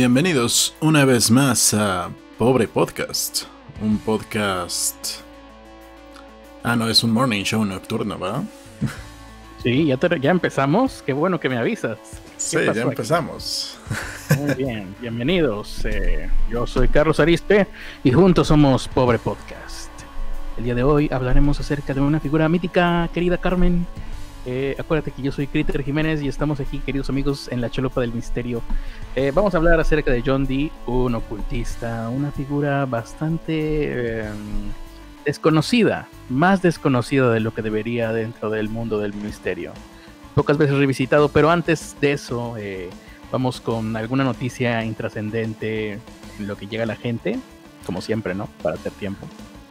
[0.00, 3.44] Bienvenidos una vez más a Pobre Podcast,
[3.80, 5.22] un podcast...
[6.62, 8.42] Ah, no, es un morning show nocturno, ¿va?
[9.62, 11.02] Sí, ya, te- ya empezamos.
[11.06, 11.96] Qué bueno que me avisas.
[12.02, 12.80] ¿Qué Sí, ya aquí?
[12.80, 13.78] empezamos.
[14.38, 15.82] Muy bien, bienvenidos.
[15.86, 17.66] Eh, yo soy Carlos Arispe
[18.04, 19.88] y juntos somos Pobre Podcast.
[20.58, 23.86] El día de hoy hablaremos acerca de una figura mítica, querida Carmen.
[24.48, 28.00] Eh, acuérdate que yo soy Critter Jiménez y estamos aquí, queridos amigos, en la Cholopa
[28.00, 28.62] del Misterio.
[29.16, 34.30] Eh, vamos a hablar acerca de John Dee, un ocultista, una figura bastante eh,
[35.24, 39.72] desconocida, más desconocida de lo que debería dentro del mundo del misterio.
[40.36, 42.88] Pocas veces revisitado, pero antes de eso, eh,
[43.32, 45.94] vamos con alguna noticia intrascendente
[46.38, 47.40] en lo que llega a la gente,
[47.84, 48.48] como siempre, ¿no?
[48.62, 49.26] Para hacer tiempo.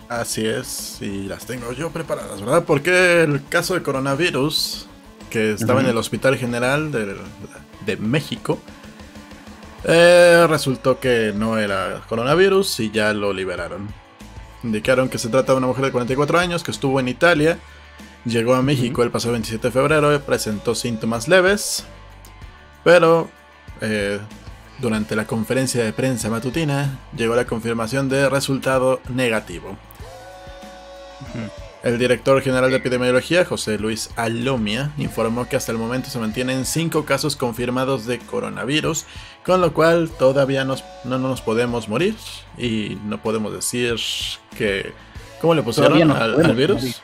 [0.07, 2.63] Así es, y las tengo yo preparadas, ¿verdad?
[2.66, 4.88] Porque el caso de coronavirus,
[5.31, 7.16] que estaba en el Hospital General de,
[7.85, 8.59] de México,
[9.88, 13.88] eh, resultó que no era coronavirus y ya lo liberaron.
[14.63, 17.59] Indicaron que se trata de una mujer de 44 años que estuvo en Italia,
[18.25, 21.85] llegó a México el pasado 27 de febrero, presentó síntomas leves,
[22.83, 23.29] pero
[23.81, 24.19] eh,
[24.79, 29.77] durante la conferencia de prensa matutina llegó la confirmación de resultado negativo.
[31.83, 36.65] El director general de epidemiología, José Luis Alomia, informó que hasta el momento se mantienen
[36.65, 39.05] cinco casos confirmados de coronavirus,
[39.45, 42.15] con lo cual todavía nos- no nos podemos morir
[42.57, 43.97] y no podemos decir
[44.57, 44.93] que...
[45.41, 47.01] ¿Cómo le pusieron no al, al virus?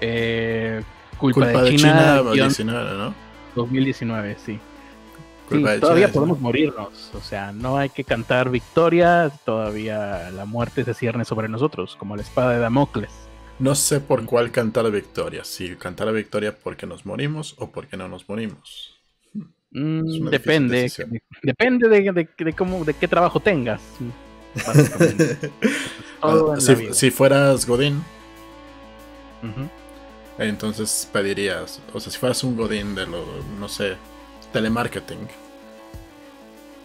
[0.00, 0.82] Eh,
[1.18, 3.14] culpa, Culpa de China, guion 19, ¿no?
[3.54, 4.58] 2019, sí.
[5.52, 10.84] Sí, todavía China, podemos morirnos, o sea, no hay que cantar victoria, todavía la muerte
[10.84, 13.10] se cierne sobre nosotros, como la espada de Damocles.
[13.58, 18.08] No sé por cuál cantar victoria, si cantar victoria porque nos morimos o porque no
[18.08, 18.94] nos morimos.
[19.70, 20.92] Mm, depende,
[21.42, 23.80] depende de, de- de cómo, de qué trabajo tengas.
[26.22, 26.60] la
[26.92, 28.02] si, fueras Godín,
[30.38, 33.24] entonces pedirías, o sea, si fueras un Godín de lo,
[33.58, 33.96] no sé,
[34.52, 35.26] telemarketing.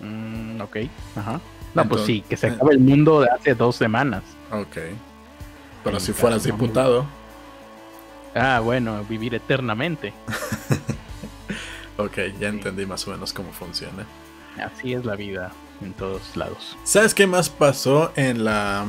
[0.02, 0.78] Mm, ok,
[1.16, 1.40] ajá.
[1.74, 4.24] No, pues sí, que se acabe el mundo de hace dos semanas.
[4.52, 4.78] Ok.
[5.84, 7.06] Pero si fueras diputado,
[8.36, 10.14] Ah, bueno, vivir eternamente.
[11.98, 14.06] ok, ya entendí más o menos cómo funciona.
[14.64, 15.52] Así es la vida
[15.82, 16.78] en todos lados.
[16.84, 18.86] ¿Sabes qué más pasó en la...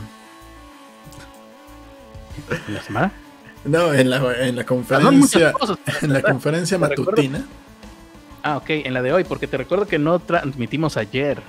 [2.66, 3.12] ¿En la semana?
[3.64, 5.52] No, en la, en la conferencia...
[5.52, 5.78] cosas.
[6.02, 7.44] En la conferencia recuerdo- matutina.
[8.42, 11.40] Ah, ok, en la de hoy, porque te recuerdo que no transmitimos ayer.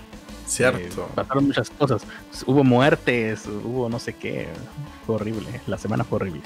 [0.47, 1.03] Cierto.
[1.03, 2.01] Eh, pasaron muchas cosas.
[2.45, 4.47] Hubo muertes, hubo no sé qué.
[5.05, 5.61] Fue horrible.
[5.67, 6.41] La semana fue horrible.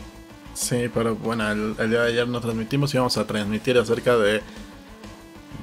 [0.54, 4.18] Sí, pero bueno, el, el día de ayer no transmitimos y vamos a transmitir acerca
[4.18, 4.42] de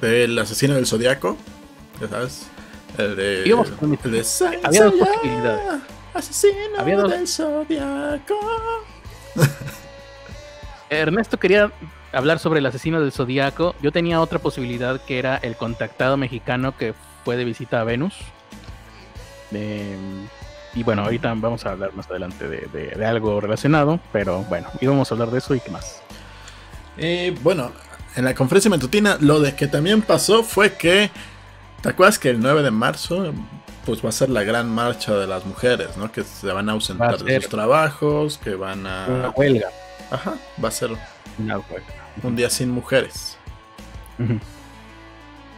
[0.01, 1.37] del asesino del zodiaco.
[2.01, 2.47] Ya sabes.
[2.97, 3.43] El de.
[3.45, 3.85] Íbamos a.
[3.85, 4.25] El de
[4.63, 5.81] Había dos posibilidades.
[6.13, 8.39] Asesino Había dos- del zodiaco.
[10.89, 11.71] Ernesto quería
[12.13, 13.75] hablar sobre el asesino del zodiaco.
[13.81, 16.93] Yo tenía otra posibilidad que era el contactado mexicano que
[17.23, 18.15] fue de visita a Venus.
[19.53, 19.97] Eh,
[20.73, 23.99] y bueno, ahorita vamos a hablar más adelante de, de- de algo relacionado.
[24.13, 26.01] Pero bueno, íbamos a hablar de eso y qué más.
[26.97, 27.71] Y bueno,
[28.15, 31.09] en la conferencia matutina, lo de que también pasó fue que.
[31.81, 33.33] ¿Te acuerdas que el 9 de marzo
[33.85, 36.11] pues va a ser la gran marcha de las mujeres, ¿no?
[36.11, 39.29] Que se van a ausentar a de sus trabajos, que van Una a...
[39.31, 39.69] huelga.
[40.11, 40.91] Ajá, va a ser
[41.39, 41.93] Una huelga.
[42.23, 43.37] Un día sin mujeres.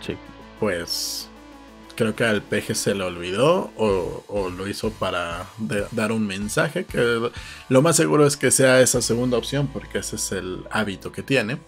[0.06, 0.18] Sí.
[0.60, 1.30] Pues
[1.96, 6.26] creo que al peje se le olvidó o, o lo hizo para de- dar un
[6.26, 7.30] mensaje, que
[7.70, 11.22] lo más seguro es que sea esa segunda opción porque ese es el hábito que
[11.24, 11.60] tiene.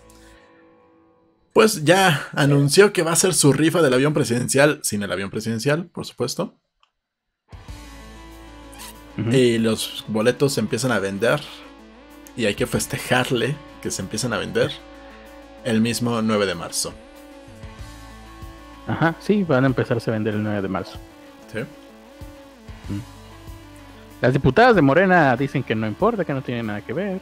[1.54, 5.30] Pues ya anunció que va a ser su rifa del avión presidencial, sin el avión
[5.30, 6.56] presidencial, por supuesto.
[9.32, 11.40] Y los boletos se empiezan a vender.
[12.36, 13.56] Y hay que festejarle
[13.86, 14.72] que se empiezan a vender
[15.64, 16.92] el mismo 9 de marzo.
[18.88, 20.98] Ajá, sí, van a empezarse a vender el 9 de marzo.
[21.54, 21.60] ¿sí?
[24.22, 27.20] Las diputadas de Morena dicen que no importa, que no tiene nada que ver.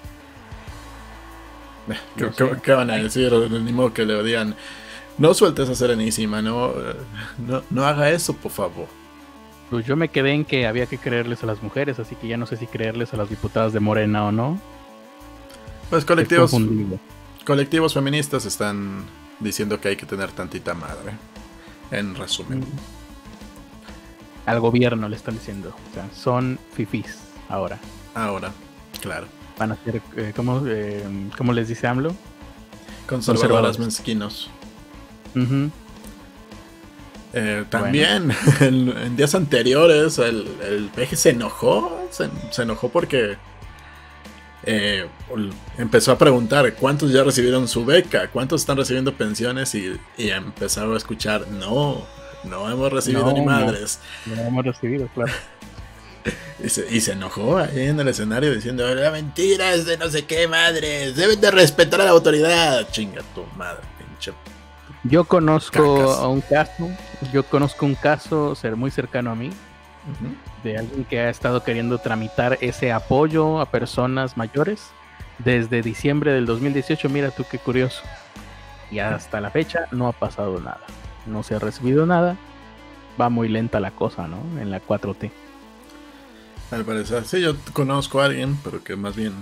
[2.16, 2.62] ¿Qué, No qué- sé.
[2.64, 3.34] qué van a decir?
[3.34, 4.56] Ni modo que le digan,
[5.18, 6.96] no sueltes a Serenísima, no, eh,
[7.46, 8.88] no, no haga eso, por favor.
[9.70, 12.38] Pues yo me quedé en que había que creerles a las mujeres, así que ya
[12.38, 14.62] no sé si creerles a las diputadas de Morena o no.
[15.94, 16.56] Pues Es colectivos,
[17.46, 19.04] colectivos feministas están
[19.40, 21.12] diciendo que hay que tener tantita madre.
[21.92, 22.62] En resumen.
[22.62, 22.64] Mm.
[24.48, 25.70] Al gobierno le están diciendo.
[25.92, 27.78] O sea, son fifís ahora.
[28.16, 28.52] Ahora,
[29.04, 29.28] claro.
[29.60, 32.16] Van a ser, eh, ¿cómo, eh, cómo les dice AMLO?
[33.06, 33.80] Conservadoras Conservadores.
[33.80, 34.50] mezquinos.
[37.34, 38.32] Eh, también
[38.62, 43.38] en, en días anteriores el, el peje se enojó, se, se enojó porque
[44.66, 45.08] eh,
[45.78, 50.94] empezó a preguntar cuántos ya recibieron su beca, cuántos están recibiendo pensiones y, y empezó
[50.94, 52.06] a escuchar, no,
[52.44, 53.46] no hemos recibido No, ni no.
[53.46, 54.00] madres.
[54.26, 55.34] No lo hemos recibido, claro.
[56.64, 60.08] Y se, y se enojó ahí en el escenario diciendo, la mentira es de no
[60.10, 62.88] sé qué madres, deben de respetar a la autoridad.
[62.92, 64.32] Chinga tu madre, pinche.
[65.04, 66.20] Yo conozco Cacas.
[66.20, 66.90] a un caso,
[67.34, 69.50] yo conozco un caso ser muy cercano a mí.
[70.64, 74.96] De alguien que ha estado queriendo tramitar ese apoyo a personas mayores
[75.38, 77.10] desde diciembre del 2018.
[77.10, 78.04] Mira tú qué curioso.
[78.90, 80.92] Y hasta la fecha no ha pasado nada.
[81.26, 82.38] No se ha recibido nada.
[83.20, 84.38] Va muy lenta la cosa, ¿no?
[84.60, 85.32] En la 4T.
[86.72, 89.34] Al parecer, sí, yo conozco a alguien, pero que más bien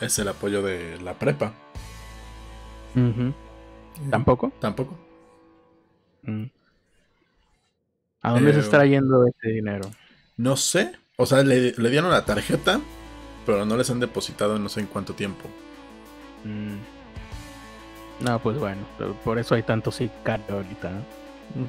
[0.00, 1.52] es el apoyo de la prepa.
[2.94, 3.32] Ujú.
[4.10, 4.52] ¿Tampoco?
[4.60, 4.98] Tampoco.
[6.22, 6.50] Mm.
[8.22, 9.96] ¿A dónde se Eh, está yendo ese dinero?
[10.36, 10.92] No sé.
[11.16, 12.80] O sea, le, le dieron la tarjeta,
[13.46, 15.48] pero no les han depositado en no sé en cuánto tiempo.
[16.44, 18.24] Mm.
[18.24, 18.86] No, pues bueno,
[19.24, 21.68] por eso hay tanto sicario ahorita, ¿no?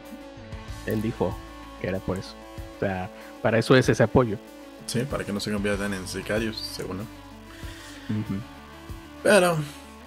[0.86, 1.38] Él dijo
[1.81, 2.36] que era por eso.
[2.78, 3.10] O sea,
[3.42, 4.38] para eso es ese apoyo.
[4.86, 6.98] Sí, para que no se conviertan en sicarios, según.
[6.98, 7.04] ¿no?
[7.04, 8.42] Ujú.
[9.24, 9.58] Pero,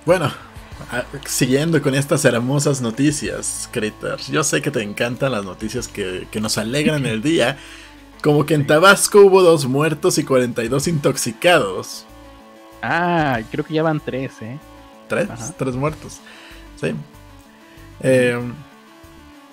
[0.07, 0.33] bueno,
[1.27, 4.29] siguiendo con estas hermosas noticias, Critters.
[4.29, 7.59] Yo sé que te encantan las noticias que, que nos alegran el día.
[8.23, 12.05] Como que en Tabasco hubo dos muertos y 42 intoxicados.
[12.83, 14.59] Ah, creo que ya van tres, ¿eh?
[15.09, 15.55] Tres, Ajá.
[15.57, 16.19] tres muertos.
[16.81, 16.93] Sí.
[18.01, 18.39] Eh,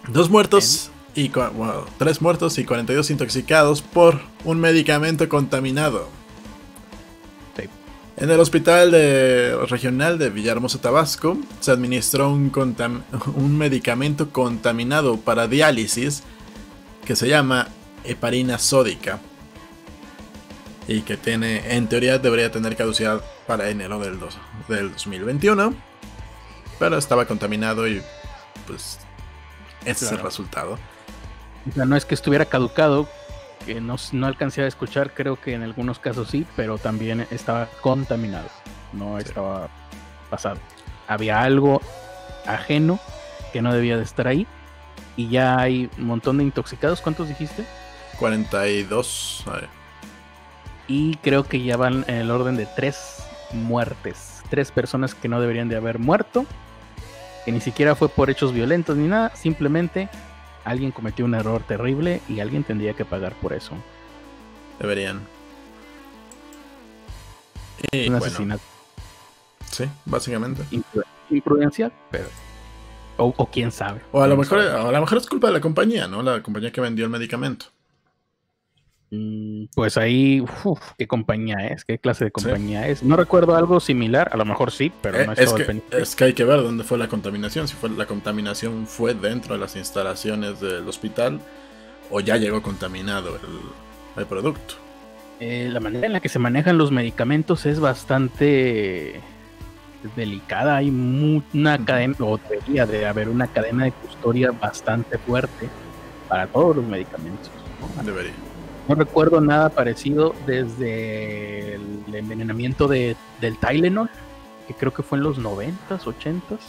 [0.07, 6.07] dos muertos y bueno, tres muertos y 42 intoxicados por un medicamento contaminado.
[7.57, 7.63] Sí.
[8.17, 12.51] En el hospital de- regional de Villahermosa, Tabasco, se administró un
[13.57, 16.23] medicamento contaminado para diálisis
[17.05, 17.67] que se llama
[18.07, 19.19] heparina sódica
[20.87, 24.37] y que tiene, en teoría, debería tener caducidad para enero del, dos-
[24.67, 25.73] del 2021,
[26.79, 28.01] pero estaba contaminado y
[28.65, 28.99] pues
[29.85, 30.77] ese es el resultado.
[31.69, 33.09] O sea, no es que estuviera caducado,
[33.65, 37.67] que no, no alcancé a escuchar, creo que en algunos casos sí, pero también estaba
[37.81, 38.47] contaminado,
[38.93, 39.25] no Sí.
[39.27, 39.69] estaba
[40.29, 40.57] pasado.
[41.09, 41.81] Había algo
[42.45, 42.99] ajeno
[43.51, 44.47] que no debía de estar ahí
[45.17, 47.65] y ya hay un montón de intoxicados, ¿cuántos dijiste?
[48.19, 49.43] 42.
[49.47, 49.69] a ver,
[50.87, 53.23] Y creo que ya van en el orden de tres
[53.53, 56.45] muertes, tres personas que no deberían de haber muerto,
[57.45, 60.09] que ni siquiera fue por hechos violentos ni nada, simplemente
[60.65, 63.73] alguien cometió un error terrible y alguien tendría que pagar por eso.
[64.79, 65.21] deberían.
[67.91, 68.63] Y un bueno, asesinato
[69.71, 70.63] sí, básicamente.
[70.71, 72.27] impru- imprudencial, pero.
[73.17, 74.01] O, o quién sabe.
[74.11, 76.21] O a lo mejor, a lo mejor es culpa de la compañía, ¿no?
[76.23, 77.67] La compañía que vendió el medicamento.
[79.09, 81.85] Mm, Pues ahí, uf, ¿qué compañía es?
[81.85, 83.03] ¿Qué clase de compañía es?
[83.03, 86.23] No recuerdo algo similar, a lo mejor sí, pero Eh, no es, que, es que
[86.25, 87.67] hay que ver dónde fue la contaminación.
[87.69, 91.39] Si fue la contaminación fue dentro de las instalaciones del hospital
[92.09, 94.75] o ya llegó contaminado el, el producto.
[95.39, 99.21] Eh, la manera en la que se manejan los medicamentos es bastante
[100.15, 100.77] delicada.
[100.77, 105.69] Hay mu- una cadena, o debería de haber una cadena de custodia bastante fuerte
[106.27, 107.51] para todos los medicamentos.
[107.97, 108.03] ¿no?
[108.03, 108.33] Debería.
[108.87, 114.09] No recuerdo nada parecido desde el envenenamiento de, del Tylenol,
[114.67, 116.59] que creo que fue en los 90s, 80s.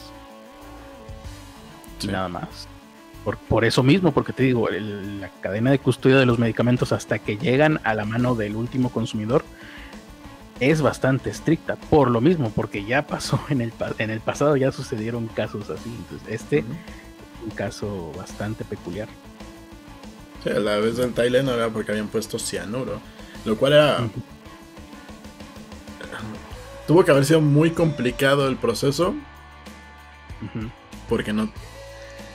[1.99, 2.07] Y Sí.
[2.07, 2.67] nada más.
[3.23, 6.91] Por, por eso mismo, porque te digo, el- la cadena de custodia de los medicamentos
[6.91, 9.43] hasta que llegan a la mano del último consumidor
[10.59, 11.75] es bastante estricta.
[11.75, 15.89] Por lo mismo, porque ya pasó en el, en el pasado, ya sucedieron casos así.
[15.89, 16.65] Entonces, este es
[17.43, 19.07] un caso bastante peculiar.
[20.43, 23.01] Sí, a la vez del Tylenol era porque habían puesto cianuro.
[23.45, 24.09] Lo cual era.
[26.87, 29.15] Tuvo que haber sido muy complicado el proceso.
[31.07, 31.51] Porque no.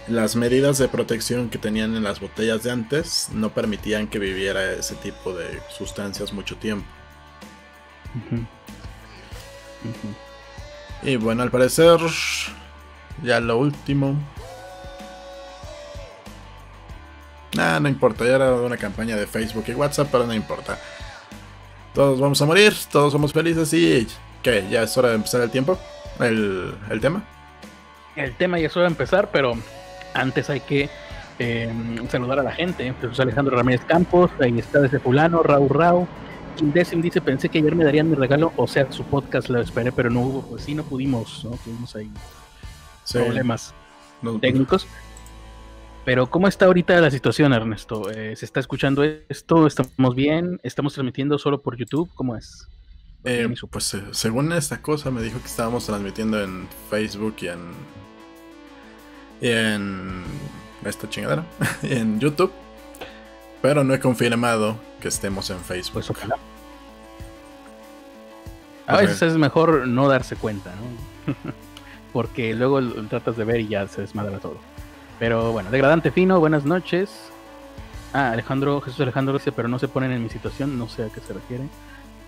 [0.06, 4.72] Las medidas de protección que tenían en las botellas de antes no permitían que viviera
[4.72, 6.86] ese tipo de sustancias mucho tiempo.
[11.02, 11.98] Y bueno, al parecer.
[13.22, 14.16] Ya lo último.
[17.54, 20.78] Nah, no importa, ya era una campaña de Facebook y WhatsApp, pero no importa.
[21.94, 24.06] Todos vamos a morir, todos somos felices y.
[24.42, 24.66] ¿Qué?
[24.70, 25.78] ¿Ya es hora de empezar el tiempo?
[26.20, 27.24] ¿El, el tema?
[28.16, 29.54] El tema ya suele empezar, pero
[30.12, 30.90] antes hay que
[31.38, 31.72] eh,
[32.10, 32.92] saludar a la gente.
[33.00, 36.06] Jesús Alejandro Ramírez Campos, ahí está desde fulano, Rau Rau.
[36.56, 39.60] Kim Decim dice, pensé que ayer me darían mi regalo, o sea, su podcast lo
[39.60, 41.50] esperé, pero no hubo, pues sí, no pudimos, ¿no?
[41.64, 42.10] Tuvimos ahí
[43.04, 43.74] Sí, problemas
[44.22, 44.86] no- técnicos.
[46.04, 48.10] Pero ¿cómo está ahorita la situación, Ernesto?
[48.10, 49.66] Eh, ¿Se está escuchando esto?
[49.66, 50.60] ¿Estamos bien?
[50.62, 52.10] ¿Estamos transmitiendo solo por YouTube?
[52.14, 52.68] ¿Cómo es?
[53.24, 57.60] Eh, pues eh, según esta cosa me dijo que estábamos transmitiendo en Facebook y en...
[59.40, 60.22] Y en
[60.84, 61.44] esta chingadera,
[61.82, 62.52] en YouTube.
[63.62, 65.94] Pero no he confirmado que estemos en Facebook.
[65.94, 66.36] Pues ojalá.
[68.86, 71.34] A veces es mejor no darse cuenta, ¿no?
[72.12, 74.73] Porque luego tratas de ver y ya se desmadra todo.
[75.18, 77.30] Pero bueno, degradante fino, buenas noches.
[78.12, 81.08] Ah, Alejandro, Jesús Alejandro dice, pero no se ponen en mi situación, no sé a
[81.08, 81.64] qué se refiere.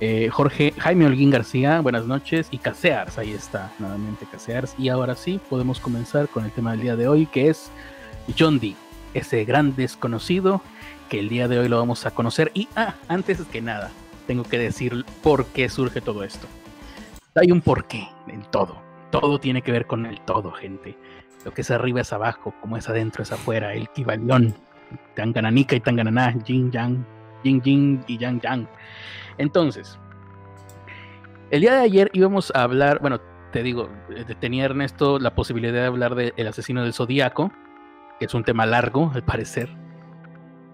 [0.01, 2.49] Eh, Jorge Jaime Holguín García, buenas noches.
[2.51, 4.75] Y Casears, ahí está, nuevamente Casears.
[4.79, 7.71] Y ahora sí, podemos comenzar con el tema del día de hoy, que es
[8.39, 8.77] John Dee,
[9.15, 10.61] ese gran desconocido
[11.09, 12.51] que el día de hoy lo vamos a conocer.
[12.55, 13.91] Y ah, antes que nada,
[14.27, 16.47] tengo que decir por qué surge todo esto.
[17.35, 18.79] Hay un porqué en todo.
[19.11, 20.97] Todo tiene que ver con el todo, gente.
[21.47, 23.73] Lo que es arriba es abajo, como es adentro es afuera.
[23.73, 24.53] El Kibalión,
[25.15, 27.07] Tangananika y Tangananá, Yin Yang,
[27.45, 28.69] Yin Yin y Yang Yang.
[29.39, 29.97] Entonces,
[31.53, 33.21] el día de ayer íbamos a hablar, bueno,
[33.53, 37.53] te digo, eh, tenía Ernesto la posibilidad de hablar del asesino del zodiaco,
[38.19, 39.69] que es un tema largo, al parecer.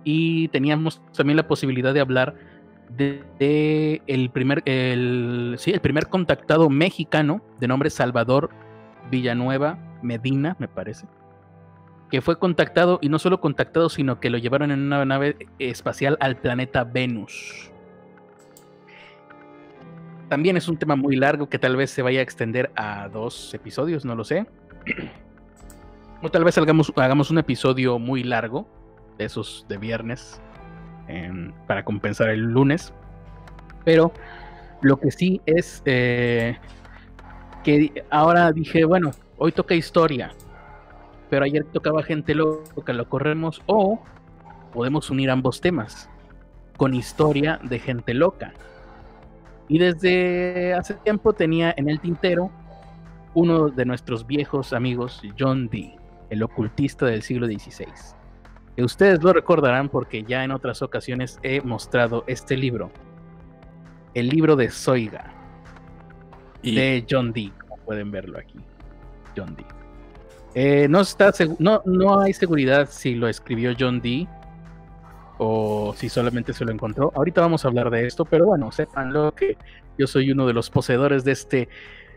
[0.04, 2.34] Y teníamos también la posibilidad de hablar
[2.88, 8.48] de, el primer el, sí, el primer contactado mexicano de nombre Salvador
[9.10, 11.06] Villanueva Medina, me parece.
[12.10, 16.16] Que fue contactado, y no solo contactado, sino que lo llevaron en una nave espacial
[16.20, 17.70] al planeta Venus.
[20.28, 23.52] También es un tema muy largo que tal vez se vaya a extender a dos
[23.54, 24.46] episodios, no lo sé.
[26.22, 28.66] O tal vez hagamos, hagamos un episodio muy largo,
[29.18, 30.40] de esos de viernes,
[31.66, 32.92] para compensar el lunes.
[33.84, 34.12] Pero
[34.82, 36.56] lo que sí es eh,
[37.64, 39.10] que ahora dije, bueno,
[39.42, 40.30] hoy toca historia,
[41.28, 44.00] pero ayer tocaba gente loca, lo corremos, o
[44.72, 46.08] podemos unir ambos temas
[46.76, 48.52] con historia de gente loca.
[49.66, 52.52] Y desde hace tiempo tenía en el tintero
[53.34, 55.96] uno de nuestros viejos amigos, John Dee,
[56.30, 57.86] el ocultista del siglo XVI.
[58.76, 62.92] Ustedes lo recordarán porque ya en otras ocasiones he mostrado este libro.
[64.14, 65.34] El libro de Zoiga.
[66.62, 68.60] De John Dee, como pueden verlo aquí.
[69.36, 69.66] John Dee.
[70.54, 74.28] Eh, no, está no, no hay seguridad si lo escribió John Dee
[75.38, 77.12] o si solamente se lo encontró.
[77.14, 79.56] Ahorita vamos a hablar de esto, pero bueno, sépanlo que
[79.98, 81.68] yo soy uno de los poseedores de este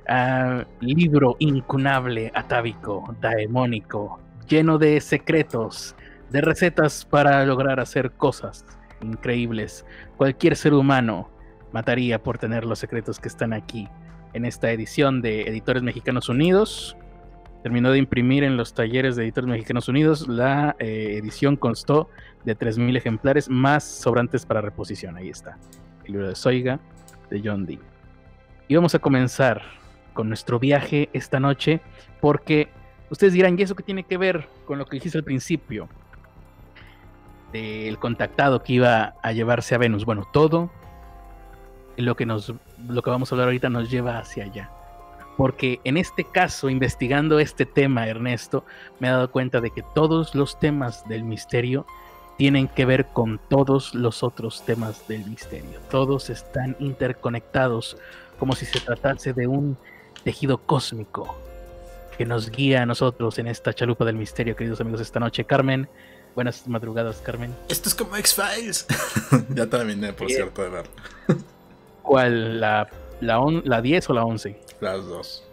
[0.07, 5.95] ah, libro incunable, atávico, daemónico, lleno de secretos,
[6.29, 8.65] de recetas para lograr hacer cosas
[9.01, 9.86] increíbles.
[10.17, 11.29] Cualquier ser humano
[11.72, 13.88] mataría por tener los secretos que están aquí
[14.34, 16.98] en esta edición de Editores Mexicanos Unidos.
[17.65, 20.27] Terminó de imprimir en los talleres de Editores Mexicanos Unidos.
[20.27, 22.12] La eh, edición constó
[22.43, 25.17] de 3.000 ejemplares más sobrantes para reposición.
[25.17, 25.57] Ahí está.
[26.03, 26.79] El libro de Soiga
[27.31, 27.79] de John Dee.
[28.67, 29.63] Y vamos a comenzar
[30.13, 31.81] con nuestro viaje esta noche
[32.22, 32.69] porque
[33.10, 35.89] ustedes dirán, ¿y eso qué tiene que ver con lo que dijiste al principio?
[37.51, 40.05] el contactado que iba a llevarse a Venus.
[40.05, 40.69] Bueno, todo
[41.98, 42.53] lo que nos
[42.88, 44.69] lo que vamos a hablar ahorita nos lleva hacia allá.
[45.38, 48.65] Porque en este caso, investigando este tema, Ernesto,
[49.00, 51.86] me he dado cuenta de que todos los temas del misterio
[52.38, 55.80] tienen que ver con todos los otros temas del misterio.
[55.89, 57.98] Todos están interconectados,
[58.39, 59.77] como si se tratase de un
[60.24, 61.38] tejido cósmico
[62.18, 65.44] que nos guía a nosotros en esta chalupa del misterio, queridos amigos, esta noche.
[65.44, 65.89] Carmen,
[66.36, 67.56] Buenas madrugadas, Carmen.
[67.70, 68.86] Esto es como X-Files.
[69.56, 70.92] ya terminé, por cierto, de verlo.
[72.01, 72.60] ¿Cuál?
[72.60, 72.89] ¿La,
[73.22, 74.60] la, ¿La 10 o la 11?
[74.79, 75.44] Las dos.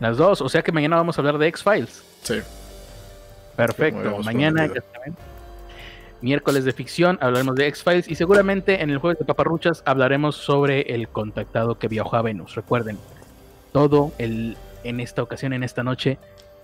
[0.00, 2.02] Las dos, o sea que mañana vamos a hablar de X-Files.
[2.22, 2.40] Sí.
[3.56, 4.18] Perfecto.
[4.22, 4.70] Mañana,
[6.20, 10.82] miércoles de ficción, hablaremos de X-Files y seguramente en el jueves de Paparruchas hablaremos sobre
[10.94, 12.54] el contactado que viajó a Venus.
[12.54, 12.98] Recuerden,
[13.72, 16.18] todo el, en esta ocasión, en esta noche,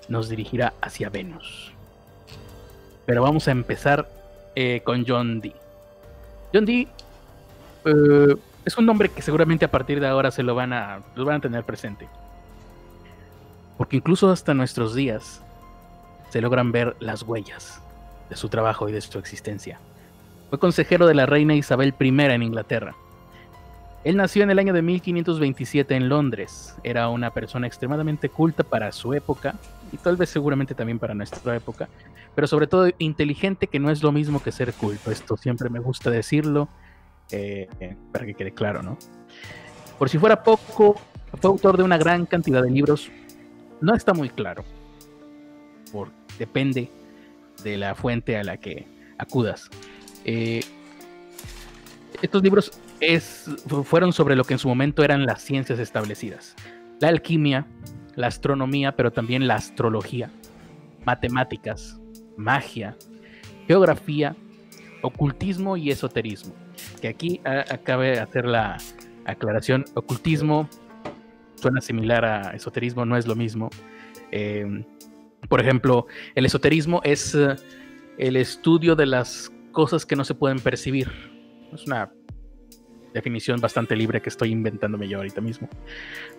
[0.09, 1.73] nos dirigirá hacia Venus.
[3.07, 4.09] Pero vamos a empezar
[4.55, 5.55] eh, con John Dee.
[6.53, 6.89] John Dee
[7.85, 11.37] eh, es un nombre que seguramente a partir de ahora se lo van a, van
[11.37, 12.09] a tener presente.
[13.77, 15.43] Porque incluso hasta nuestros días
[16.31, 17.83] se logran ver las huellas
[18.31, 19.79] de su trabajo y de su existencia.
[20.51, 22.95] Fue consejero de la reina Isabel I en Inglaterra.
[24.05, 26.75] Él nació en el año de 1527 en Londres.
[26.83, 29.55] Era una persona extremadamente culta para su época
[29.93, 31.89] y tal vez seguramente también para nuestra época
[32.35, 35.11] pero sobre todo inteligente, que no es lo mismo que ser culto.
[35.11, 36.69] Esto siempre me gusta decirlo,
[37.33, 37.69] eh,
[38.13, 38.99] para que quede claro, ¿no?
[39.99, 41.01] Por si fuera poco,
[41.41, 43.11] fue autor de una gran cantidad de libros.
[43.81, 44.65] No está muy claro.
[45.93, 46.91] Por, depende
[47.65, 48.87] de la fuente a la que
[49.19, 49.69] acudas.
[50.25, 50.61] Eh,
[52.21, 52.73] estos libros
[53.85, 56.55] fueron sobre lo que en su momento eran las ciencias establecidas.
[57.01, 57.67] La alquimia,
[58.15, 60.31] la astronomía, pero también la astrología,
[61.05, 61.99] matemáticas,
[62.37, 62.97] magia,
[63.67, 64.37] geografía,
[65.03, 66.55] ocultismo y esoterismo.
[67.03, 68.79] Que aquí acabe de hacer la
[69.27, 70.69] aclaración, ocultismo
[71.57, 73.71] suena similar a esoterismo, no es lo mismo.
[74.31, 74.85] Eh,
[75.49, 77.57] por ejemplo, el esoterismo es eh,
[78.19, 81.11] el estudio de las cosas que no se pueden percibir.
[81.73, 82.13] Es una
[83.15, 85.69] definición bastante libre que estoy inventándome yo ahorita mismo.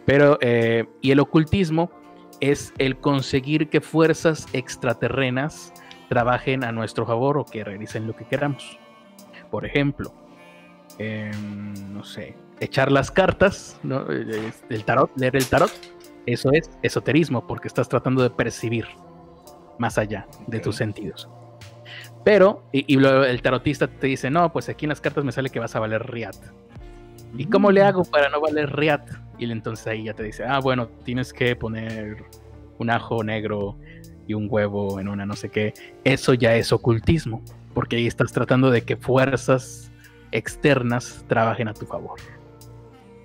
[0.06, 1.92] Pero, eh, y el ocultismo
[2.40, 5.74] es el conseguir que fuerzas extraterrenas
[6.10, 8.78] trabajen a nuestro favor o que realicen lo que queramos.
[9.52, 10.23] Por ejemplo,
[10.98, 14.06] em, no sé, echar las cartas, ¿no?
[14.10, 15.72] el tarot, leer el tarot,
[16.26, 18.86] eso es esoterismo porque estás tratando de percibir
[19.80, 21.30] más allá de tus sentidos.
[22.24, 25.60] Pero, y, el tarotista te dice, no, pues aquí en las cartas me sale que
[25.60, 26.38] vas a valer Riat.
[27.38, 27.86] ¿Y cómo le mm.
[27.86, 29.10] hago para no valer Riat?
[29.38, 32.24] Y entonces ahí ya te dice, ah, bueno, tienes que poner
[32.78, 33.78] un ajo negro
[34.26, 35.74] y un huevo en una no sé qué.
[36.06, 39.92] Eso ya es ocultismo, porque ahí estás tratando de que fuerzas
[40.34, 42.20] externas trabajen a tu favor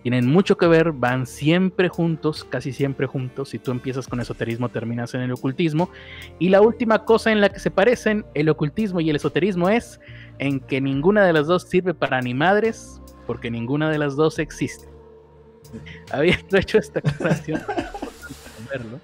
[0.02, 3.50] tienen mucho que ver, van siempre juntos, casi siempre juntos.
[3.50, 5.90] Si tú empiezas con esoterismo, terminas en el ocultismo.
[6.38, 10.00] Y la última cosa en la que se parecen el ocultismo y el esoterismo es
[10.38, 14.38] en que ninguna de las dos sirve para ni madres, porque ninguna de las dos
[14.38, 14.88] existe.
[16.10, 17.60] Habiendo hecho esta aclaración,
[18.70, 19.00] verlo.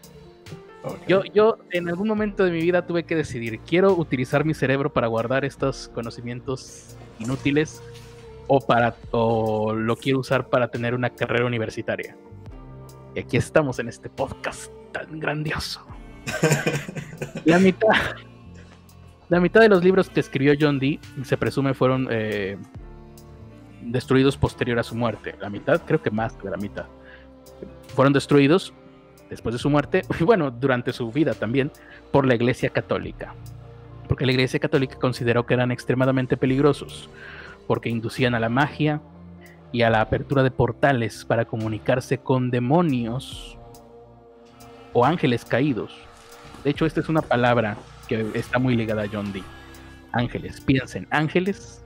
[1.09, 4.93] Yo, yo en algún momento de mi vida tuve que decidir, quiero utilizar mi cerebro
[4.93, 7.83] para guardar estos conocimientos inútiles
[8.47, 12.17] o, para, o lo quiero usar para tener una carrera universitaria.
[13.15, 15.85] Y aquí estamos en este podcast tan grandioso.
[17.45, 17.89] la mitad,
[19.29, 22.57] la mitad de los libros que escribió John Dee se presume fueron eh,
[23.83, 25.35] destruidos posterior a su muerte.
[25.41, 26.87] La mitad, creo que más de la mitad.
[27.95, 28.73] Fueron destruidos
[29.31, 31.71] después de su muerte, y bueno, durante su vida también,
[32.13, 33.35] por la Iglesia Católica.
[34.09, 37.09] Porque la Iglesia Católica consideró que eran extremadamente peligrosos
[37.67, 39.01] porque inducían a la magia
[39.73, 43.59] y a la apertura de portales para comunicarse con demonios
[44.93, 45.93] o ángeles caídos.
[46.63, 47.77] De hecho, esta es una palabra
[48.09, 49.43] que está muy ligada a John Dee.
[50.13, 51.83] Ángeles, piensen, ángeles,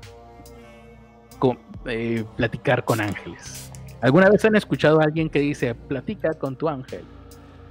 [1.86, 3.72] eh, platicar con ángeles.
[4.02, 7.04] ¿Alguna vez han escuchado a alguien que dice, platica con tu ángel?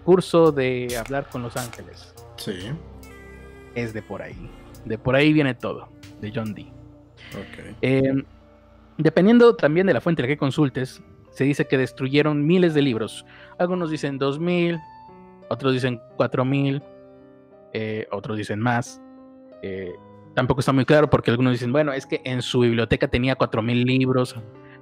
[0.04, 2.14] Curso de hablar con los ángeles.
[2.38, 2.72] Sí.
[3.78, 4.50] Es de por ahí.
[4.86, 6.74] De por ahí viene todo, de John Dee.
[7.84, 8.24] Eh,
[8.98, 13.24] dependiendo también de la fuente que consultes, se dice que destruyeron miles de libros.
[13.60, 14.80] Algunos dicen 2000,
[15.50, 16.82] otros dicen 4000,
[17.74, 19.00] eh, otros dicen más.
[19.62, 19.94] Eh,
[20.34, 23.84] tampoco está muy claro porque algunos dicen, bueno, es que en su biblioteca tenía 4000
[23.84, 24.36] libros,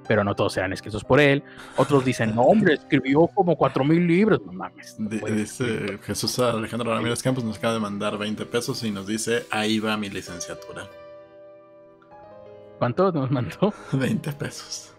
[0.07, 1.43] pero no todos eran escritos por él.
[1.77, 4.41] Otros dicen, no, hombre, escribió como 4000 libros.
[4.45, 4.95] No mames.
[4.99, 9.79] dice Jesús Alejandro Ramírez Campos nos acaba de mandar 20 pesos y nos dice, ahí
[9.79, 10.87] va mi licenciatura.
[12.79, 13.73] ¿Cuánto nos mandó?
[13.93, 14.93] 20 pesos.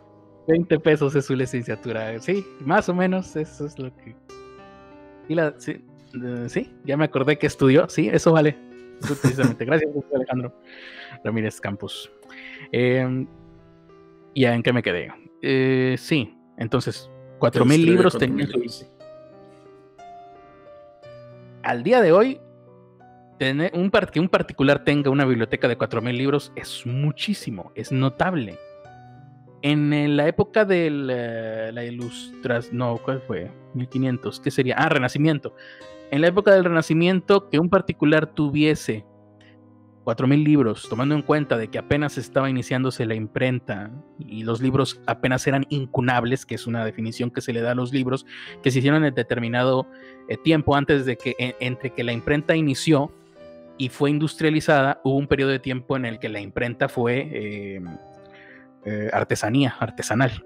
[0.48, 2.18] 20 pesos es su licenciatura.
[2.20, 4.14] Sí, más o menos eso es lo que.
[5.28, 5.84] Y la, sí,
[6.46, 7.88] sí, ya me acordé que estudió.
[7.88, 8.56] Sí, eso vale.
[9.00, 9.64] Precisamente.
[9.66, 10.54] Gracias, Alejandro
[11.24, 12.10] Ramírez Campos.
[12.72, 13.26] Eh,
[14.36, 15.10] ¿Ya en qué me quedé?
[15.40, 18.46] Eh, sí, entonces, 4000 libros tenía.
[21.62, 22.38] Al día de hoy,
[23.72, 28.58] un, que un particular tenga una biblioteca de 4.000 libros es muchísimo, es notable.
[29.62, 33.50] En la época de la, ilustración, no, ¿cuál fue?
[33.72, 34.76] 1500, ¿qué sería?
[34.76, 35.54] Ah, Renacimiento.
[36.10, 39.06] En la época del Renacimiento, que un particular tuviese
[40.06, 43.90] 4.000 libros, tomando en cuenta de que apenas estaba iniciándose la imprenta
[44.20, 47.74] y los libros apenas eran incunables, que es una definición que se le da a
[47.74, 48.24] los libros,
[48.62, 49.88] que se hicieron en determinado
[50.28, 53.12] eh, tiempo antes de que, entre que la imprenta inició
[53.78, 57.80] y fue industrializada, hubo un periodo de tiempo en el que la imprenta fue eh,
[58.84, 60.44] eh, artesanía, artesanal.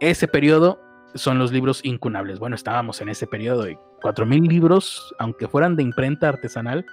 [0.00, 0.80] Ese periodo
[1.14, 2.38] son los libros incunables.
[2.38, 6.86] Bueno, estábamos en ese periodo y 4.000 libros, aunque fueran de imprenta artesanal,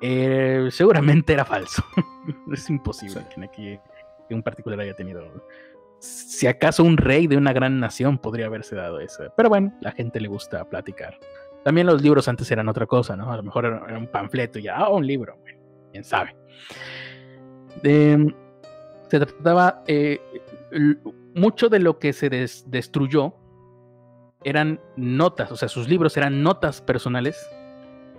[0.00, 1.82] eh, seguramente era falso.
[2.52, 3.80] es imposible que,
[4.30, 5.24] un particular haya tenido.
[5.98, 9.24] Si acaso un rey de una gran nación podría haberse dado eso.
[9.36, 11.18] Pero bueno, la gente le gusta platicar.
[11.64, 13.32] También los libros antes eran otra cosa, ¿no?
[13.32, 15.58] A lo mejor era, un panfleto y ya, ah, un libro, bueno,
[15.90, 16.36] quién sabe.
[17.82, 20.20] se trataba, eh,
[21.34, 23.34] mucho de lo que se destruyó
[24.44, 27.48] eran notas, o sea, sus libros eran notas personales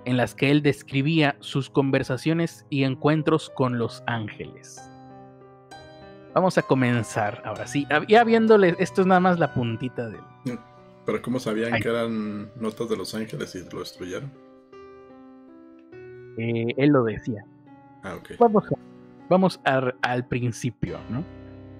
[0.05, 4.89] en las que él describía sus conversaciones y encuentros con los ángeles.
[6.33, 7.87] Vamos a comenzar ahora sí.
[8.07, 10.21] Ya viéndole, esto es nada más la puntita del.
[11.05, 14.31] Pero ¿cómo sabían que eran notas de los ángeles y lo destruyeron?
[16.37, 17.43] Eh, él lo decía.
[18.03, 18.31] Ah, ok.
[19.29, 21.23] Vamos, al principio, ¿no?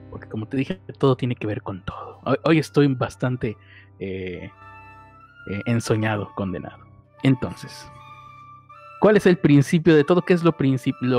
[0.10, 2.20] Porque como te dije, todo tiene que ver con todo.
[2.44, 3.56] Hoy, estoy bastante
[4.00, 4.52] eh,
[5.50, 6.86] eh, ensoñado, condenado.
[7.24, 7.90] Entonces,
[9.00, 10.24] ¿Cuál es el principio de todo?
[10.24, 10.54] ¿Qué es lo,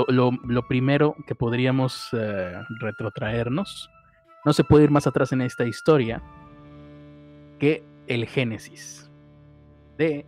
[0.07, 3.89] lo, primero que podríamos eh, retrotraernos?
[4.45, 6.21] No se puede ir más atrás en esta historia
[7.59, 9.09] que el Génesis
[9.97, 10.25] de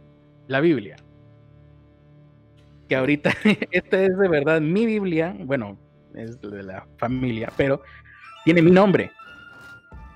[0.47, 0.95] la Biblia.
[2.89, 3.31] Que ahorita,
[3.71, 5.77] esta es de verdad mi Biblia, bueno,
[6.15, 7.83] es de la familia, pero
[8.45, 9.11] tiene mi nombre.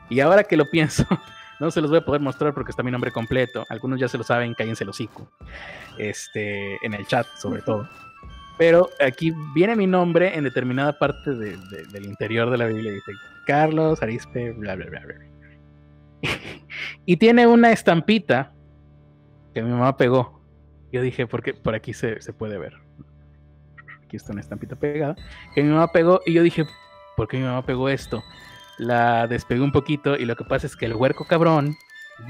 [0.10, 1.06] Y ahora que lo pienso,
[1.60, 3.66] no se los voy a poder mostrar porque está mi nombre completo.
[3.70, 5.30] Algunos ya se lo saben, cállense el hocico.
[5.98, 7.88] Este, en el chat, sobre todo.
[8.58, 12.92] Pero aquí viene mi nombre en determinada parte del interior de la Biblia.
[12.92, 13.12] Dice
[13.46, 15.16] Carlos Arispe, bla, bla, bla, bla.
[17.06, 18.54] y tiene una estampita
[19.54, 20.42] que mi mamá pegó.
[20.92, 22.74] Yo dije, porque por aquí se, se puede ver.
[24.04, 25.16] Aquí está una estampita pegada.
[25.54, 26.66] Que mi mamá pegó y yo dije,
[27.16, 28.24] ¿por qué mi mamá pegó esto?
[28.78, 31.76] La despegué un poquito y lo que pasa es que el huerco cabrón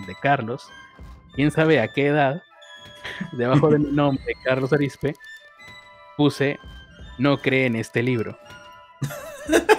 [0.06, 0.70] de Carlos,
[1.34, 2.42] quién sabe a qué edad,
[3.34, 5.16] debajo de mi nombre, Carlos Arispe,
[6.16, 6.60] puse
[7.18, 8.38] no cree en este libro.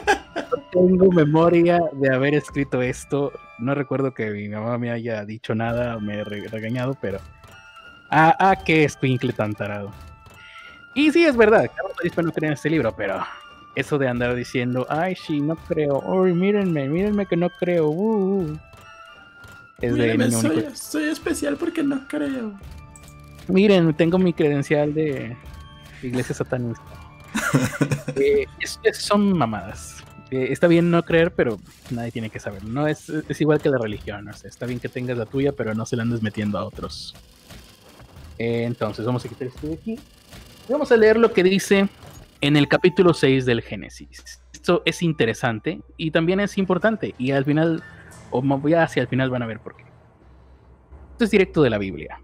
[0.50, 3.33] No tengo memoria de haber escrito esto.
[3.59, 7.18] No recuerdo que mi mamá me haya dicho nada o me haya regañado, pero.
[8.11, 9.90] Ah, ah, qué escuincle tan tarado.
[10.94, 13.22] Y sí, es verdad, Carlos Arispe no cree en este libro, pero
[13.79, 18.43] eso de andar diciendo, ay, sí, no creo, uy, mírenme, mírenme que no creo, uh,
[18.43, 18.59] uh".
[19.81, 22.59] Es de soy, soy, especial porque no creo.
[23.47, 25.37] Miren, tengo mi credencial de
[26.03, 26.83] iglesia satanista.
[28.17, 28.47] eh,
[28.93, 30.03] son mamadas.
[30.33, 31.61] Eh, está bien no creer, pero
[31.91, 32.64] nadie tiene que saber.
[32.64, 34.25] No es, es igual que la religión.
[34.25, 34.33] ¿no?
[34.33, 37.14] está bien que tengas la tuya, pero no se la andes metiendo a otros.
[38.37, 39.99] Eh, entonces, vamos a quitar esto de aquí.
[40.69, 41.88] Vamos a leer lo que dice
[42.40, 44.42] en el capítulo 6 del Génesis.
[44.53, 47.14] Esto es interesante y también es importante.
[47.18, 47.83] Y al final,
[48.31, 49.85] o voy hacia el final van a ver por qué.
[51.12, 52.20] Esto es directo de la Biblia.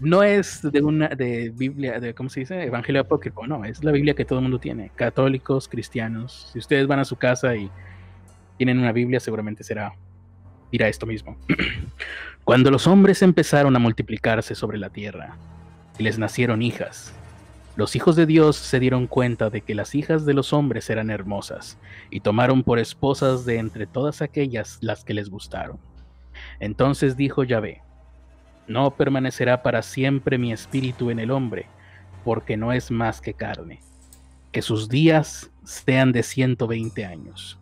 [0.00, 2.62] No es de una de Biblia, de ¿cómo se dice?
[2.64, 4.90] Evangelio apócrifo, no, es la Biblia que todo el mundo tiene.
[4.94, 6.50] Católicos, cristianos.
[6.52, 7.70] Si ustedes van a su casa y
[8.56, 9.92] tienen una Biblia, seguramente será
[10.72, 11.36] dirá esto mismo.
[12.44, 15.36] Cuando los hombres empezaron a multiplicarse sobre la tierra
[15.98, 17.14] y les nacieron hijas,
[17.76, 21.10] los hijos de Dios se dieron cuenta de que las hijas de los hombres eran
[21.10, 21.76] hermosas,
[22.08, 25.78] y tomaron por esposas de entre todas aquellas las que les gustaron.
[26.60, 27.82] Entonces dijo Yahvé,
[28.68, 31.66] No permanecerá para siempre mi espíritu en el hombre,
[32.24, 33.80] porque no es más que carne,
[34.52, 37.58] que sus días sean de ciento veinte años.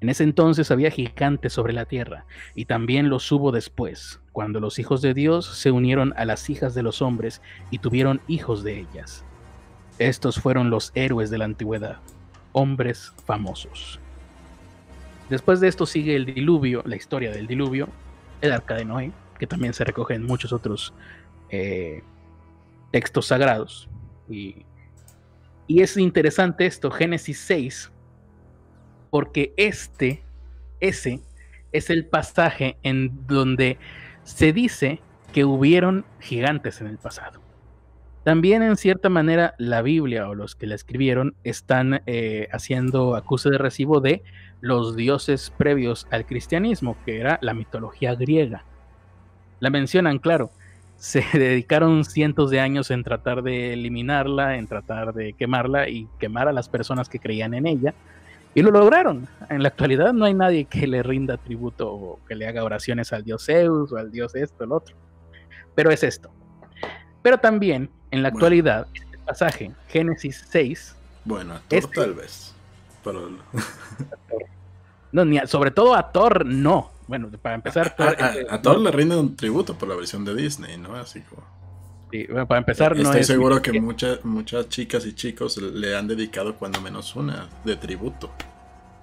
[0.00, 2.24] En ese entonces había gigantes sobre la tierra,
[2.56, 6.74] y también los hubo después, cuando los hijos de Dios se unieron a las hijas
[6.74, 9.24] de los hombres y tuvieron hijos de ellas.
[9.98, 11.98] Estos fueron los héroes de la antigüedad,
[12.52, 13.98] hombres famosos.
[15.28, 17.88] Después de esto sigue el diluvio, la historia del diluvio,
[18.40, 20.94] el arca de Noé, que también se recoge en muchos otros
[21.50, 22.02] eh,
[22.92, 23.88] textos sagrados.
[24.28, 24.64] Y,
[25.66, 27.90] y es interesante esto, Génesis 6,
[29.10, 30.22] porque este,
[30.80, 31.20] ese,
[31.72, 33.78] es el pasaje en donde
[34.22, 35.00] se dice
[35.32, 37.47] que hubieron gigantes en el pasado.
[38.28, 43.48] También en cierta manera la Biblia o los que la escribieron están eh, haciendo acuse
[43.48, 44.22] de recibo de
[44.60, 48.64] los dioses previos al cristianismo, que era la mitología griega.
[49.60, 50.50] La mencionan, claro,
[50.98, 56.48] se dedicaron cientos de años en tratar de eliminarla, en tratar de quemarla y quemar
[56.48, 57.94] a las personas que creían en ella.
[58.54, 59.26] Y lo lograron.
[59.48, 63.10] En la actualidad no hay nadie que le rinda tributo o que le haga oraciones
[63.14, 64.94] al dios Zeus o al dios esto, el otro.
[65.74, 66.30] Pero es esto.
[67.22, 70.96] Pero también en la actualidad, este pasaje, Génesis 6.
[71.24, 72.54] Bueno, a Thor tal vez.
[75.12, 76.90] no, ni sobre todo a Thor, no.
[77.06, 77.94] Bueno, para empezar.
[77.98, 80.94] a, Thor le rinde un tributo por la versión de Disney, ¿no?
[80.94, 81.42] Así como.
[82.10, 86.08] Sí, bueno, para empezar, no Estoy seguro que muchas, muchas chicas y chicos le han
[86.08, 88.30] dedicado cuando menos una de tributo.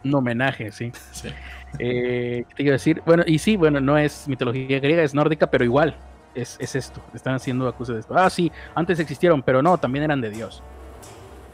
[0.04, 0.92] Un homenaje, sí.
[1.12, 1.30] sí.
[1.78, 3.02] Eh, ¿Qué te iba a decir?
[3.06, 5.96] Bueno, y sí, bueno, no es mitología griega, es nórdica, pero igual
[6.36, 7.02] es, esto.
[7.14, 8.18] Están haciendo acusaciones de esto.
[8.18, 10.62] Ah, sí, antes existieron, pero no, también eran de Dios.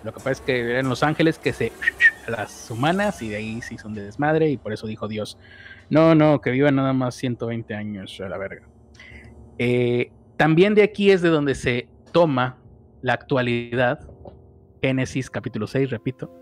[0.03, 1.71] Lo que pasa es que eran los ángeles que se.
[2.27, 5.37] las humanas y de ahí sí son de desmadre y por eso dijo Dios.
[5.89, 8.67] No, no, que vivan nada más 120 años a la verga.
[9.57, 12.57] Eh, también de aquí es de donde se toma
[13.01, 13.99] la actualidad,
[14.81, 16.33] Génesis capítulo 6, repito,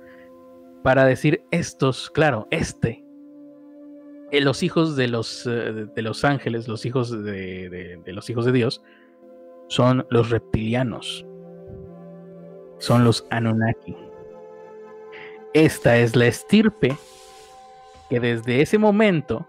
[0.84, 3.04] para decir estos, claro, este,
[4.32, 8.46] eh, los hijos de los, eh, de los ángeles, los hijos de, de los hijos
[8.46, 8.82] de Dios,
[9.68, 11.26] son los reptilianos,
[12.80, 13.96] son los Anunnaki.
[15.54, 16.98] Esta es la estirpe
[18.10, 19.48] que desde ese momento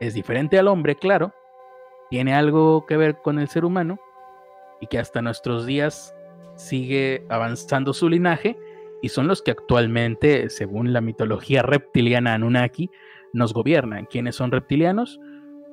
[0.00, 1.32] es diferente al hombre, claro,
[2.10, 3.98] tiene algo que ver con el ser humano
[4.80, 6.14] y que hasta nuestros días
[6.56, 8.56] sigue avanzando su linaje
[9.02, 12.90] y son los que actualmente, según la mitología reptiliana Anunnaki,
[13.32, 14.06] nos gobiernan.
[14.06, 15.20] ¿Quiénes son reptilianos?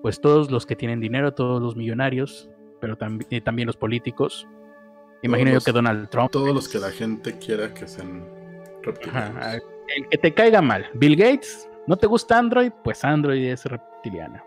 [0.02, 2.50] Pues todos los que tienen dinero, todos los millonarios,
[2.82, 4.48] pero también los políticos.
[5.22, 6.32] Imagino yo que Donald Trump.
[6.32, 8.28] Todos los que la gente quiera que sean
[8.82, 9.62] reptilianos.
[9.96, 10.86] el que te caiga mal.
[10.94, 12.72] Bill Gates, ¿no te gusta Android?
[12.84, 14.44] Pues Android es reptiliana.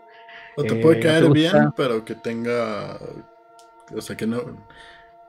[0.55, 2.99] O te puede eh, caer bien, pero que tenga.
[3.95, 4.41] O sea, que no.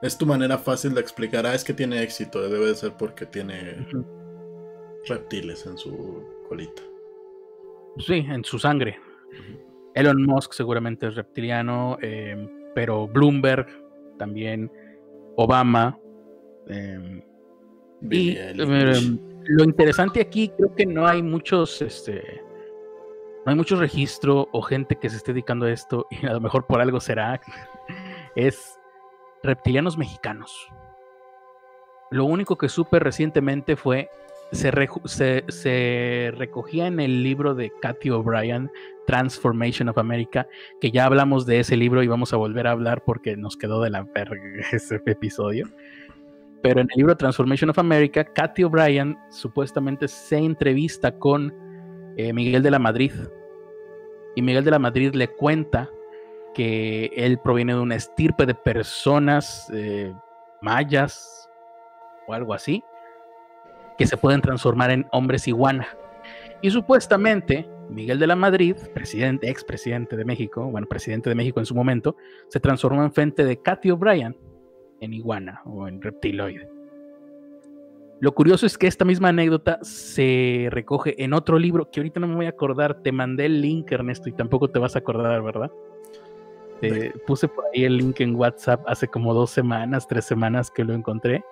[0.01, 1.45] Es tu manera fácil de explicar.
[1.45, 2.41] Ah, es que tiene éxito.
[2.41, 3.87] Debe de ser porque tiene
[5.07, 6.81] reptiles en su colita.
[7.99, 8.99] Sí, en su sangre.
[9.93, 13.67] Elon Musk seguramente es reptiliano, eh, pero Bloomberg
[14.17, 14.71] también,
[15.35, 15.97] Obama.
[16.67, 17.23] Eh,
[18.09, 22.41] y lo interesante aquí, creo que no hay muchos, este,
[23.45, 26.39] no hay mucho registro o gente que se esté dedicando a esto, y a lo
[26.39, 27.41] mejor por algo será,
[28.35, 28.79] es
[29.43, 30.69] reptilianos mexicanos.
[32.11, 34.09] Lo único que supe recientemente fue,
[34.51, 38.71] se, recogía en el libro de Cathy O'Brien,
[39.05, 40.47] Transformation of America,
[40.81, 43.81] que ya hablamos de ese libro y vamos a volver a hablar porque nos quedó
[43.81, 45.67] de la verga ese episodio.
[46.61, 51.53] Pero en el libro Transformation of America, Cathy O'Brien supuestamente se entrevista con
[52.17, 53.13] eh, Miguel de la Madrid.
[54.35, 55.89] Y Miguel de la Madrid le cuenta
[56.53, 60.13] que él proviene de una estirpe de personas eh,
[60.61, 61.49] mayas
[62.27, 62.83] o algo así,
[63.99, 65.87] que se pueden transformar en hombres iguana.
[66.61, 71.65] Y supuestamente Miguel de la Madrid, presidente, expresidente de México, bueno, presidente de México en
[71.65, 72.15] su momento,
[72.47, 74.37] se transformó en frente de Cathy O'Brien
[75.01, 76.69] en iguana o en reptiloide.
[78.21, 82.27] Lo curioso es que esta misma anécdota se recoge en otro libro que ahorita no
[82.27, 83.01] me voy a acordar.
[83.01, 85.71] Te mandé el link, Ernesto, y tampoco te vas a acordar, ¿verdad?
[86.79, 90.83] Te puse por ahí el link en WhatsApp hace como dos semanas, tres semanas que
[90.83, 91.43] lo encontré.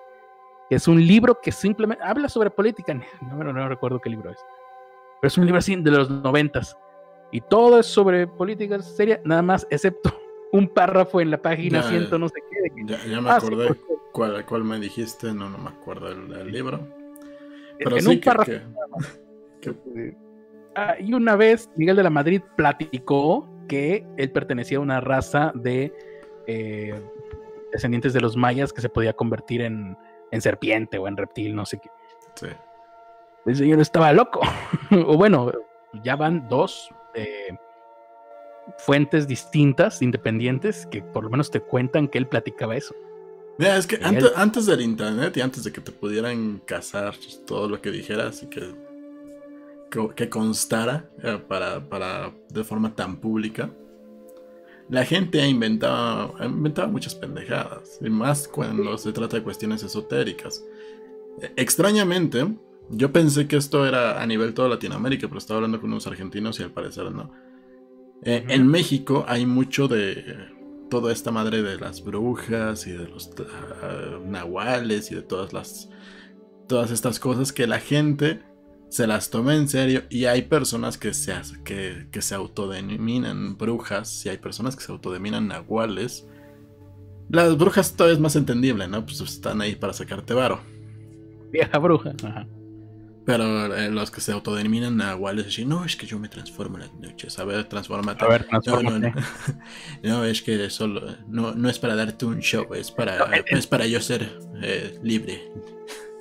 [0.70, 2.94] Es un libro que simplemente habla sobre política.
[3.22, 4.38] No, no, no recuerdo qué libro es.
[5.20, 6.76] Pero es un libro así de los noventas.
[7.32, 10.12] Y todo es sobre política seria, nada más, excepto
[10.52, 12.84] un párrafo en la página ciento no sé qué.
[12.86, 13.74] ya, me ah, acordé
[14.12, 16.80] cuál, cuál, me dijiste, no, no me acuerdo el, libro.
[17.78, 18.52] Pero en un párrafo.
[20.80, 25.50] Ah, y una vez Miguel de la Madrid platicó que él pertenecía a una raza
[25.56, 25.92] de
[26.46, 26.94] eh,
[27.72, 29.96] descendientes de los mayas que se podía convertir en,
[30.30, 31.90] en serpiente o en reptil, no sé qué.
[32.34, 32.46] Sí.
[33.46, 34.40] El señor estaba loco.
[34.90, 35.52] o bueno,
[36.02, 36.90] ya van dos.
[37.14, 37.56] Eh,
[38.76, 42.94] fuentes distintas, independientes, que por lo menos te cuentan que él platicaba eso.
[43.58, 47.14] Mira, es que antes, del internet y antes de que te pudieran cazar
[47.46, 48.72] todo lo que dijeras y que,
[50.14, 53.70] que, constara eh, para, para, de forma tan pública,
[54.88, 59.82] la gente ha inventado, ha inventado muchas pendejadas, y más cuando se trata de cuestiones
[59.82, 60.64] esotéricas.
[61.56, 62.46] Extrañamente,
[62.90, 66.58] yo pensé que esto era a nivel toda Latinoamérica, pero estaba hablando con unos argentinos
[66.58, 67.32] y al parecer no.
[68.22, 70.24] Eh, en México hay mucho de
[70.90, 73.30] toda esta madre de las brujas y de los
[73.82, 75.90] ah, nahuales y de todas las
[76.66, 78.42] todas estas cosas que la gente
[78.88, 84.24] se las toma en serio y hay personas que se, que, que se autodenominan brujas
[84.26, 86.26] y hay personas que se autodenominan nahuales.
[87.28, 89.04] Las brujas todavía es más entendible, ¿no?
[89.04, 90.60] Pues están ahí para sacarte varo.
[91.50, 92.14] Vieja bruja.
[92.24, 92.46] Ajá.
[93.28, 96.84] Pero eh, los que se autodenominan nahuales, así, no, es que yo me transformo en
[96.84, 97.38] las noches.
[97.38, 98.24] A ver, transformate.
[98.24, 99.12] A ver, transformate.
[100.02, 103.66] No, es que solo, no, no es para darte un show, es para, eh, es
[103.66, 105.42] para yo ser eh, libre.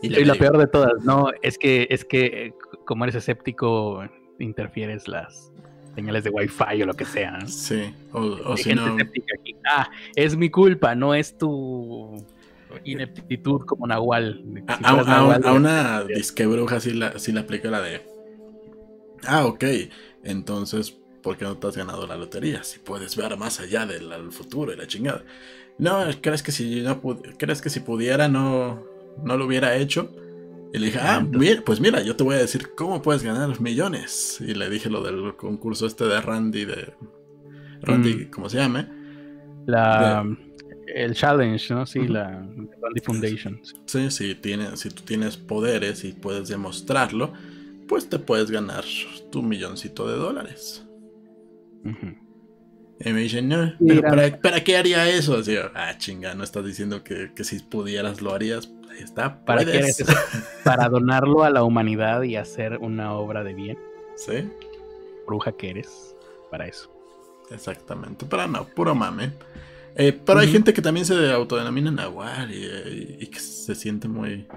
[0.01, 2.53] Y, la peor de todas, no, es que, es que
[2.85, 4.03] como eres escéptico,
[4.39, 5.51] interfieres las
[5.95, 7.39] señales de wifi o lo que sea.
[7.47, 8.95] Sí, o, o si no...
[9.65, 12.23] Ah, es mi culpa, no es tu
[12.83, 14.43] ineptitud como Nahual.
[14.83, 18.05] a, una disque bruja sí la, sí la aplica la de.
[19.25, 19.63] Ah, ok.
[20.23, 22.63] Entonces, ¿por qué no te has ganado la lotería?
[22.63, 25.23] Si puedes ver más allá del futuro y la chingada.
[25.77, 27.01] No, ¿crees que si no
[27.37, 28.83] crees que si pudiera no,
[29.23, 30.11] no lo hubiera hecho?
[30.73, 31.25] Y le dije, ah,
[31.65, 34.39] pues mira, yo te voy a decir cómo puedes ganar los millones.
[34.41, 36.93] Y le dije lo del concurso este de Randy, de
[37.81, 38.31] Randy, mm.
[38.31, 38.89] ¿cómo se llama?
[39.65, 40.25] La
[40.87, 41.85] el challenge, ¿no?
[41.85, 43.59] Sí, la Gandhi Foundation.
[43.85, 47.33] Sí, sí, tiene, si tú tienes poderes y puedes demostrarlo,
[47.87, 48.83] pues te puedes ganar
[49.31, 50.85] tu milloncito de dólares.
[52.99, 54.01] Y me dicen, no, pero
[54.41, 55.37] para, qué haría eso?
[55.37, 58.71] Así, ah, chinga, no estás diciendo que, si pudieras lo harías.
[58.99, 59.63] Está, ¿Para
[60.63, 63.77] Para donarlo a la humanidad y hacer una obra de bien.
[64.15, 64.49] Sí.
[65.25, 66.15] Bruja que eres,
[66.49, 66.91] para eso.
[67.51, 69.31] Exactamente, pero no, puro mame.
[69.95, 74.47] Eh, pero hay gente que también se autodenomina Nahual y, y, que se siente muy.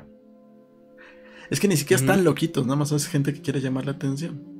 [1.48, 4.59] Es que ni siquiera están loquitos, nada más es gente que quiere llamar la atención.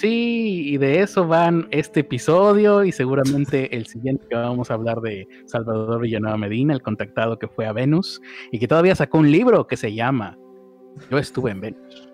[0.00, 5.02] Sí, y de eso van este episodio y seguramente el siguiente que vamos a hablar
[5.02, 8.18] de Salvador Villanueva Medina, el contactado que fue a Venus
[8.50, 10.38] y que todavía sacó un libro que se llama
[11.10, 12.08] Yo estuve en Venus.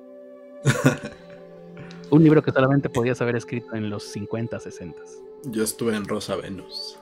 [2.11, 5.01] un libro que solamente podías haber escrito en los 50, 60.
[5.44, 6.99] Yo estuve en Rosa Venus.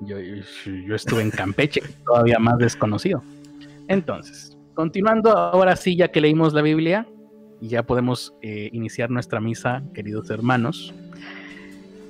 [0.00, 3.22] Yo, yo estuve en Campeche, todavía más desconocido.
[3.88, 7.06] Entonces, continuando ahora sí, ya que leímos la Biblia,
[7.68, 10.94] ya podemos eh, iniciar nuestra misa, queridos hermanos.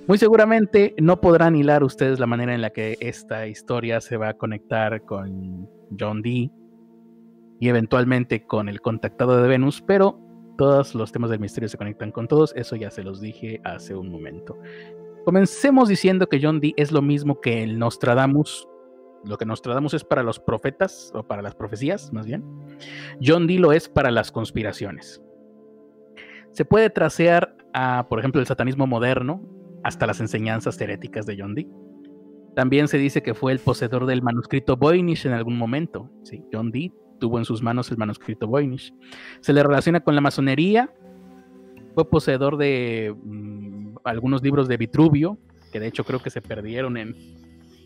[0.07, 4.31] Muy seguramente no podrán hilar ustedes la manera en la que esta historia se va
[4.31, 6.51] a conectar con John Dee
[7.59, 10.21] y eventualmente con el contactado de Venus, pero
[10.59, 13.95] todos los temas del misterio se conectan con todos, eso ya se los dije hace
[13.95, 14.59] un momento.
[15.25, 18.69] Comencemos diciendo que John Dee es lo mismo que el Nostradamus,
[19.25, 22.45] lo que Nostradamus es para los profetas, o para las profecías, más bien.
[23.25, 25.23] John Dee lo es para las conspiraciones.
[26.55, 29.43] Se puede trasear a, por ejemplo, el satanismo moderno
[29.83, 31.69] hasta las enseñanzas heréticas de John Dee.
[32.55, 36.09] También se dice que fue el poseedor del manuscrito Voynich en algún momento.
[36.23, 38.95] Sí, John Dee tuvo en sus manos el manuscrito Voynich.
[39.41, 40.93] Se le relaciona con la masonería.
[41.95, 45.39] Fue poseedor de mm, algunos libros de Vitruvio,
[45.73, 47.17] que de hecho creo que se perdieron en,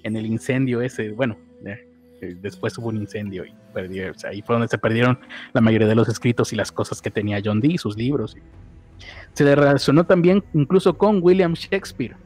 [0.02, 1.11] el incendio ese.
[1.12, 1.88] Bueno, eh,
[2.20, 5.18] después hubo un incendio y perdieron, ahí fue donde se perdieron
[5.52, 8.37] la mayoría de los escritos y las cosas que tenía John Dee, sus libros.
[9.33, 12.16] Se le relacionó también incluso con William Shakespeare.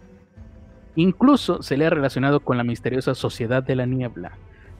[0.95, 4.33] Incluso se le ha relacionado con la misteriosa Sociedad de la Niebla,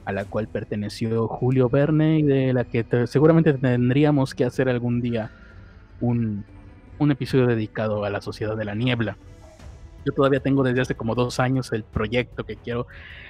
[0.05, 5.01] a la cual perteneció Julio Verne y de la que seguramente tendríamos que hacer algún
[5.01, 5.31] día
[6.01, 6.45] un,
[6.99, 9.17] un episodio dedicado a la Sociedad de la Niebla.
[10.05, 12.87] Yo todavía tengo desde hace como dos años el proyecto que quiero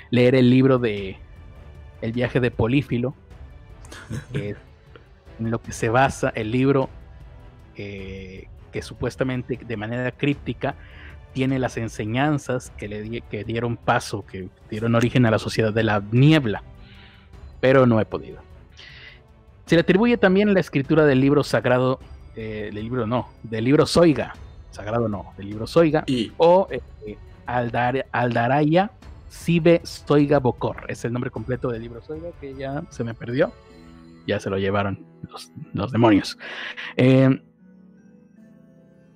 [0.10, 1.18] leer el libro de
[2.04, 3.16] el viaje de Polífilo,
[4.34, 4.58] en
[5.40, 6.90] lo que se basa el libro
[7.78, 10.76] eh, que supuestamente de manera críptica
[11.32, 15.84] tiene las enseñanzas que le que dieron paso, que dieron origen a la sociedad de
[15.84, 16.62] la niebla,
[17.62, 18.40] pero no he podido.
[19.66, 22.02] Se le atribuye también la escritura del libro sagrado,
[22.36, 24.36] eh, del libro no, del libro Soiga,
[24.72, 26.04] sagrado no, del libro Soiga,
[26.36, 28.92] o eh, Aldaraya
[29.34, 30.86] Sibe Soiga Bokor.
[30.88, 33.52] Es el nombre completo del libro Soiga que ya se me perdió.
[34.28, 35.06] Ya se lo llevaron
[35.74, 36.38] los, demonios.
[36.98, 37.42] Eh,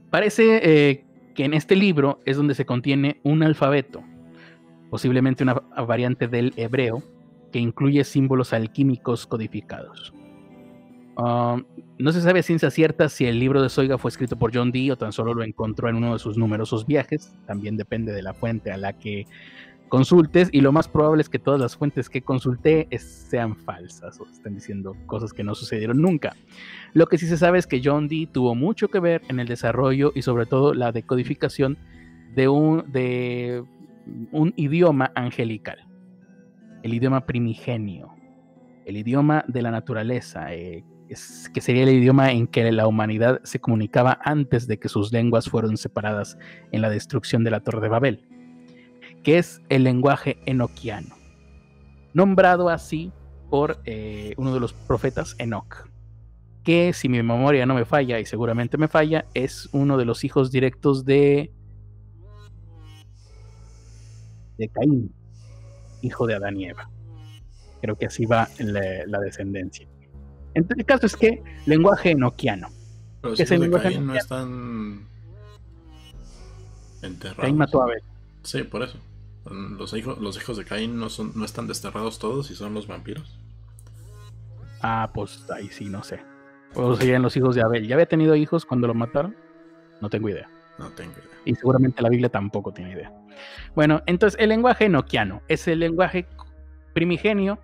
[0.09, 1.05] parece eh,
[1.36, 4.03] que en este libro es donde se contiene un alfabeto,
[4.89, 7.03] posiblemente una variante del hebreo,
[7.51, 10.13] que incluye símbolos alquímicos codificados.
[11.18, 11.63] Um,
[11.97, 14.72] no se sabe a ciencia cierta si el libro de Soiga fue escrito por John
[14.72, 17.34] Dee o tan solo lo encontró en uno de sus numerosos viajes.
[17.45, 19.26] También depende de la fuente a la que
[19.88, 24.27] consultes y lo más probable es que todas las fuentes que consulté sean falsas o
[24.27, 26.35] estén diciendo cosas que no sucedieron nunca.
[26.93, 29.47] Lo que sí se sabe es que John Dee tuvo mucho que ver en el
[29.47, 31.77] desarrollo y sobre todo la decodificación
[32.35, 33.63] de un, de
[34.31, 35.88] un idioma angelical,
[36.83, 38.13] el idioma primigenio,
[38.85, 40.83] el idioma de la naturaleza, eh,
[41.53, 45.49] que sería el idioma en que la humanidad se comunicaba antes de que sus lenguas
[45.49, 46.38] fueron separadas
[46.71, 48.36] en la destrucción de la Torre de Babel
[49.24, 51.15] que es el lenguaje enoquiano,
[52.13, 53.11] nombrado así
[53.49, 55.88] por eh, uno de los profetas Enoch,
[56.63, 60.24] que si mi memoria no me falla, y seguramente me falla, es uno de los
[60.24, 61.51] hijos directos de,
[64.57, 65.13] de Caín,
[66.01, 66.89] hijo de Adán y Eva.
[67.82, 69.88] Creo que así va la, descendencia.
[70.55, 72.70] Entonces, el caso es que lenguaje enoquiano.
[73.22, 75.07] Pero si el lenguaje Caín no están
[77.01, 77.41] enterrados.
[77.41, 78.01] Caín mató a Abel.
[78.47, 78.97] Sí, por eso.
[79.51, 82.87] Los hijos, los hijos de Caín no, son, no están desterrados todos y son los
[82.87, 83.37] vampiros.
[84.81, 86.21] Ah, pues ahí sí, no sé.
[86.73, 87.85] O serían los hijos de Abel.
[87.85, 89.35] ¿Ya había tenido hijos cuando lo mataron?
[89.99, 90.49] No tengo idea.
[90.79, 91.41] No tengo idea.
[91.43, 93.11] Y seguramente la Biblia tampoco tiene idea.
[93.75, 96.25] Bueno, entonces el lenguaje enoquiano es el lenguaje
[96.93, 97.59] primigenio.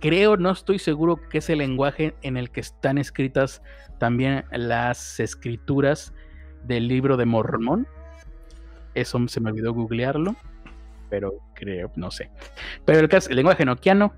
[0.00, 3.62] Creo, no estoy seguro que es el lenguaje en el que están escritas
[3.98, 6.12] también las escrituras
[6.64, 7.88] del libro de Mormón.
[8.94, 10.36] Eso se me olvidó googlearlo
[11.14, 12.28] pero creo, no sé.
[12.84, 14.14] Pero el, caso, el lenguaje noquiano,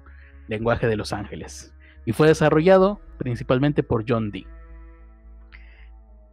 [0.49, 1.75] lenguaje de los ángeles.
[2.07, 4.47] Y fue desarrollado principalmente por John Dee.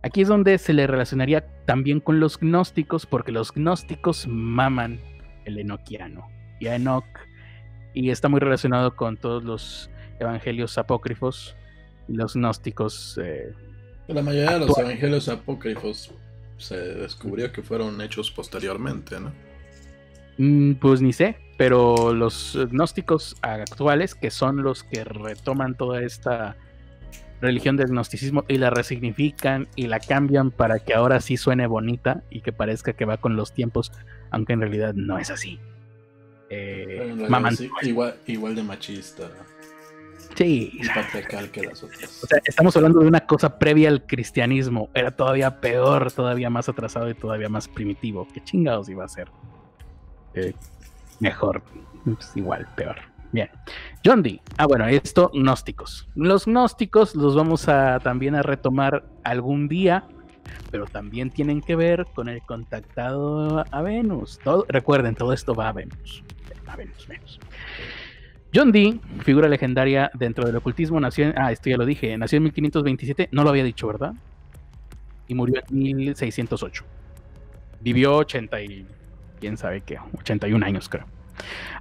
[0.02, 5.02] Aquí es donde se le relacionaría también con los gnósticos, porque los gnósticos maman
[5.44, 6.30] el enoquiano.
[6.62, 7.06] Y a Enoch,
[7.94, 9.90] y está muy relacionado con todos los
[10.22, 11.58] evangelios apócrifos,
[12.08, 13.20] los gnósticos.
[13.22, 13.54] Eh,
[14.08, 16.14] la mayoría de los evangelios apócrifos
[16.58, 19.32] se descubrió que fueron hechos posteriormente, ¿no?
[20.38, 26.56] Mm, pues ni sé, pero los gnósticos actuales, que son los que retoman toda esta
[27.42, 32.24] religión del gnosticismo y la resignifican y la cambian para que ahora sí suene bonita
[32.30, 33.92] y que parezca que va con los tiempos,
[34.32, 35.60] aunque en realidad no es así.
[36.50, 37.16] Eh,
[37.82, 39.30] igual, igual de machista.
[40.36, 40.72] Sí.
[40.74, 42.24] Y patriarcal que las otras.
[42.24, 44.90] O sea, estamos hablando de una cosa previa al cristianismo.
[44.94, 48.28] Era todavía peor, todavía más atrasado y todavía más primitivo.
[48.34, 49.30] ¿Qué chingados iba a ser?
[50.34, 50.54] Eh,
[51.20, 51.62] mejor.
[52.04, 52.98] Pues igual, peor.
[53.32, 53.50] Bien.
[54.06, 54.42] John Dee.
[54.58, 56.08] Ah, bueno, esto, gnósticos.
[56.16, 60.06] Los gnósticos los vamos a también a retomar algún día,
[60.72, 64.40] pero también tienen que ver con el contactado a Venus.
[64.68, 66.24] recuerden, todo esto va a Venus.
[66.68, 67.40] A Venus, Venus.
[68.56, 72.38] John Dee, figura legendaria dentro del ocultismo, nació en, ah, esto ya lo dije, nació
[72.38, 74.14] en 1527, no lo había dicho, ¿verdad?
[75.28, 76.84] Y murió en 1608.
[77.82, 78.86] Vivió 80 y
[79.40, 81.06] quién sabe qué, 81 años creo.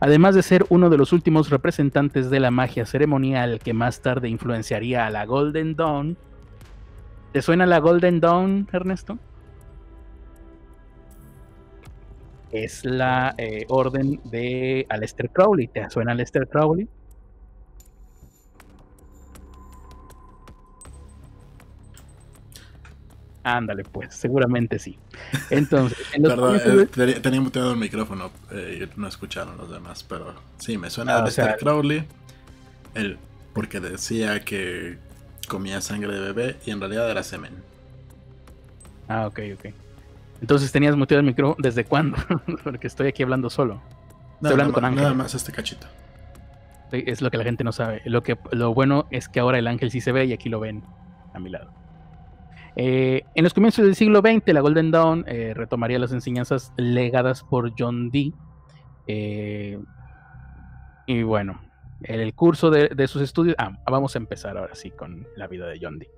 [0.00, 4.30] Además de ser uno de los últimos representantes de la magia ceremonial que más tarde
[4.30, 6.16] influenciaría a la Golden Dawn.
[7.32, 9.18] ¿Te suena la Golden Dawn, Ernesto?
[12.52, 15.68] Es la eh, orden de Aleister Crowley.
[15.68, 16.88] ¿Te suena Aleister Crowley?
[23.44, 24.96] Ándale, pues, seguramente sí.
[25.50, 30.78] Entonces, Perdón, eh, tenía muteado el micrófono eh, y no escucharon los demás, pero sí,
[30.78, 32.04] me suena a ah, Crowley.
[32.94, 33.18] El,
[33.52, 34.98] porque decía que
[35.48, 37.52] comía sangre de bebé y en realidad era semen.
[39.08, 39.74] Ah, ok, ok.
[40.42, 42.18] Entonces tenías muteado el micrófono, ¿desde cuándo?
[42.64, 43.80] porque estoy aquí hablando solo.
[44.34, 45.02] Estoy hablando con Ángel.
[45.04, 45.86] Nada más este cachito.
[46.90, 48.02] Es lo que la gente no sabe.
[48.04, 50.58] Lo, que, lo bueno es que ahora el ángel sí se ve y aquí lo
[50.58, 50.82] ven
[51.32, 51.72] a mi lado.
[52.74, 57.44] Eh, en los comienzos del siglo XX, la Golden Dawn eh, retomaría las enseñanzas legadas
[57.44, 58.34] por John Dee.
[59.06, 59.78] Eh,
[61.06, 61.60] y bueno,
[62.02, 63.54] en el curso de, sus estudios.
[63.58, 66.10] Ah, vamos a empezar ahora sí con la vida de John Dee.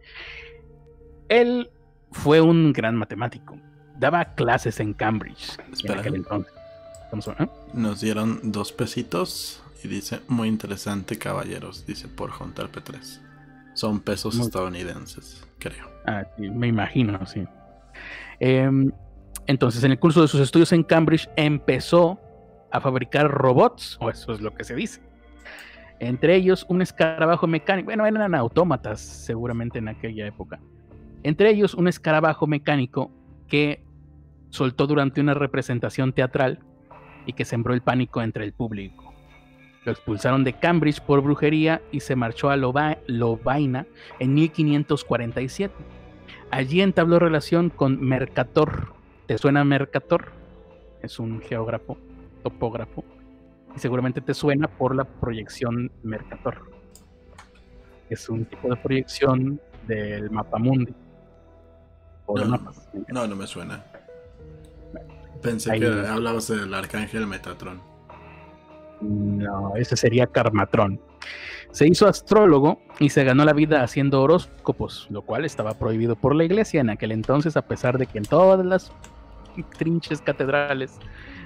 [1.29, 1.71] Él
[2.11, 3.59] fue un gran matemático.
[3.99, 5.57] Daba clases en Cambridge.
[7.73, 11.87] Nos dieron dos pesitos y dice: Muy interesante, caballeros.
[11.87, 13.21] Dice por Juntar P3.
[13.75, 15.89] Son pesos estadounidenses, creo.
[16.07, 17.45] Ah, me imagino, sí.
[18.39, 18.93] Em,
[19.47, 22.21] entonces, en el curso de sus estudios en Cambridge, empezó
[22.71, 25.01] a fabricar robots, o eso es lo que se dice.
[26.01, 27.87] Entre ellos, un escarabajo mecánico.
[27.87, 30.61] Bueno, eran autómatas, seguramente en aquella época.
[31.23, 33.11] Entre ellos, un escarabajo mecánico
[33.49, 33.83] que
[34.51, 36.61] soltó durante una representación teatral
[37.27, 39.13] y que sembró el pánico entre el público.
[39.85, 43.87] Lo expulsaron de Cambridge por brujería y se marchó a Lovaina
[44.19, 45.75] en 1547.
[46.51, 48.95] Allí entabló relación con Mercator.
[49.27, 50.33] ¿Te suena Mercator?
[51.03, 51.99] Es un geógrafo,
[52.43, 53.05] topógrafo.
[53.77, 56.71] Y seguramente te suena por la proyección Mercator.
[58.09, 60.95] Es un tipo de proyección del mapa mundi.
[62.29, 63.85] No, no, me suena.
[65.43, 67.81] Pensé que hablabas del arcángel Metatron.
[69.01, 71.01] No, ese sería Carmatrón.
[71.71, 76.35] Se hizo astrólogo y se ganó la vida haciendo horóscopos, lo cual estaba prohibido por
[76.35, 78.93] la iglesia en aquel entonces, a pesar de que en todas las
[79.77, 80.99] trinches catedrales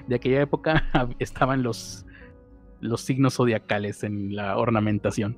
[0.06, 0.84] de aquella época
[1.18, 2.04] estaban los,
[2.80, 5.36] los signos zodiacales en la ornamentación.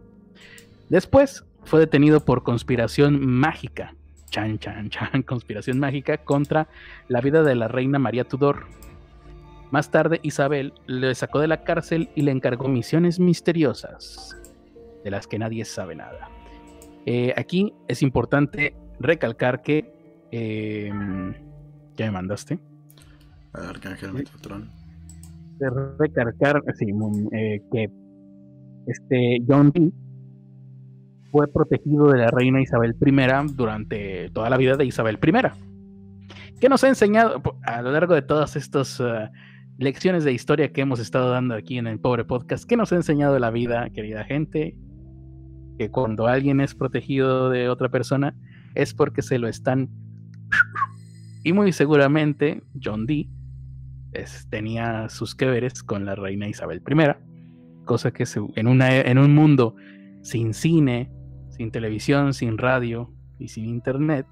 [0.88, 3.95] Después fue detenido por conspiración mágica,
[4.30, 6.68] chan, chan, chan, conspiración mágica contra
[7.08, 8.66] la vida de la reina María Tudor,
[9.70, 14.36] más tarde, Isabel le sacó de la cárcel y le encargó misiones misteriosas,
[15.04, 16.28] de las que nadie sabe nada.
[17.06, 19.94] Eh, aquí es importante recalcar que...
[20.32, 20.92] Eh,
[21.96, 22.58] ¿Ya me mandaste?
[23.52, 24.70] Arcángel Metatron.
[25.98, 26.86] Recalcar, sí,
[27.32, 27.90] eh, que
[28.86, 29.92] este John Dee
[31.30, 35.32] fue protegido de la reina Isabel I durante toda la vida de Isabel I.
[36.60, 39.28] ¿Qué nos ha enseñado a lo largo de todos estos uh,
[39.80, 42.68] lecciones de historia que hemos estado dando aquí en el pobre podcast.
[42.68, 44.76] ¿Qué nos ha enseñado la vida, querida gente?
[45.78, 48.36] Que cuando alguien es protegido de otra persona
[48.74, 49.88] es porque se lo están...
[51.42, 53.30] Y muy seguramente John Dee
[54.50, 58.24] tenía sus que veres con la reina Isabel I, cosa que
[58.56, 59.74] en, una, en un mundo
[60.20, 61.10] sin cine,
[61.61, 64.24] sin televisión, sin radio y sin internet,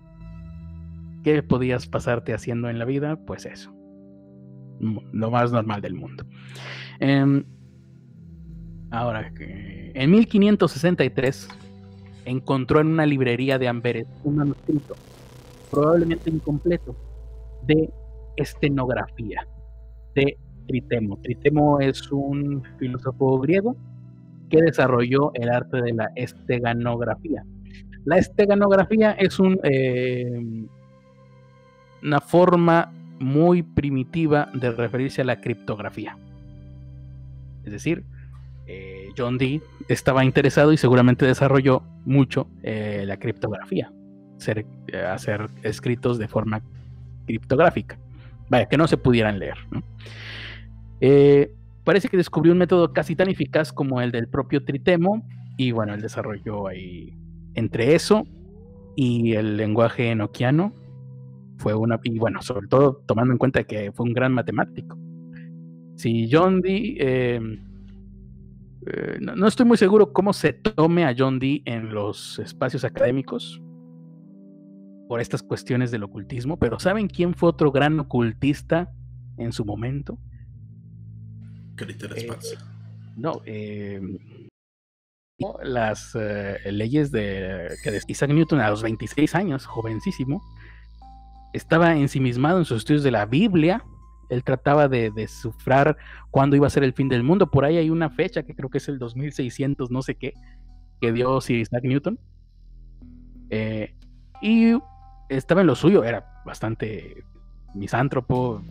[1.23, 3.17] ¿qué podías pasarte haciendo en la vida?
[3.27, 3.71] Pues eso,
[5.13, 6.25] lo más normal del mundo.
[7.01, 7.45] Em,
[8.91, 11.51] ahora, en 1563
[12.25, 14.97] encontró en una librería de Amberes un manuscrito,
[15.71, 16.97] probablemente incompleto,
[17.67, 17.93] de
[18.39, 19.47] estenografía
[20.15, 21.19] de Tritemo.
[21.19, 23.77] Tritemo es un filósofo griego
[24.49, 27.45] que desarrolló el arte de la esteganografía.
[28.05, 30.67] La esteganografía es un, eh,
[32.03, 36.17] una forma muy primitiva de referirse a la criptografía.
[37.65, 38.05] Es decir,
[38.67, 43.91] eh, John Dee estaba interesado y seguramente desarrolló mucho eh, la criptografía,
[45.11, 46.63] hacer escritos de forma
[47.27, 47.99] criptográfica.
[48.49, 49.57] Vaya, que no se pudieran leer.
[51.01, 51.55] Eh,
[51.89, 55.27] parece que descubrió un método casi tan eficaz como el del propio Tritemo
[55.57, 57.17] y bueno, él desarrolló ahí
[57.55, 58.27] entre eso
[58.95, 60.75] y el lenguaje enoquiano
[61.57, 64.99] fue una y bueno, sobre todo tomando en cuenta que fue un gran matemático.
[65.97, 67.59] Si John Dee em,
[68.87, 73.63] eh, no, estoy muy seguro cómo se tome a John Dee en los espacios académicos,
[75.09, 78.93] por estas cuestiones del ocultismo, pero ¿saben quién fue otro gran ocultista
[79.39, 80.19] en su momento?
[81.79, 82.29] Critter eh,
[83.17, 84.01] no, eh,
[85.63, 90.43] las eh, leyes de, que Isaac Newton a los 26 años, jovencísimo,
[91.53, 93.85] estaba ensimismado en sus estudios de la Biblia.
[94.29, 95.97] Él trataba de descifrar
[96.31, 97.51] cuándo iba a ser el fin del mundo.
[97.51, 100.35] Por ahí hay una fecha que creo que es el 2600, no sé qué,
[101.01, 102.19] que dio Isaac Newton.
[104.43, 104.75] y
[105.29, 107.25] estaba en lo suyo, era bastante
[107.75, 108.63] misántropo,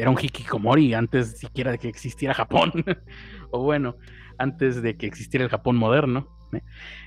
[0.00, 2.72] era un hikikomori antes siquiera de que existiera Japón,
[3.50, 3.96] o bueno,
[4.38, 6.26] antes de que existiera el Japón moderno.
[6.52, 6.62] ¿eh?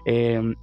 [0.05, 0.55] Em,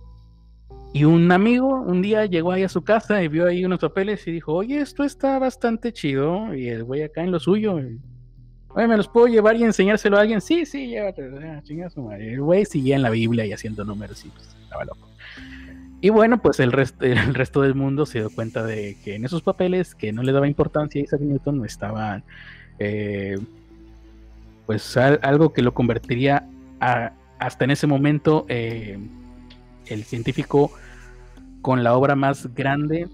[0.92, 4.26] y un amigo un día llegó ahí a su casa y vio ahí unos papeles
[4.26, 7.80] y dijo, oye, esto está bastante chido, y el güey acá en lo suyo.
[8.74, 10.40] Oye, ¿me los puedo llevar y enseñárselo a alguien?
[10.40, 11.28] Sí, sí, llévate.
[11.42, 11.62] Ah,
[12.18, 15.09] el güey seguía en la Biblia y haciendo números y pues estaba loco.
[16.00, 19.24] Y bueno, pues el, resto, el resto del mundo se dio cuenta de que en
[19.24, 22.24] esos papeles que no le daba importancia a Isaac Newton estaban
[22.78, 23.38] eh,
[24.66, 26.48] pues algo que lo convertiría
[26.78, 28.98] hasta en ese momento eh,
[29.86, 30.72] el científico
[31.60, 33.08] con la obra más grande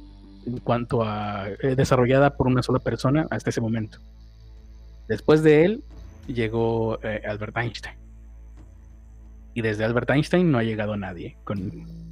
[0.47, 3.99] en cuanto a eh, desarrollada por una sola persona hasta ese momento.
[5.09, 5.84] Después de él
[6.28, 7.97] llegó Albert Einstein.
[9.55, 12.06] Y desde Albert Einstein no ha llegado nadie con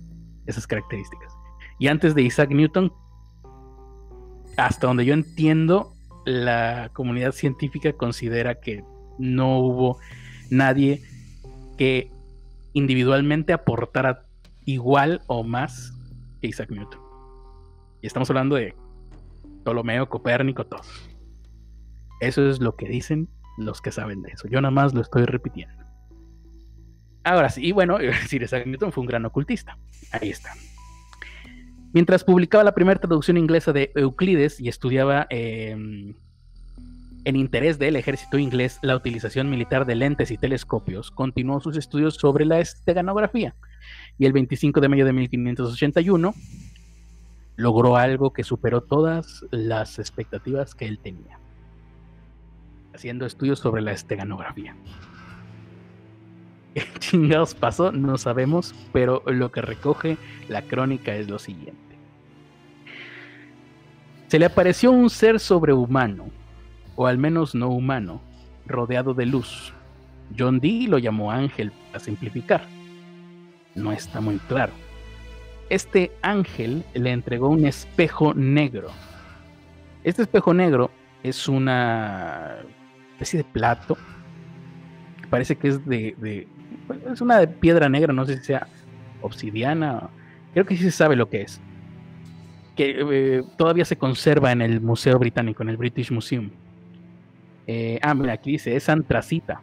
[0.47, 1.33] esas características.
[1.79, 2.93] Y antes de Isaac Newton,
[4.57, 5.93] hasta donde yo entiendo,
[6.25, 8.85] la comunidad científica considera que
[9.19, 9.99] no hubo
[10.51, 11.03] nadie
[11.77, 12.11] que
[12.73, 14.27] individualmente aportara
[14.65, 15.93] igual o más
[16.41, 17.01] que Isaac Newton.
[18.01, 18.75] Y estamos hablando de
[19.63, 21.11] Ptolomeo, Copérnico, todos.
[22.21, 23.29] Eso es lo que dicen
[23.59, 24.49] los que saben de eso.
[24.49, 25.84] Yo nada más lo estoy repitiendo.
[27.25, 27.99] Ahora sí, y bueno,
[28.29, 29.77] Sir Isaac Newton fue un gran ocultista.
[30.13, 30.53] Ahí está.
[31.93, 36.15] Mientras publicaba la primera traducción inglesa de Euclides y estudiaba em,
[37.25, 42.17] en interés del ejército inglés la utilización militar de lentes y telescopios, continuó sus estudios
[42.17, 43.55] sobre la esteganografía
[44.19, 46.35] y el 25 de mayo de 1581
[47.57, 51.39] logró algo que superó todas las expectativas que él tenía,
[52.93, 54.77] haciendo estudios sobre la esteganografía.
[56.93, 57.93] ¿Qué chingados pasó?
[57.93, 60.17] No sabemos, pero lo que recoge
[60.49, 61.79] la crónica es lo siguiente.
[64.29, 66.31] Se le apareció un ser sobrehumano,
[66.97, 68.21] o al menos no humano,
[68.67, 69.73] rodeado de luz.
[70.37, 72.67] John Dee lo llamó ángel para simplificar.
[73.75, 74.73] No está muy claro.
[75.71, 78.89] Este ángel le entregó un espejo negro.
[80.03, 80.91] Este espejo negro
[81.23, 82.57] es una
[83.13, 83.97] especie de plato.
[85.31, 86.47] Parece que es de,
[87.13, 88.67] es una de piedra negra, no sé si sea
[89.21, 90.11] obsidiana,
[90.53, 91.61] creo que sí se sabe lo que es.
[92.77, 96.51] Que eh, todavía se conserva en el Museo Británico, en el British Museum.
[97.67, 99.63] Eh, ah, mira, aquí dice, es antracita,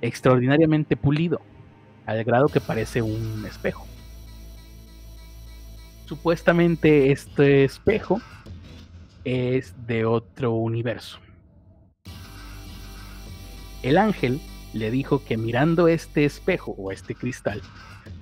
[0.00, 1.40] extraordinariamente pulido,
[2.04, 3.86] al grado que parece un espejo.
[6.04, 8.20] Supuestamente este espejo
[9.24, 11.18] es de otro universo.
[13.82, 14.40] El ángel
[14.76, 17.62] le dijo que mirando este espejo o este cristal,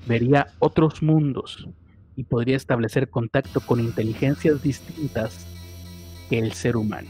[0.07, 1.69] vería otros mundos
[2.17, 5.47] y podría establecer contacto con inteligencias distintas
[6.29, 7.09] que el ser humano.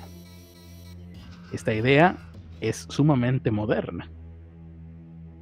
[1.52, 2.16] esta idea
[2.60, 4.10] es sumamente moderna.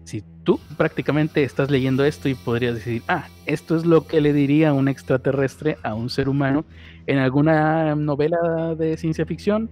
[0.05, 4.33] Si tú prácticamente estás leyendo esto y podrías decir, ah, esto es lo que le
[4.33, 6.67] diría un extraterrestre a un ser humano
[7.07, 9.71] en alguna novela de ciencia ficción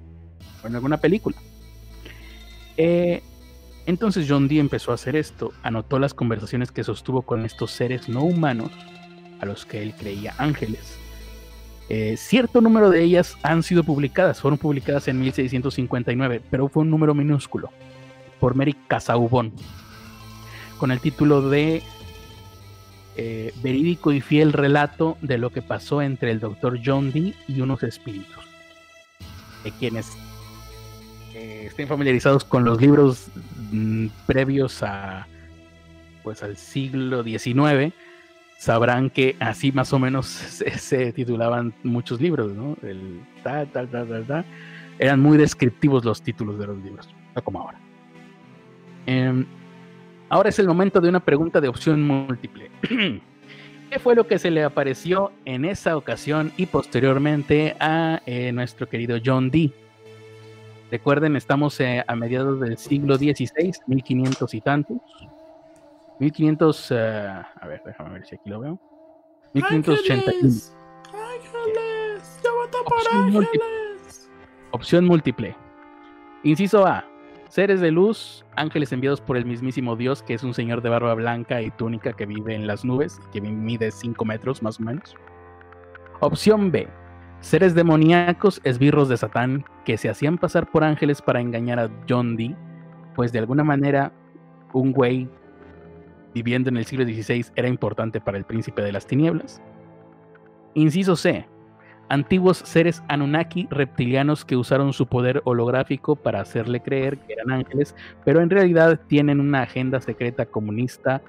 [0.63, 1.37] o en alguna película.
[2.77, 3.23] Eh,
[3.91, 8.09] entonces John Dee empezó a hacer esto, anotó las conversaciones que sostuvo con estos seres
[8.09, 8.71] no humanos
[9.41, 10.97] a los que él creía ángeles.
[11.89, 16.91] Eh, cierto número de ellas han sido publicadas, fueron publicadas en 1659, pero fue un
[16.91, 17.71] número minúsculo,
[18.39, 19.53] por Mary Casaubon,
[20.79, 21.83] con el título de
[23.17, 27.61] eh, Verídico y fiel relato de lo que pasó entre el doctor John Dee y
[27.61, 28.45] unos espíritus,
[29.65, 30.17] de quienes
[31.67, 33.29] estén familiarizados con los libros
[33.73, 35.27] mm, previos a
[36.23, 37.95] pues al siglo XIX
[38.59, 40.27] sabrán que así más o menos
[40.77, 42.77] se, titulaban muchos libros, ¿no?
[42.83, 44.45] El ta, ta, ta, ta,
[44.99, 47.79] Eran muy descriptivos los títulos de los libros, no como ahora.
[49.07, 49.47] Em,
[50.29, 52.71] ahora es el momento de una pregunta de opción múltiple.
[53.91, 58.89] ¿Qué fue lo que se le apareció en esa ocasión y posteriormente a eh, nuestro
[58.89, 59.73] querido John Dee?
[60.91, 64.99] Recuerden, estamos eh, a mediados del siglo XVI, 1500 y tantos.
[66.19, 68.81] 1500, uh, a ver, déjame ver si aquí lo veo.
[69.55, 70.37] 1581.
[70.43, 70.77] Ángeles,
[71.15, 73.33] ángeles, yo voto por Opción ángeles.
[73.33, 73.67] Múltiple.
[74.73, 75.57] Opción múltiple.
[76.43, 77.05] Inciso A.
[77.49, 81.15] Seres de luz, ángeles enviados por el mismísimo Dios, que es un señor de barba
[81.15, 85.17] blanca y túnica que vive en las nubes, que mide 5 metros más o menos.
[86.21, 86.89] Opción B.
[87.41, 92.37] Seres demoníacos, esbirros de Satán, que se hacían pasar por ángeles para engañar a John
[92.37, 92.55] Dee,
[93.15, 94.13] pues de alguna manera
[94.73, 95.29] un güey
[96.35, 99.61] viviendo en el siglo XVI era importante para el príncipe de las tinieblas.
[100.75, 101.47] Inciso C.
[102.09, 107.95] Antiguos seres Anunnaki reptilianos que usaron su poder holográfico para hacerle creer que eran ángeles,
[108.25, 111.23] pero en realidad tienen una agenda secreta comunista,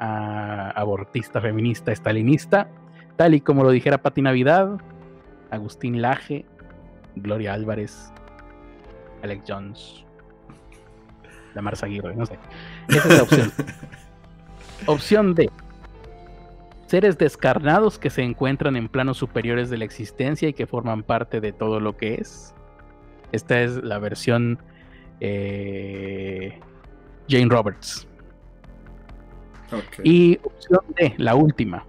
[0.00, 2.68] ah, abortista, feminista, estalinista,
[3.16, 4.80] tal y como lo dijera Pati Navidad,
[5.54, 6.44] Agustín Laje,
[7.16, 8.12] Gloria Álvarez,
[9.22, 10.04] Alex Jones,
[11.54, 12.38] la Marza Aguirre, no sé.
[12.88, 13.52] Esa es la opción.
[14.86, 15.50] Opción D.
[16.86, 21.40] Seres descarnados que se encuentran en planos superiores de la existencia y que forman parte
[21.40, 22.54] de todo lo que es.
[23.32, 24.58] Esta es la versión
[25.20, 26.60] eh,
[27.28, 28.06] Jane Roberts.
[30.04, 31.84] Y opción D, la última.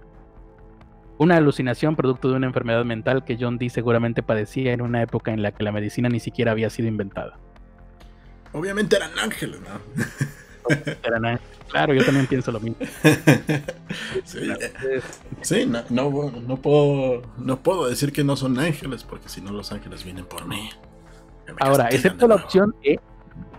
[1.18, 5.32] Una alucinación producto de una enfermedad mental que John Dee seguramente padecía en una época
[5.32, 7.38] en la que la medicina ni siquiera había sido inventada.
[8.52, 10.04] Obviamente eran ángeles, ¿no?
[11.68, 12.78] Claro, yo también pienso lo mismo.
[14.24, 16.10] sí, no,
[16.60, 20.46] puedo, no puedo decir que no son ángeles, porque si no los ángeles vienen por
[20.46, 20.70] mí.
[21.60, 22.98] Ahora, excepto la opción E,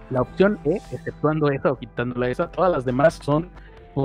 [0.10, 3.50] la opción E, exceptuando esa o quitándola esa, todas las demás son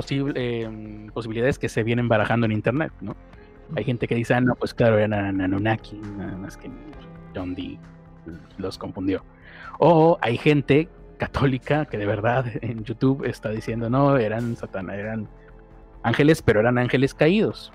[0.09, 3.15] eh, posibilidades que se vienen barajando en internet, ¿no?
[3.75, 6.69] Hay gente que dice, ah, no, pues claro, eran Anunnaki, nada más que
[7.35, 7.79] John Dee
[8.57, 9.23] los confundió.
[9.79, 15.27] O hay gente católica que de verdad en YouTube está diciendo, no, eran Satanás, eran
[16.03, 17.71] ángeles, pero eran ángeles caídos.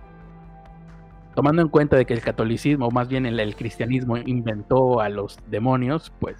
[1.35, 5.39] Tomando en cuenta de que el catolicismo, o más bien el, cristianismo, inventó a los
[5.49, 6.37] demonios, pues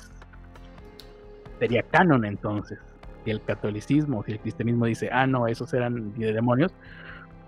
[1.59, 2.79] sería canon entonces.
[3.25, 6.73] Si el catolicismo, si el cristianismo dice, ah, no, esos eran de demonios,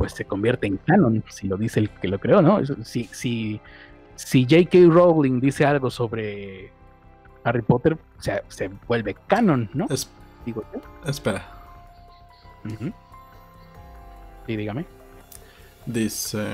[0.01, 2.65] pues se convierte en canon, si lo dice el que lo creó, ¿no?
[2.87, 3.61] Si, si,
[4.15, 4.91] si J.K.
[4.91, 6.73] Rowling dice algo sobre
[7.45, 9.87] Harry Potter se, se vuelve canon, ¿no?
[10.47, 10.65] Digo
[11.05, 11.47] Espera.
[14.47, 14.87] Sí, dígame.
[15.85, 16.47] Dice.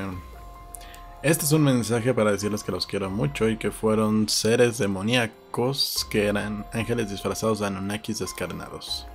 [1.22, 6.04] Este es un mensaje para decirles que los quiero mucho y que fueron seres demoníacos
[6.10, 9.06] que eran ángeles disfrazados de Anunnakis descarnados.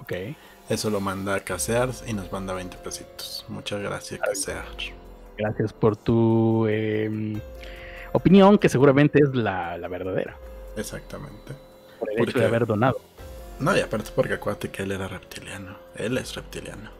[0.00, 0.12] Ok.
[0.68, 3.44] Eso lo manda a Casear y nos manda 20 pesitos.
[3.48, 4.66] Muchas gracias, Casear.
[5.36, 7.40] Gracias por tu em,
[8.12, 10.36] opinión, que seguramente es la verdadera.
[10.76, 11.54] Exactamente.
[11.98, 13.00] Por el hecho de haber donado.
[13.58, 15.76] No, y aparte porque acuérdate que él era reptiliano.
[15.96, 16.90] Él es reptiliano.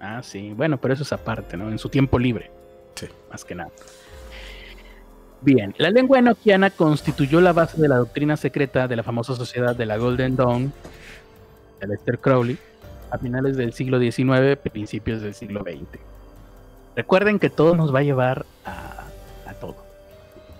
[0.00, 0.52] Ah, sí.
[0.54, 1.70] Bueno, pero eso es aparte, ¿no?
[1.70, 2.50] En su tiempo libre.
[2.94, 3.06] Sí.
[3.30, 3.70] Más que nada.
[5.40, 9.74] Bien, la lengua enoquiana constituyó la base de la doctrina secreta de la famosa sociedad
[9.74, 10.72] de la Golden Dawn
[11.82, 12.58] de Lester Crowley
[13.10, 16.00] a finales del siglo XIX, principios del siglo XX.
[16.96, 19.02] Recuerden que todo nos va a llevar a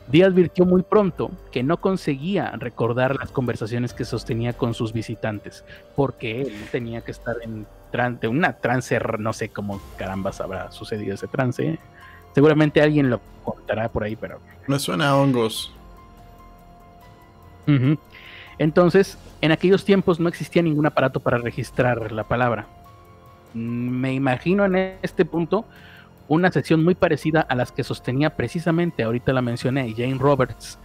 [0.09, 5.65] Dee advirtió muy pronto que no conseguía recordar las conversaciones que sostenía con sus visitantes,
[5.97, 11.15] porque él tenía que estar en trance, una trance, no sé cómo carambas habrá sucedido
[11.15, 11.79] ese trance.
[12.35, 14.39] Seguramente alguien lo contará por ahí, pero...
[14.67, 15.73] Me suena a hongos.
[18.63, 22.69] Entonces, en aquellos tiempos no existía ningún aparato para registrar la palabra.
[23.55, 25.65] Me imagino en este punto
[26.29, 30.79] una sección muy parecida a las que sostenía precisamente, ahorita la mencioné, Jane Roberts,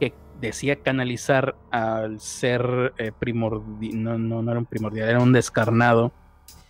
[0.00, 5.34] que decía canalizar al ser eh, primordial, no, no, no, era un primordial, era un
[5.34, 6.10] descarnado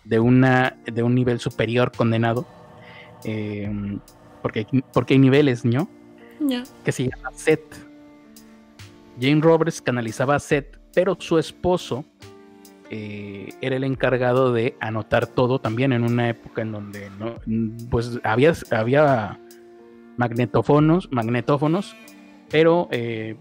[0.03, 2.45] de, una, de un nivel superior condenado,
[3.23, 3.71] eh,
[4.41, 5.87] porque, porque hay niveles, ¿no?
[6.83, 7.84] Que se llama Seth.
[9.19, 12.05] Jane Roberts canalizaba a Seth, pero su esposo
[12.89, 17.35] eh, era el encargado de anotar todo también en una época en donde no,
[17.89, 19.39] pues había, había
[20.17, 21.95] magnetófonos, magnetófonos,
[22.49, 23.35] pero eh,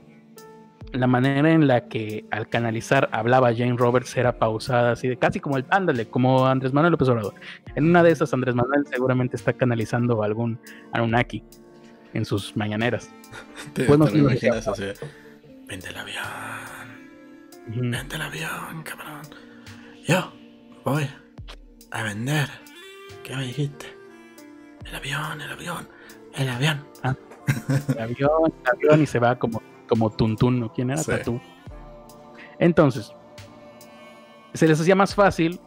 [0.93, 5.41] la manera en la que al canalizar hablaba Jane Roberts era pausada, así de casi
[5.41, 7.35] como el ándale, como Andrés Manuel López Obrador.
[7.75, 10.59] En una de esas, Andrés Manuel seguramente está canalizando algún
[10.93, 11.43] Anunnaki
[12.15, 13.11] en sus mañaneras.
[13.75, 14.85] Te, pues te imaginas así.
[15.67, 16.31] Vende el avión.
[17.67, 19.23] Vende el avión, cabrón.
[20.07, 20.33] Yo
[20.85, 21.09] voy
[21.91, 22.49] a vender.
[23.23, 23.87] ¿Qué me dijiste?
[24.85, 25.89] El avión, el avión,
[26.35, 26.85] el avión.
[27.03, 27.17] Ah,
[27.89, 30.73] el avión, el avión y se va como, como Tuntún, ¿no?
[30.73, 31.13] ¿Quién era sí.
[32.59, 33.13] Entonces,
[34.53, 35.61] se les hacía más fácil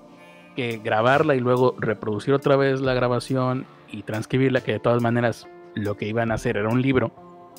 [0.56, 5.48] que grabarla y luego reproducir otra vez la grabación y transcribirla, que de todas maneras
[5.76, 7.12] lo que iban a hacer era un libro,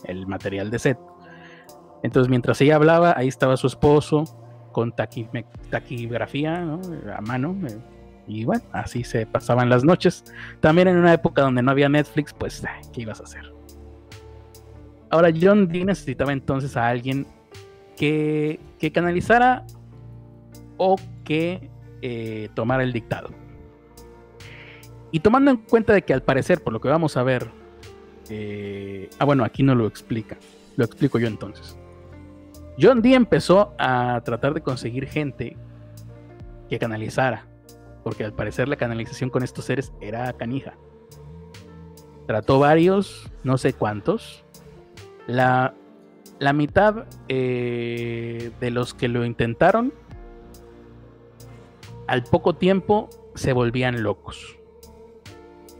[0.04, 0.98] el material de set.
[2.02, 4.24] Entonces, mientras ella hablaba, ahí estaba su esposo
[4.72, 6.78] con taquigrafía
[7.16, 7.56] a mano.
[7.66, 7.78] Eh,
[8.26, 10.24] y bueno, así se pasaban las noches.
[10.60, 13.52] También en una época donde no había Netflix, pues, ¿qué ibas a hacer?
[15.10, 17.26] Ahora, John Dee necesitaba entonces a alguien
[17.96, 19.64] que, que canalizara
[20.76, 21.70] o que
[22.02, 23.30] eh, tomara el dictado.
[25.10, 27.50] Y tomando en cuenta de que al parecer, por lo que vamos a ver,
[28.28, 30.36] eh, ah, bueno, aquí no lo explica.
[30.76, 31.76] Lo explico yo entonces.
[32.80, 35.56] John Dee empezó a tratar de conseguir gente
[36.68, 37.46] que canalizara,
[38.04, 40.76] porque al parecer la canalización con estos seres era canija.
[42.26, 44.44] Trató varios, no sé cuántos.
[45.26, 45.74] La,
[46.38, 49.92] la mitad eh, de los que lo intentaron,
[52.06, 54.56] al poco tiempo se volvían locos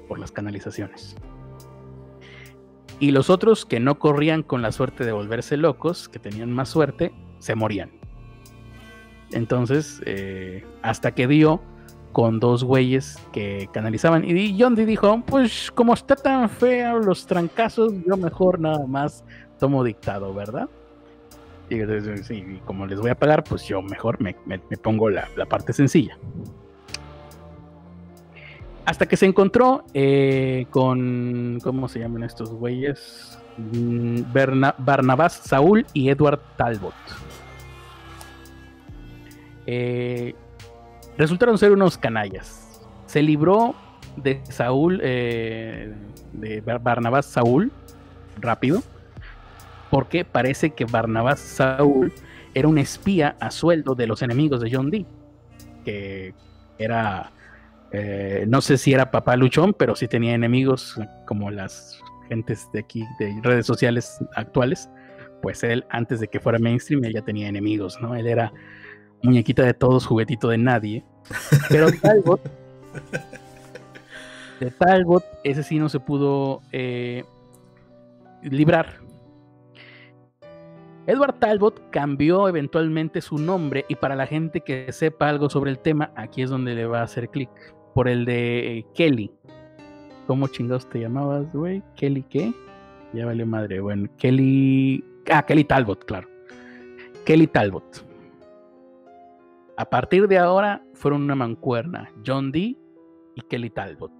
[0.08, 1.16] por las canalizaciones.
[3.00, 6.68] Y los otros que no corrían con la suerte de volverse locos, que tenían más
[6.68, 7.90] suerte, se morían.
[9.30, 11.60] Entonces, eh, hasta que dio
[12.12, 14.24] con dos güeyes que canalizaban.
[14.24, 19.24] Y John dijo, pues como está tan feo los trancazos, yo mejor nada más
[19.58, 20.68] tomo dictado, ¿verdad?
[21.70, 24.34] Y, como les voy a pagar, pues yo mejor me,
[24.82, 26.18] pongo la, la parte sencilla.
[28.88, 31.58] Hasta que se encontró eh, con.
[31.62, 33.38] ¿Cómo se llaman estos güeyes?
[33.58, 34.22] Mm,
[34.78, 36.94] Barnabás Saúl y Edward Talbot.
[39.66, 40.34] Eh,
[41.18, 42.80] resultaron ser unos canallas.
[43.04, 43.74] Se libró
[44.16, 45.94] de Saúl, eh,
[46.32, 47.70] de Barnabás Saúl,
[48.40, 48.82] rápido,
[49.90, 52.10] porque parece que Barnabás Saúl
[52.54, 55.04] era un espía a sueldo de los enemigos de John Dee,
[55.84, 56.32] que
[56.78, 57.32] era
[57.92, 62.80] eh, no sé si era papá luchón, pero sí tenía enemigos como las gentes de
[62.80, 64.90] aquí, de redes sociales actuales.
[65.40, 68.14] Pues él, antes de que fuera mainstream, él ya tenía enemigos, ¿no?
[68.14, 68.52] Él era
[69.22, 71.04] muñequita de todos, juguetito de nadie.
[71.68, 72.40] Pero Talbot,
[74.60, 77.24] de Talbot, ese sí no se pudo eh,
[78.42, 79.00] librar.
[81.06, 85.78] Edward Talbot cambió eventualmente su nombre y para la gente que sepa algo sobre el
[85.78, 87.48] tema, aquí es donde le va a hacer clic
[87.94, 89.30] por el de eh, Kelly.
[90.26, 91.82] ¿Cómo chingados te llamabas, güey?
[91.96, 92.52] ¿Kelly qué?
[93.12, 93.80] Ya valió madre.
[93.80, 95.04] Bueno, Kelly.
[95.30, 96.28] Ah, Kelly Talbot, claro.
[97.24, 98.04] Kelly Talbot.
[99.76, 102.10] A partir de ahora fueron una mancuerna.
[102.26, 102.76] John Dee
[103.34, 104.12] y Kelly Talbot.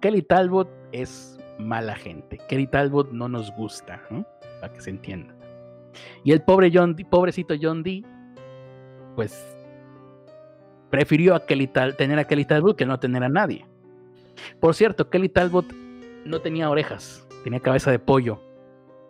[0.00, 2.38] Kelly Talbot es mala gente.
[2.48, 4.24] Kelly Talbot no nos gusta, ¿no?
[4.60, 5.34] Para que se entienda.
[6.24, 8.04] Y el pobre John Dee, pobrecito John Dee,
[9.16, 9.57] pues
[10.90, 13.66] prefirió a Kelly tener a Kelly Talbot que no tener a nadie.
[14.60, 15.66] Por cierto, Kelly Talbot
[16.24, 18.40] no tenía orejas, tenía cabeza de pollo,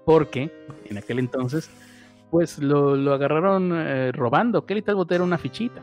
[0.04, 0.52] porque
[0.86, 1.70] en aquel entonces,
[2.30, 4.64] pues lo, agarraron eh, robando.
[4.64, 5.82] Kelly Talbot era una fichita.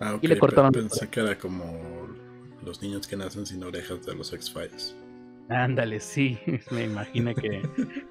[0.00, 0.72] Ah, y le cortaron.
[0.72, 1.64] Pensé que era como
[2.64, 4.96] los niños que nacen sin orejas de los X-Files.
[5.48, 6.38] Ándale, sí,
[6.70, 7.62] me imagino que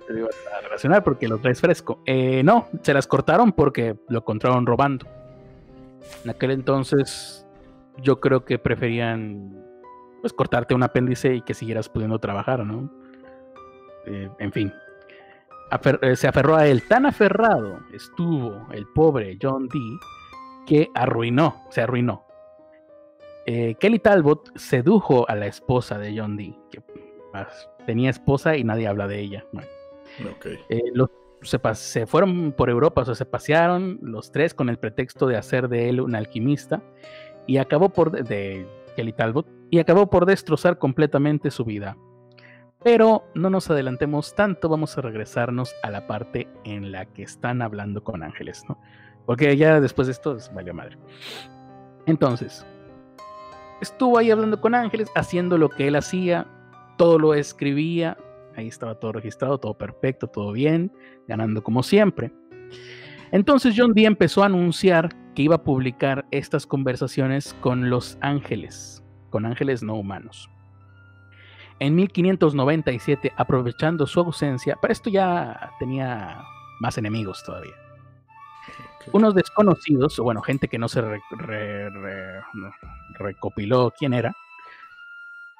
[0.08, 2.02] te iba a relacionar porque lo traes fresco.
[2.06, 5.08] Eh, no, se las cortaron porque lo encontraron robando.
[6.24, 7.46] En aquel entonces
[7.98, 9.66] yo creo que preferían
[10.22, 12.92] pues cortarte un apéndice y que siguieras pudiendo trabajar, ¿no?
[14.06, 14.74] Eh, en fin.
[16.02, 16.84] eh, se aferró a él.
[16.88, 19.98] Tan aferrado estuvo el pobre John Dee
[20.66, 22.26] que arruinó, se arruinó.
[23.46, 26.82] Eh, Kelly Talbot sedujo a la esposa de John Dee, que
[27.86, 29.46] tenía esposa y nadie habla de ella.
[30.70, 30.82] Eh,
[31.42, 35.70] se, fueron por Europa, o sea, se pasearon los tres con el pretexto de hacer
[35.70, 36.82] de él un alquimista
[37.48, 41.98] y acabó por de Kelly Talbot y acabó por destrozar completamente su vida.
[42.84, 47.62] Pero no nos adelantemos tanto, vamos a regresarnos a la parte en la que están
[47.62, 48.80] hablando con ángeles, ¿no?
[49.26, 50.98] Porque ya después de esto es valió madre.
[52.08, 52.66] Entonces,
[53.82, 56.48] estuvo ahí hablando con ángeles, haciendo lo que él hacía,
[56.98, 58.18] todo lo escribía,
[58.56, 60.92] ahí estaba todo registrado, todo perfecto, todo bien,
[61.28, 62.32] ganando como siempre.
[63.32, 69.04] Entonces John Dee empezó a anunciar que iba a publicar estas conversaciones con los ángeles,
[69.30, 70.50] con ángeles no humanos.
[71.80, 76.44] En 1597, aprovechando su ausencia, pero esto ya tenía
[76.80, 77.74] más enemigos todavía.
[79.14, 81.02] Unos desconocidos, o bueno, gente que no se
[83.18, 84.36] recopiló quién era,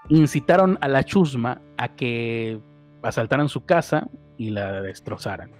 [0.10, 2.62] incitaron a la chusma a que
[3.04, 5.52] asaltaran su casa y la destrozaran.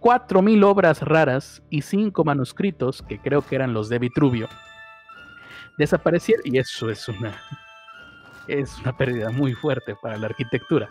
[0.00, 4.48] Cuatro mil obras raras y cinco manuscritos, que creo que eran los de Vitruvio,
[5.78, 7.34] desaparecieron, y eso es una,
[8.46, 10.88] es una pérdida muy fuerte para la arquitectura.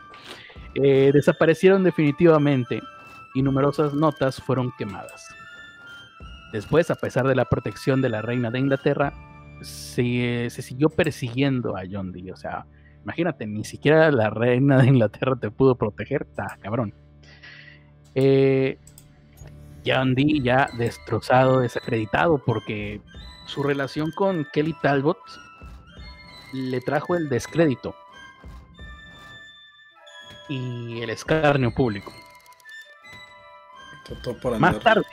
[0.73, 2.81] Eh, desaparecieron definitivamente
[3.33, 5.33] y numerosas notas fueron quemadas.
[6.51, 9.13] Después, a pesar de la protección de la reina de Inglaterra,
[9.61, 12.31] se, siguió persiguiendo a John Dee.
[12.31, 12.65] O sea,
[13.05, 16.23] imagínate, ni siquiera la reina de Inglaterra te pudo proteger.
[16.23, 16.93] Está cabrón.
[18.15, 18.79] Eh,
[19.85, 23.01] John Dee ya destrozado, desacreditado, porque
[23.45, 25.19] su relación con Kelly Talbot
[26.53, 27.95] le trajo el descrédito
[30.49, 32.11] y el escarnio público.
[34.23, 35.05] Todo por Más tarde.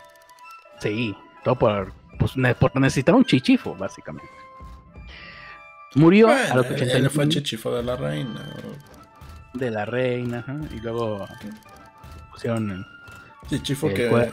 [0.81, 4.42] Sí, todo por, pues, por necesitar un chichifo, básicamente.
[5.95, 7.13] Murió a los 80 años.
[7.13, 8.45] fue chichifo de la reina.
[9.53, 11.27] De la reina, y luego
[12.33, 12.87] pusieron.
[13.49, 14.33] Chichifo que.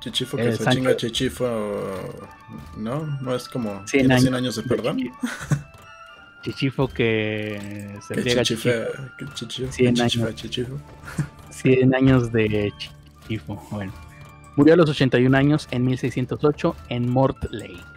[0.00, 1.46] Chichifo que se chinga Chichifo.
[2.76, 3.06] ¿No?
[3.20, 3.86] No es como.
[3.86, 4.98] 100 años, 100 años de perdón.
[6.42, 9.72] Chichifo que se friega Chichifo.
[9.72, 10.34] 100 años.
[10.34, 10.78] Chichifo.
[11.50, 13.64] 100 años de Chichifo.
[13.70, 13.92] Bueno.
[14.56, 17.91] Murió a los 81 años en 1608 en Mort Lake.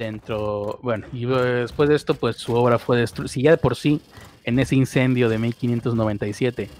[0.00, 3.28] Dentro, bueno, y después de esto, pues su obra fue destruida.
[3.28, 4.00] Si ya de por sí,
[4.44, 6.70] en ese incendio de 1597,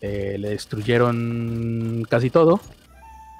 [0.00, 2.60] eh, le destruyeron casi todo.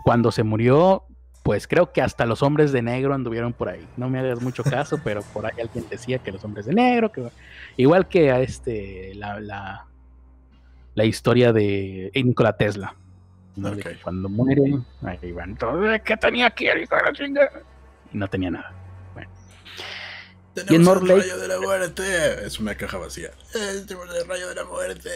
[0.03, 1.05] Cuando se murió,
[1.45, 3.87] pues creo que hasta los hombres de negro anduvieron por ahí.
[3.97, 7.13] No me hagas mucho caso, pero por ahí alguien decía que los hombres de negro,
[7.13, 7.29] que
[7.77, 12.97] igual que a este la, la, historia de Nikola Tesla.
[14.03, 17.63] cuando muere, ahí van todos, ¿qué tenía aquí el hijo de la chingada?
[18.13, 18.80] Y no tenía nada.
[20.55, 22.47] Tenemos y en el rayo de la muerte.
[22.47, 23.31] Es una caja vacía.
[23.55, 23.87] El
[24.27, 25.11] rayo de la muerte.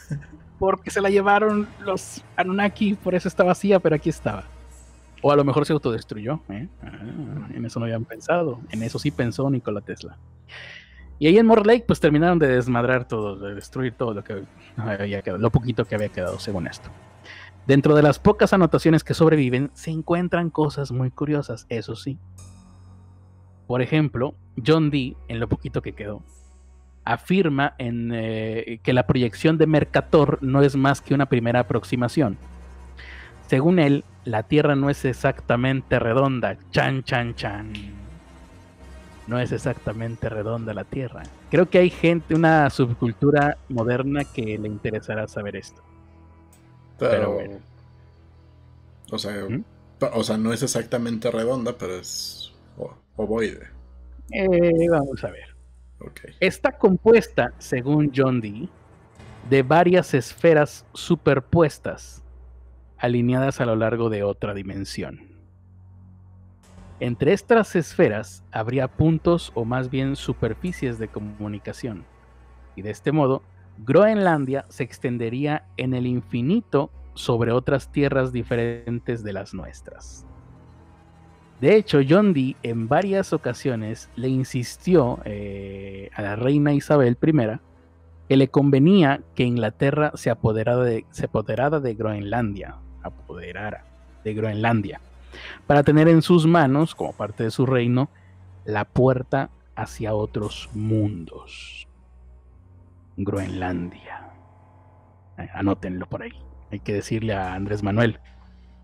[0.58, 4.44] Porque se la llevaron los Anunnaki, por eso está vacía, pero aquí estaba.
[5.20, 6.40] O a lo mejor se autodestruyó.
[6.50, 6.68] ¿eh?
[6.82, 8.60] Ah, en eso no habían pensado.
[8.70, 10.18] En eso sí pensó Nikola Tesla.
[11.18, 14.42] Y ahí en More Lake, pues terminaron de desmadrar todo, de destruir todo lo que
[14.76, 16.90] había quedado, lo poquito que había quedado, según esto.
[17.66, 22.18] Dentro de las pocas anotaciones que sobreviven, se encuentran cosas muy curiosas, eso sí.
[23.72, 24.34] Por ejemplo,
[24.66, 26.22] John Dee, en lo poquito que quedó,
[27.06, 32.36] afirma en, eh, que la proyección de Mercator no es más que una primera aproximación.
[33.48, 36.58] Según él, la Tierra no es exactamente redonda.
[36.70, 37.72] Chan, chan, chan.
[39.26, 41.22] No es exactamente redonda la Tierra.
[41.50, 45.80] Creo que hay gente, una subcultura moderna que le interesará saber esto.
[46.98, 47.54] Pero, bueno.
[49.10, 49.64] O sea, ¿Mm?
[50.12, 52.41] o sea, no es exactamente redonda, pero es
[53.16, 53.68] ovoide.
[54.30, 55.52] Eh, vamos a ver.
[56.40, 58.68] Está compuesta, según John Dee,
[59.48, 62.22] de varias esferas superpuestas
[62.98, 65.32] alineadas a lo largo de otra dimensión.
[67.00, 72.04] Entre estas esferas habría puntos o más bien superficies de comunicación,
[72.76, 73.42] y de este modo
[73.78, 80.26] Groenlandia se extendería en el infinito sobre otras tierras diferentes de las nuestras.
[81.62, 87.60] De hecho, John Dee en varias ocasiones le insistió eh, a la reina Isabel I
[88.28, 93.84] que le convenía que Inglaterra se apoderara de, se apoderara de Groenlandia, apoderara
[94.24, 95.00] de Groenlandia,
[95.68, 98.10] para tener en sus manos, como parte de su reino,
[98.64, 101.86] la puerta hacia otros mundos.
[103.16, 104.30] Groenlandia.
[105.38, 106.32] Eh, anótenlo por ahí.
[106.72, 108.18] Hay que decirle a Andrés Manuel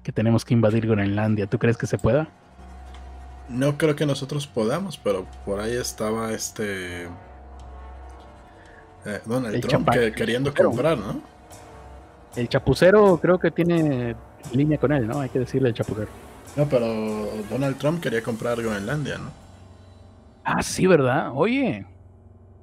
[0.04, 1.48] que tenemos que invadir Groenlandia.
[1.48, 2.28] ¿Tú crees que se pueda?
[3.48, 7.04] No creo que nosotros podamos, pero por ahí estaba este
[9.04, 11.20] eh, Donald Trump queriendo comprar, ¿no?
[12.36, 14.14] El chapucero creo que tiene
[14.52, 15.20] línea con él, ¿no?
[15.20, 16.08] Hay que decirle el chapucero.
[16.56, 16.86] No, pero
[17.48, 19.30] Donald Trump quería comprar Groenlandia, ¿no?
[20.44, 21.30] Ah, sí, ¿verdad?
[21.34, 21.86] Oye,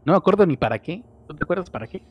[0.05, 1.03] no me acuerdo ni para qué.
[1.27, 2.01] ¿Tú te acuerdas para qué?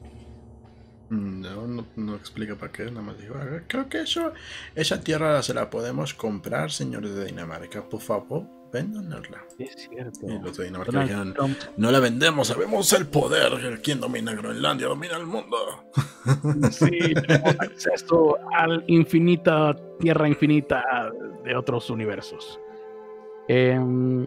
[1.10, 4.32] Mm, no, no, explica para qué, nada más dijo, ah, creo que eso,
[4.74, 9.46] esa tierra se la podemos comprar, señores de Dinamarca, por favor, véndanosla.
[9.58, 10.26] Es cierto.
[10.26, 11.34] Y los de Dinamarca dijeron,
[11.76, 15.56] no la vendemos, sabemos el poder, quien domina Groenlandia domina el mundo.
[16.70, 21.12] Sí, tenemos acceso al infinita, tierra infinita
[21.44, 22.58] de otros universos.
[23.46, 24.26] Em,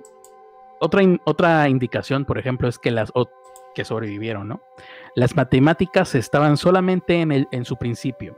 [0.80, 3.12] otra, otra indicación, por ejemplo, es que las
[3.74, 4.62] que sobrevivieron, ¿no?
[5.16, 8.38] Las matemáticas estaban solamente en, el, en su principio.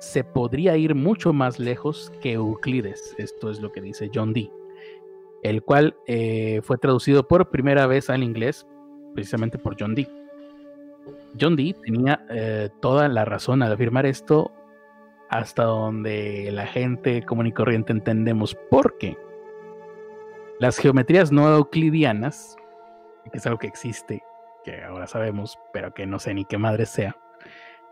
[0.00, 4.50] Se podría ir mucho más lejos que Euclides, esto es lo que dice John Dee,
[5.42, 8.66] el cual eh, fue traducido por primera vez al inglés
[9.14, 10.08] precisamente por John Dee.
[11.40, 14.52] John Dee tenía eh, toda la razón al afirmar esto
[15.28, 19.16] hasta donde la gente común y corriente entendemos por qué.
[20.60, 22.56] Las geometrías no euclidianas,
[23.30, 24.22] que es algo que existe
[24.66, 27.16] que ahora sabemos, pero que no sé ni qué madre sea,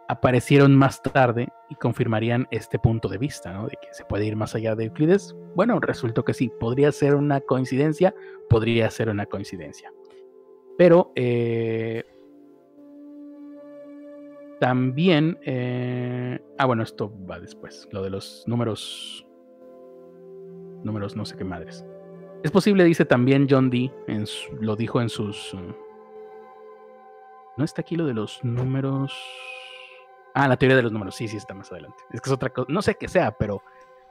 [0.09, 3.67] aparecieron más tarde y confirmarían este punto de vista, ¿no?
[3.67, 5.35] De que se puede ir más allá de Euclides.
[5.55, 8.15] Bueno, resultó que sí, podría ser una coincidencia,
[8.49, 9.93] podría ser una coincidencia.
[10.77, 12.05] Pero eh,
[14.61, 19.27] también, eh, ah, bueno, esto va después, lo de los números,
[20.83, 21.85] números no sé qué madres.
[22.43, 23.91] Es posible, dice también John Dee,
[24.61, 25.57] lo dijo en sus
[27.57, 29.13] no está aquí lo de los números.
[30.35, 31.15] Ah, la teoría de los números.
[31.15, 31.97] Sí, sí, está más adelante.
[32.13, 32.67] Es que es otra cosa.
[32.71, 33.63] No sé qué sea, pero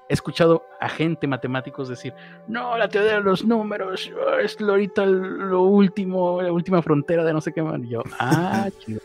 [0.08, 2.14] he escuchado a gente matemáticos decir:
[2.48, 4.10] No, la teoría de los números
[4.42, 7.78] es lo ahorita lo último, la última frontera de no sé qué más.
[7.84, 9.02] Y yo, ah, chido.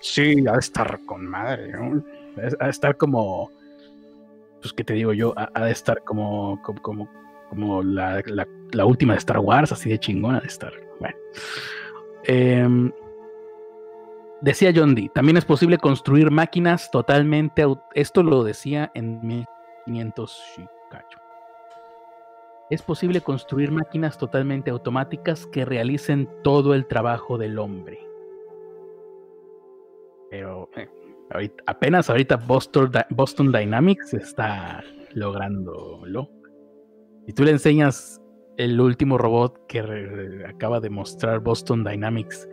[0.00, 1.72] Sí, ha de estar con madre.
[1.72, 2.04] ¿no?
[2.60, 3.50] Ha de estar como.
[4.60, 5.34] Pues, ¿qué te digo yo?
[5.36, 6.62] Ha de estar como.
[6.62, 7.08] como,
[7.50, 8.22] como, la,
[8.72, 10.72] la, última de Star Wars, así de chingona de estar.
[11.00, 11.16] Bueno.
[12.24, 12.92] Eh,
[14.40, 17.64] Decía John Dee, también es posible construir máquinas totalmente.
[17.94, 20.42] Esto lo decía en 1500
[22.70, 27.98] Es posible construir máquinas totalmente automáticas que realicen todo el trabajo del hombre.
[30.30, 34.84] Pero eh, apenas ahorita Boston, Boston Dynamics está
[35.14, 36.30] lográndolo.
[37.26, 38.22] Y tú le enseñas
[38.56, 42.48] el último robot que acaba de mostrar Boston Dynamics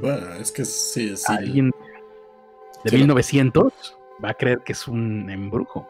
[0.00, 1.24] bueno, es que sí, sí.
[1.28, 1.70] alguien
[2.84, 3.72] de 1900
[4.22, 5.88] va a creer que es un embrujo.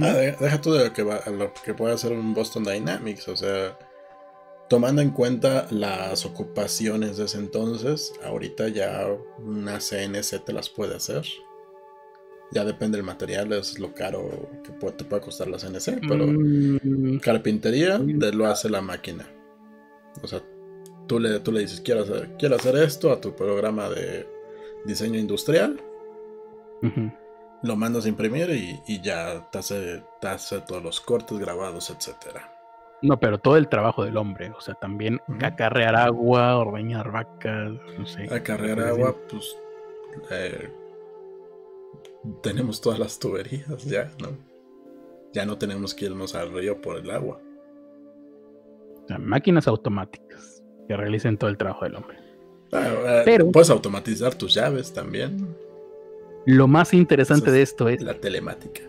[0.00, 3.36] Ah, deja tú de lo que, va, lo que puede hacer un Boston Dynamics, o
[3.36, 3.78] sea,
[4.68, 9.06] tomando en cuenta las ocupaciones de ese entonces, ahorita ya
[9.38, 11.24] una CNC te las puede hacer.
[12.52, 17.18] Ya depende del material, es lo caro que te puede costar la CNC, pero mm.
[17.18, 19.28] carpintería lo hace la máquina.
[20.22, 20.42] O sea,
[21.06, 24.26] Tú le, tú le dices, quiero hacer, quiero hacer esto a tu programa de
[24.84, 25.80] diseño industrial.
[27.62, 30.02] Lo mandas a imprimir y, ya te hace,
[30.66, 32.50] todos los cortes, grabados, etcétera.
[33.02, 38.06] No, pero todo el trabajo del hombre, o sea, también acarrear agua, ordeñar vacas, no
[38.06, 38.34] sé.
[38.34, 39.56] Acarrear agua, pues
[40.30, 40.70] eh,
[42.42, 44.28] tenemos todas las tuberías ya, ¿no?
[45.32, 47.40] Ya no tenemos que irnos al río por el agua.
[49.18, 50.53] máquinas automáticas
[50.86, 52.18] que realicen todo el trabajo del hombre.
[52.72, 55.56] Eh, Pero puedes automatizar tus llaves también.
[56.46, 58.82] Lo más interesante de esto es la telemática.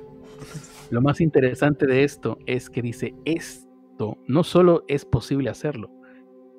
[0.90, 5.90] Lo más interesante de esto es que dice esto no solo es posible hacerlo,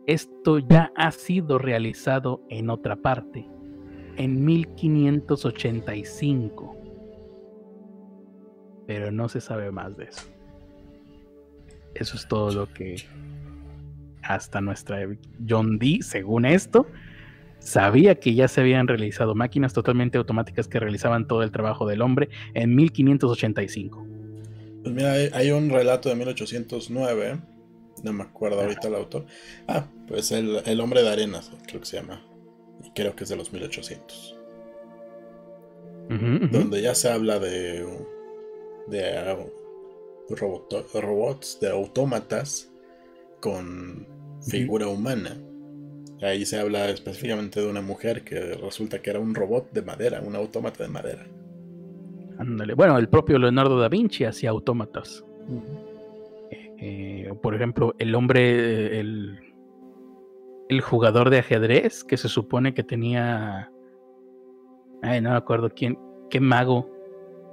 [0.07, 3.47] esto ya ha sido realizado en otra parte,
[4.16, 6.76] en 1585.
[8.87, 10.28] Pero no se sabe más de eso.
[11.95, 12.95] Eso es todo lo que
[14.29, 15.09] hasta nuestra
[15.49, 16.87] John Dee, según esto,
[17.59, 22.03] sabía que ya se habían realizado máquinas totalmente automáticas que realizaban todo el trabajo del
[22.03, 24.07] hombre en 1585.
[24.83, 27.41] Pues mira, hay, un relato de 1809,
[28.05, 29.27] no me acuerdo ahorita el autor.
[29.66, 32.24] Ah, pues el, hombre de arenas, creo que se llama.
[32.85, 34.37] Y creo que es de los 1800.
[36.09, 37.85] Donde ya se habla de,
[38.87, 39.37] de
[40.31, 42.70] uh, robots, de autómatas
[43.41, 44.07] con
[44.49, 45.37] figura humana
[46.23, 50.23] Ahí se habla específicamente de una mujer que resulta que era un robot de madera,
[50.23, 51.27] un autómata de madera.
[52.39, 52.75] Ándale.
[52.75, 55.25] Bueno, el propio Leonardo da Vinci hacía autómatas.
[56.79, 59.39] Eh, por ejemplo, el hombre, el,
[60.69, 63.71] el jugador de ajedrez que se supone que tenía.
[65.03, 65.99] Ay, no me acuerdo quién,
[66.31, 66.91] qué mago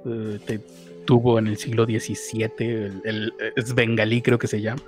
[0.06, 0.60] eh, te,
[1.04, 4.82] tuvo en el siglo XVII, el, el, es bengalí creo que se llama.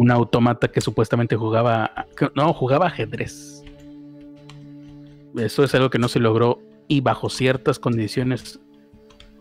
[0.00, 3.62] Un autómata que supuestamente jugaba, no, jugaba ajedrez.
[5.36, 8.60] Eso es algo que no se logró y bajo ciertas condiciones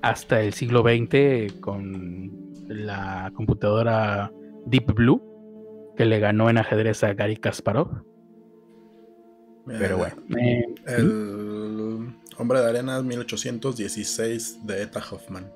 [0.01, 2.31] hasta el siglo XX con
[2.67, 4.31] la computadora
[4.65, 5.21] Deep Blue,
[5.95, 7.89] que le ganó en ajedrez a Gary Kasparov.
[9.65, 10.39] Pero Eh, bueno.
[10.39, 15.51] eh, El Hombre de Arena 1816 de Eta Hoffman.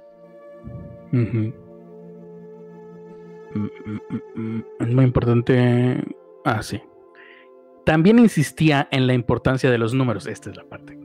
[4.80, 6.04] Es muy importante.
[6.46, 6.82] Ah, sí.
[7.86, 11.00] También insistía en la importancia de los números, esta es la parte,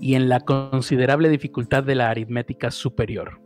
[0.00, 3.40] y en la considerable dificultad de la aritmética superior.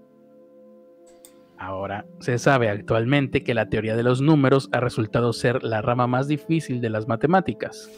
[1.59, 6.07] Ahora, se sabe actualmente que la teoría de los números ha resultado ser la rama
[6.07, 7.91] más difícil de las matemáticas,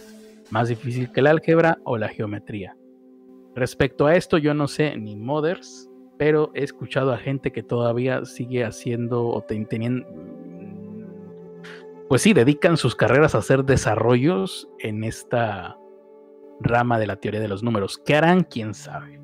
[0.51, 2.76] más difícil que el álgebra o la geometría.
[3.55, 5.89] Respecto a esto, yo no sé ni mothers,
[6.19, 10.07] pero he escuchado a gente que todavía sigue haciendo o ten- teniendo.
[12.09, 15.77] Pues sí, dedican sus carreras a hacer desarrollos en esta
[16.61, 17.99] rama de la teoría de los números.
[18.05, 18.45] ¿Qué harán?
[18.45, 19.21] ¿Quién sabe?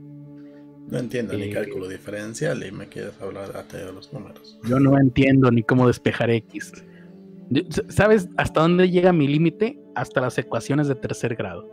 [0.89, 4.59] No entiendo ni Eh, cálculo diferencial y me quieres hablar teoría de los números.
[4.69, 6.85] Yo no entiendo ni cómo despejar X.
[7.89, 9.79] ¿Sabes hasta dónde llega mi límite?
[9.95, 11.69] Hasta las ecuaciones de tercer grado.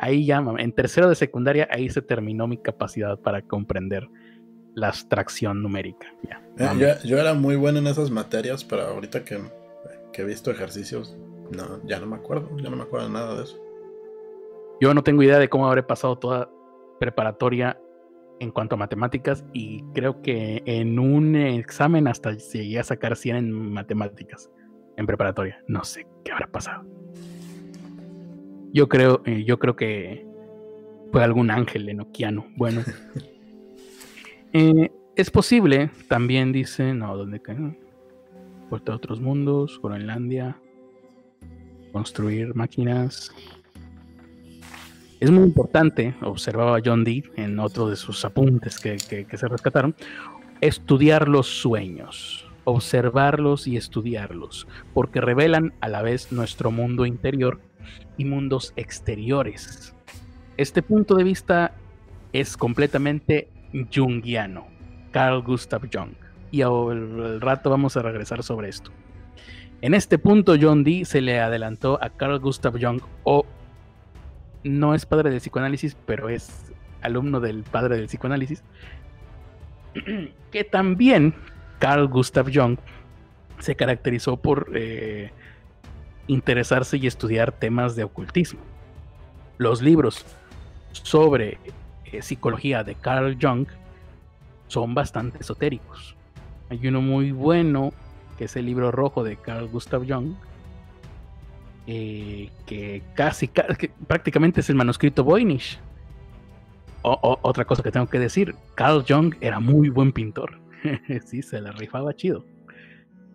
[0.00, 4.08] Ahí ya, en tercero de secundaria, ahí se terminó mi capacidad para comprender
[4.78, 6.06] la abstracción numérica.
[6.58, 9.40] Eh, yo era muy bueno en esas materias, pero ahorita que,
[10.12, 11.16] que he visto ejercicios,
[11.50, 13.58] no, ya no me acuerdo, ya no me acuerdo nada de eso.
[14.80, 16.50] Yo no tengo idea de cómo habré pasado toda
[17.00, 17.80] preparatoria
[18.40, 23.36] en cuanto a matemáticas y creo que en un examen hasta llegué a sacar 100
[23.36, 24.50] en matemáticas
[24.96, 25.62] en preparatoria.
[25.66, 26.84] No sé qué habrá pasado.
[28.72, 30.26] Yo creo, eh, yo creo que
[31.10, 32.46] fue algún ángel enoquiano.
[32.56, 32.82] Bueno.
[34.52, 37.74] Eh, es posible, también dice, no, ¿dónde quedó?
[38.68, 40.58] Puerta a otros mundos, Groenlandia,
[41.92, 43.32] construir máquinas.
[45.20, 49.48] Es muy importante, observaba John Dee en otro de sus apuntes que, que- que se
[49.48, 49.94] rescataron,
[50.60, 57.60] estudiar los sueños, observarlos y estudiarlos, porque revelan a la vez nuestro mundo interior
[58.16, 59.94] y mundos exteriores.
[60.56, 61.74] Este punto de vista
[62.32, 63.48] es completamente
[63.94, 64.66] jungiano,
[65.10, 66.12] Carl Gustav Jung,
[66.50, 68.90] y al rato vamos a regresar sobre esto.
[69.80, 73.46] En este punto, John Dee se le adelantó a Carl Gustav Jung, o
[74.64, 78.64] no es padre del psicoanálisis, pero es alumno del padre del psicoanálisis,
[80.50, 81.34] que también
[81.78, 82.78] Carl Gustav Jung
[83.60, 85.30] se caracterizó por eh,
[86.26, 88.60] interesarse y estudiar temas de ocultismo.
[89.58, 90.24] Los libros
[90.92, 91.58] sobre
[92.12, 93.66] eh, psicología de Carl Jung
[94.68, 96.16] son bastante esotéricos.
[96.70, 97.92] Hay uno muy bueno,
[98.36, 100.34] que es el libro rojo de Carl Gustav Jung,
[101.86, 103.48] eh, que casi,
[104.06, 105.78] prácticamente es el manuscrito Voynich.
[107.02, 110.60] O- otra cosa que tengo que decir, Carl Jung era muy buen pintor.
[111.24, 112.44] sí, se la rifaba chido.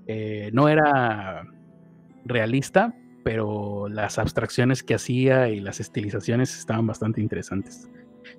[0.05, 1.45] Eh, no era
[2.25, 2.93] realista,
[3.23, 7.89] pero las abstracciones que hacía y las estilizaciones estaban bastante interesantes.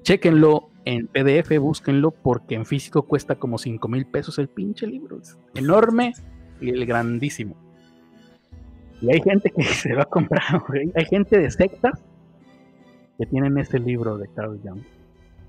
[0.03, 5.21] Chequenlo en PDF, búsquenlo, porque en físico cuesta como 5 mil pesos el pinche libro.
[5.21, 6.13] Es enorme
[6.61, 7.57] y el grandísimo.
[9.01, 10.93] Y hay gente que se ha comprado, güey.
[10.95, 12.03] Hay gente de sectas
[13.19, 14.83] que tienen ese libro de Carl Jung.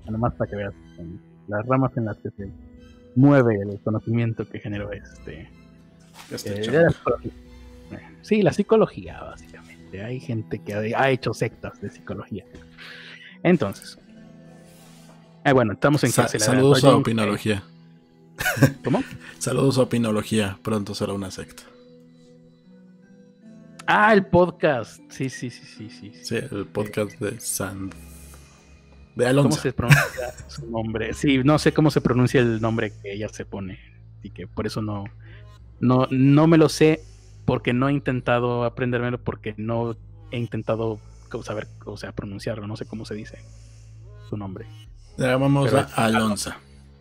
[0.08, 2.48] Nomás para que veas en las ramas en las que se
[3.16, 5.48] mueve el conocimiento que generó este.
[6.30, 6.94] Este eh, la.
[8.22, 10.02] Sí, la psicología, básicamente.
[10.02, 12.44] Hay gente que ha, ha hecho sectas de psicología.
[13.42, 13.98] Entonces.
[15.46, 17.62] Eh, bueno, estamos en Sa- saludos a Opinología.
[18.84, 19.02] ¿Cómo?
[19.38, 20.58] Saludos a Opinología.
[20.62, 21.62] Pronto será una secta.
[23.86, 25.00] Ah, el podcast.
[25.08, 26.12] Sí, sí, sí, sí, sí.
[26.22, 27.92] Sí, el podcast de Sand.
[29.14, 29.60] De ¿Cómo Alonso.
[29.60, 31.14] se pronuncia su nombre?
[31.14, 33.78] Sí, no sé cómo se pronuncia el nombre que ella se pone.
[34.18, 35.04] Así que por eso no,
[35.80, 37.00] no, no me lo sé,
[37.44, 39.96] porque no he intentado aprendérmelo, porque no
[40.32, 40.98] he intentado
[41.44, 42.66] saber, o sea, pronunciarlo.
[42.66, 43.38] No sé cómo se dice
[44.28, 44.66] su nombre.
[45.16, 46.52] Le llamamos Pero a Alonso.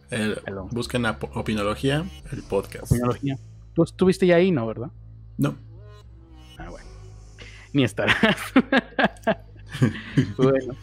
[0.09, 0.39] El-
[0.71, 2.89] busquen a Opinología, el podcast.
[2.91, 3.37] Tecnología.
[3.73, 4.65] Tú estuviste ya ahí, ¿no?
[4.67, 4.91] ¿Verdad?
[5.37, 5.55] No.
[6.57, 6.87] Ah, bueno.
[7.73, 8.15] ni estarás.
[10.37, 10.73] bueno.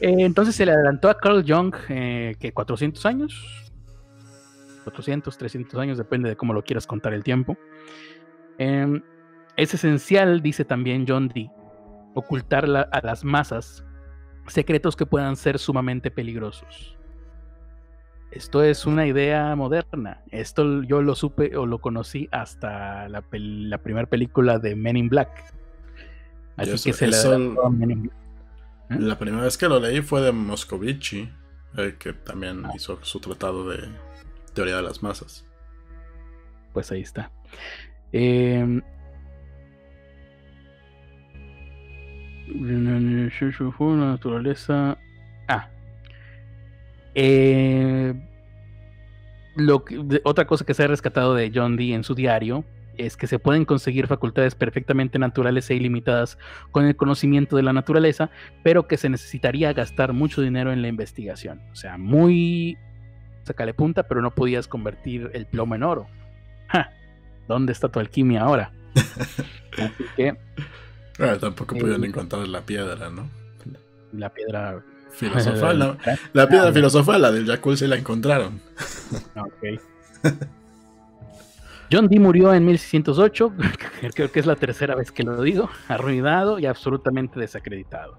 [0.00, 3.72] Eh, entonces se le adelantó a Carl Jung eh, que 400 años,
[4.84, 7.56] 400, 300 años, depende de cómo lo quieras contar el tiempo.
[8.58, 9.02] Em,
[9.56, 11.50] es esencial, dice también John Dee,
[12.14, 13.84] ocultar a las masas
[14.46, 16.96] secretos que puedan ser sumamente peligrosos.
[18.30, 20.22] Esto es una idea moderna.
[20.30, 25.54] Esto yo lo supe o lo conocí hasta la, primera película de Men in Black.
[26.56, 27.38] Así que se le
[27.70, 28.16] Men in Black.
[28.90, 28.96] ¿Eh?
[28.98, 31.28] La primera vez que lo leí fue de Moscovici,
[31.76, 32.72] eh, que también ah.
[32.74, 33.88] hizo su tratado de
[34.52, 35.46] teoría de las masas.
[36.72, 37.30] Pues ahí está.
[38.12, 38.82] Eh,
[44.06, 44.98] naturaleza.
[45.48, 45.68] Ah.
[47.14, 48.14] Eh,
[49.56, 49.84] lo
[50.24, 52.64] otra cosa que se ha rescatado de John Dee en su diario
[52.96, 56.38] es que se pueden conseguir facultades perfectamente naturales e ilimitadas
[56.70, 58.30] con el conocimiento de la naturaleza,
[58.62, 61.60] pero que se necesitaría gastar mucho dinero en la investigación.
[61.72, 62.78] O sea, muy
[63.42, 66.06] sacale punta, pero no podías convertir el plomo en oro.
[67.48, 68.72] ¿Dónde está tu alquimia ahora?
[69.78, 70.36] Así que
[71.18, 73.28] Ah, tampoco pudieron encontrar la piedra, ¿no?
[74.12, 75.96] La piedra filosofal, ¿no?
[76.32, 78.60] La piedra filosofal, la del Yakul, se la encontraron.
[79.36, 79.80] Ok.
[81.92, 83.52] John Dee murió en 1608,
[84.14, 88.18] creo que es la tercera vez que lo digo, arruinado y absolutamente desacreditado.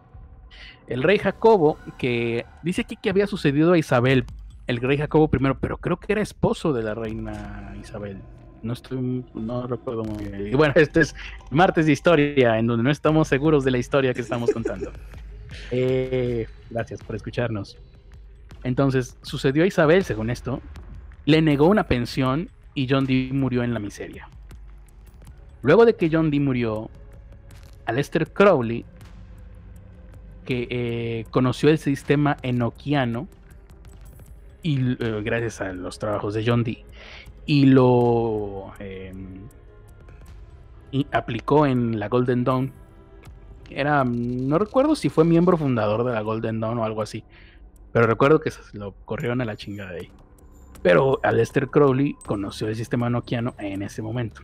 [0.88, 4.26] El rey Jacobo, que dice aquí que había sucedido a Isabel,
[4.68, 8.22] el rey Jacobo I, pero creo que era esposo de la reina Isabel
[8.66, 10.48] no estoy, no recuerdo muy bien.
[10.48, 11.16] Y bueno, este es
[11.52, 14.92] martes de historia, en donde no estamos seguros de la historia que estamos contando.
[15.72, 17.78] Eh, gracias por escucharnos.
[18.64, 20.62] Entonces, sucedió a Isabel, según esto,
[21.24, 24.28] le negó una pensión y John Dee murió en la miseria.
[25.62, 26.90] Luego de que John Dee murió,
[27.86, 28.84] Aleister Crowley,
[30.44, 33.30] que eh, conoció el sistema enoquiano,
[34.62, 36.84] y eh, gracias a los trabajos de John Dee,
[37.46, 39.48] y lo em,
[41.12, 42.72] aplicó en la Golden Dawn.
[43.70, 47.24] Era, no recuerdo si fue miembro fundador de la Golden Dawn o algo así,
[47.92, 50.12] pero recuerdo que lo corrieron a la chingada de ahí.
[50.82, 54.42] Pero Aleister Crowley conoció el sistema noquiano en ese momento.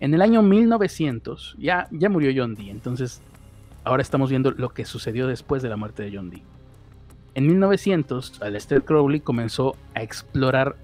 [0.00, 3.20] En el año 1900 ya, ya murió John Dee, entonces
[3.84, 6.42] ahora estamos viendo lo que sucedió después de la muerte de John Dee.
[7.34, 10.76] En 1900, Aleister Crowley comenzó a explorar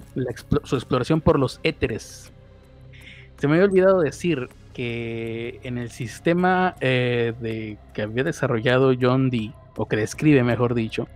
[0.64, 2.32] su exploración por los éteres.
[3.36, 9.30] Se me había olvidado decir que en el sistema eh, de, que había desarrollado John
[9.30, 11.08] Dee, o que describe mejor dicho,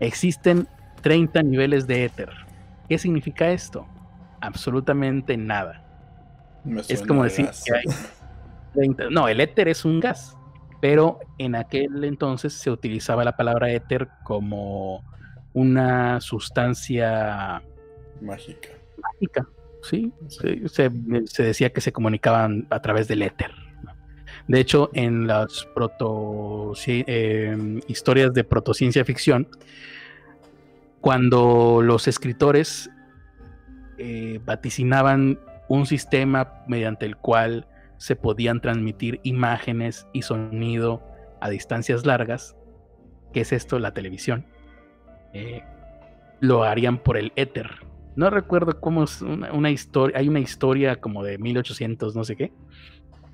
[0.00, 0.68] existen
[1.02, 2.30] 30 niveles de éter.
[2.88, 3.86] ¿Qué significa esto?
[4.40, 5.84] Absolutamente nada.
[6.88, 7.84] es como decir que hay
[8.74, 9.10] 30.
[9.10, 10.37] No, el éter es un gas
[10.80, 15.04] pero en aquel entonces se utilizaba la palabra éter como
[15.52, 17.62] una sustancia
[18.20, 18.68] mágica.
[19.02, 19.48] Mágica,
[19.82, 20.12] sí.
[20.28, 20.90] Se,
[21.42, 23.50] decía que se comunicaban a través del éter.
[24.46, 29.48] De hecho, en las proto, em, historias de protociencia ficción,
[31.00, 32.90] cuando los escritores
[33.98, 35.38] eh, vaticinaban
[35.68, 37.66] un sistema mediante el cual
[37.98, 41.02] se podían transmitir imágenes y sonido
[41.40, 42.56] a distancias largas,
[43.32, 44.46] que es esto, la televisión,
[45.34, 45.62] eh,
[46.40, 47.68] lo harían por el éter.
[48.16, 52.52] No recuerdo cómo es una, historia, hay una historia como de 1800, no sé qué,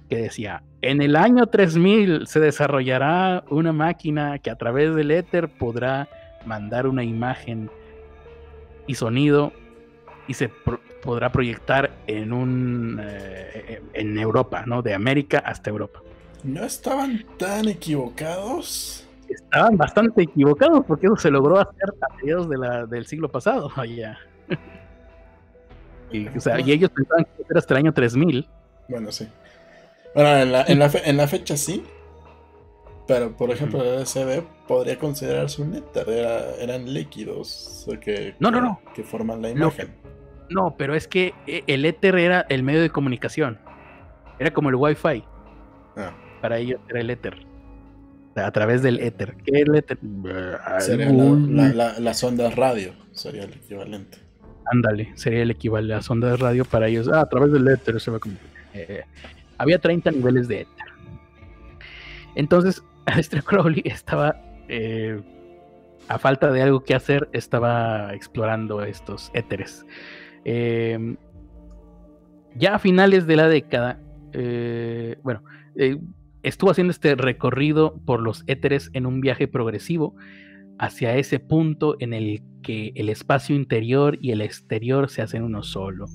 [0.09, 5.49] que decía, en el año 3000 se desarrollará una máquina que a través del éter
[5.49, 6.09] podrá
[6.45, 7.70] mandar una imagen
[8.86, 9.53] y sonido
[10.28, 10.51] y se
[11.05, 14.81] podrá proyectar en un eh, en Europa, ¿no?
[14.81, 16.01] De América hasta Europa.
[16.43, 19.06] No estaban tan equivocados.
[19.28, 22.48] Estaban bastante equivocados porque eso se logró hacer a mediados
[22.90, 24.18] del siglo pasado allá.
[26.10, 26.26] y,
[26.70, 28.48] ellos pensaban que era hasta el año 3000.
[28.89, 29.28] Bueno, sí.
[30.14, 31.85] Bueno, en la, en la, en la fecha sí,
[33.06, 36.09] pero, por ejemplo, el LCD podría considerarse un éter,
[36.60, 38.81] eran líquidos que, no, no, no.
[38.94, 39.94] que forman la imagen.
[40.50, 43.58] No, pero es que eh, el éter era el medio de comunicación.
[44.38, 45.24] Era como el Wi-Fi.
[45.96, 46.12] Ah.
[46.40, 47.46] Para ellos era el éter.
[48.36, 49.36] A través del éter.
[49.44, 49.98] ¿Qué es el éter?
[50.80, 52.92] Sería la, las ondas radio.
[53.12, 54.18] Sería el equivalente.
[54.72, 57.08] Ándale, sería el equivalente a las ondas radio para ellos.
[57.12, 58.00] Ah, a través del éter.
[58.00, 58.34] Se como,
[58.74, 59.04] eh,
[59.58, 60.86] había 30 niveles de éter.
[62.34, 64.36] Entonces, Aleister Crowley estaba,
[64.68, 65.20] eh,
[66.08, 69.86] a falta de algo que hacer, estaba explorando estos éteres.
[70.44, 71.16] Em,
[72.56, 74.00] ya a finales de la década,
[74.32, 75.42] eh, bueno,
[75.76, 75.98] eh,
[76.42, 80.14] estuvo haciendo este recorrido por los éteres en un viaje progresivo
[80.78, 85.62] hacia ese punto en el que el espacio interior y el exterior se hacen uno
[85.62, 86.06] solo.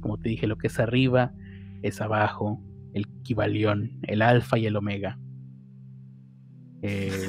[0.00, 1.32] Como te dije, lo que es arriba
[1.82, 2.60] es abajo,
[2.92, 5.18] el Kibalión, el alfa y el omega.
[6.82, 7.28] Eh,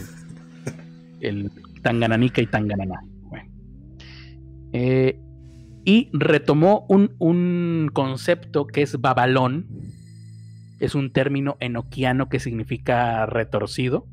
[1.21, 1.51] el
[1.81, 3.01] Tangananika y Tanganana.
[4.77, 5.17] Eh,
[5.85, 9.67] y retomó un, un, concepto que es babalón.
[10.79, 14.07] Es un término enoquiano que significa retorcido.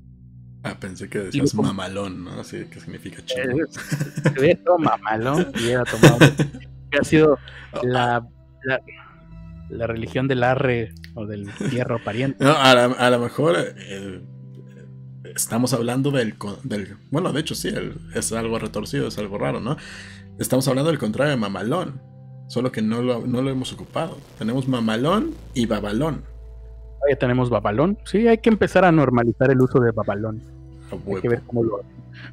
[0.65, 2.41] Ah, pensé que decías mamalón, ¿no?
[2.41, 4.79] Así que significa chido.
[4.79, 6.19] mamalón y era tomado.
[6.91, 7.39] Que ha sido
[7.83, 8.29] la,
[9.71, 12.45] la, religión del arre o del hierro pariente.
[12.45, 14.21] No, a, lo mejor eh,
[15.35, 17.73] estamos hablando del, del, Bueno, de hecho sí,
[18.15, 19.77] es algo retorcido, es algo raro, ¿no?
[20.39, 22.01] Estamos hablando del contrario de mamalón,
[22.49, 24.17] solo que no lo, no lo hemos ocupado.
[24.39, 26.25] Tenemos mamalón y babalón.
[27.09, 27.99] Ya tenemos babalón.
[28.05, 30.43] Sí, hay que empezar a normalizar el uso de babalón.
[30.91, 31.81] Hay que ver cómo lo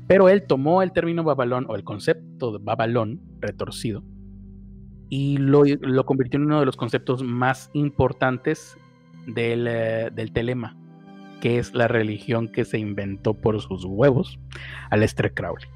[0.08, 4.04] Pero él tomó el término babalón o el concepto de babalón retorcido
[5.10, 8.78] y lo, lo convirtió en uno de los conceptos más importantes
[9.26, 10.76] del, eh, del telema
[11.40, 14.40] que es la religión que se inventó por sus huevos,
[14.90, 15.68] Aleister Crowley.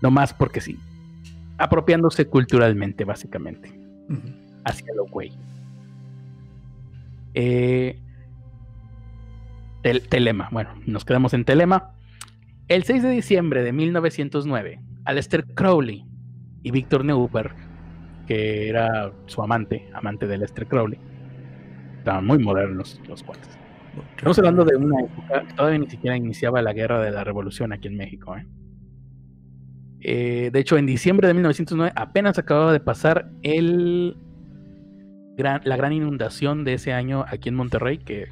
[0.00, 0.78] No más porque sí.
[1.58, 3.72] Apropiándose culturalmente, básicamente.
[4.64, 5.32] Hacia lo güey.
[7.34, 7.98] Eh,
[10.08, 10.48] telema.
[10.52, 11.94] Bueno, nos quedamos en Telema.
[12.68, 16.04] El 6 de diciembre de 1909, Aleister Crowley
[16.62, 17.54] y Victor Neuberg,
[18.26, 20.98] que era su amante, amante de Aleister Crowley,
[21.98, 23.58] estaban muy modernos los cuates
[24.16, 27.88] Estamos hablando de una época todavía ni siquiera iniciaba la guerra de la revolución aquí
[27.88, 28.36] en México.
[28.36, 28.46] ¿eh?
[30.04, 34.16] Eh, de hecho, en diciembre de 1909 apenas acababa de pasar el
[35.36, 38.28] la gran inundación de ese año aquí en Monterrey que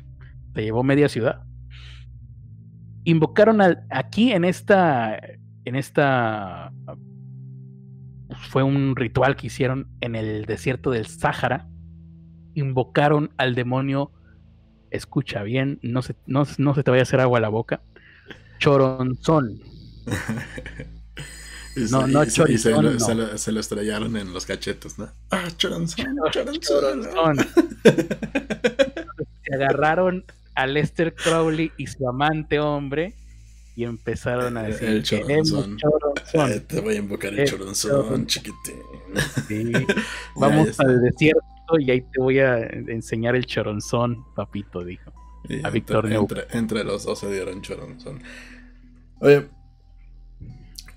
[0.54, 1.42] se llevó media ciudad.
[3.04, 5.18] Invocaron al, aquí en esta,
[5.64, 6.72] en esta,
[8.50, 11.68] fue un ritual que hicieron en el desierto del Sáhara.
[12.54, 14.12] Invocaron al demonio
[14.90, 17.80] escucha bien, no se, no, se te vaya a hacer agua a la boca.
[18.58, 19.60] Choronzón.
[21.90, 23.00] no, no, choronzón,
[23.38, 25.10] se, lo, estrellaron en los cachetos, ¿no?
[25.30, 26.16] Ah, choronzón,
[26.60, 27.38] choronzón.
[29.42, 30.24] se agarraron
[30.54, 33.14] a Lester Crowley y su amante hombre
[33.76, 35.78] y empezaron a decir el choronzón.
[36.66, 39.86] te voy a invocar el, choronzón, chiquitín.
[40.36, 41.40] Vamos al desierto
[41.78, 45.12] y ahí te voy a enseñar el choronzón, papito, dijo.
[45.62, 48.22] a Víctor entre, entre, los dos se dieron choronzón.
[49.20, 49.48] Oye,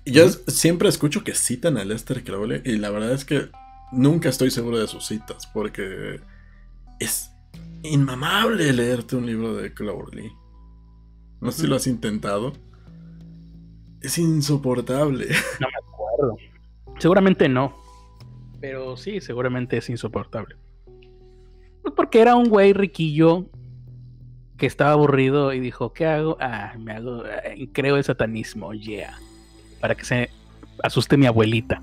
[0.06, 3.48] yo siempre escucho que citan a Lester Crowley y la verdad es que
[3.92, 6.20] nunca estoy seguro de sus citas porque
[7.00, 7.30] es
[7.82, 10.30] inmamable leerte un libro de Crowley.
[11.40, 12.52] No sé si lo has intentado.
[14.00, 15.28] Es insoportable.
[15.60, 16.36] No me acuerdo.
[16.98, 17.76] Seguramente no.
[18.60, 20.56] Pero sí, seguramente es insoportable.
[21.82, 23.46] Pues porque era un güey riquillo
[24.56, 26.36] que estaba aburrido y dijo, ¿qué hago?
[26.40, 29.18] Ah, me hago, eh, creo el satanismo, yeah.
[29.84, 30.30] Para que se
[30.82, 31.82] asuste mi abuelita.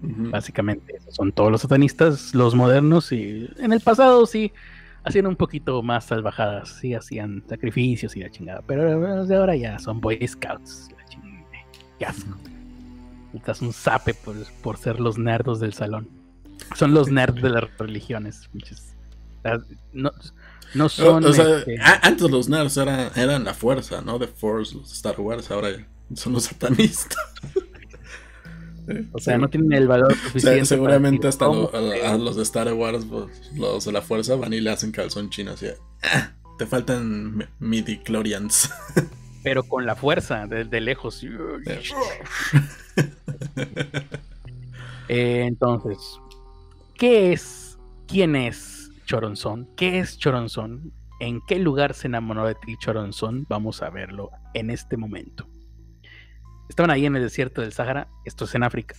[0.00, 4.52] Básicamente, son todos los satanistas, los modernos y en el pasado sí
[5.02, 9.76] hacían un poquito más salvajadas, sí hacían sacrificios y la chingada, pero de ahora ya
[9.80, 11.44] son Boy Scouts, la chingada.
[11.98, 12.14] Ya.
[13.34, 16.08] Estás un zape por, por ser los nerdos del salón.
[16.76, 18.48] Son los nerds de las religiones.
[19.92, 20.12] No,
[20.74, 21.24] no son.
[21.26, 24.20] Este, antes los nerds eran, eran la fuerza, ¿no?
[24.20, 25.70] De Force, los Star Wars, ahora
[26.14, 27.18] son los satanistas.
[29.12, 30.64] O sea, no tienen el valor suficiente.
[30.64, 34.70] seguramente hasta a, los de Star Wars, pues, los de la fuerza, van y le
[34.70, 35.66] hacen calzón chino así.
[36.02, 38.70] Ah, te faltan midi clorians.
[39.42, 41.24] Pero con la fuerza, de, lejos.
[45.08, 45.98] Eh, entonces,
[46.94, 47.76] ¿qué es?
[48.06, 49.68] ¿Quién es Choronzón.
[49.76, 50.92] ¿Qué es Choronzón?
[51.20, 53.44] ¿En qué lugar se enamoró de ti Choronzón?
[53.48, 55.46] Vamos a verlo en este momento.
[56.68, 58.94] Estaban ahí en el desierto del Sahara, esto es en África,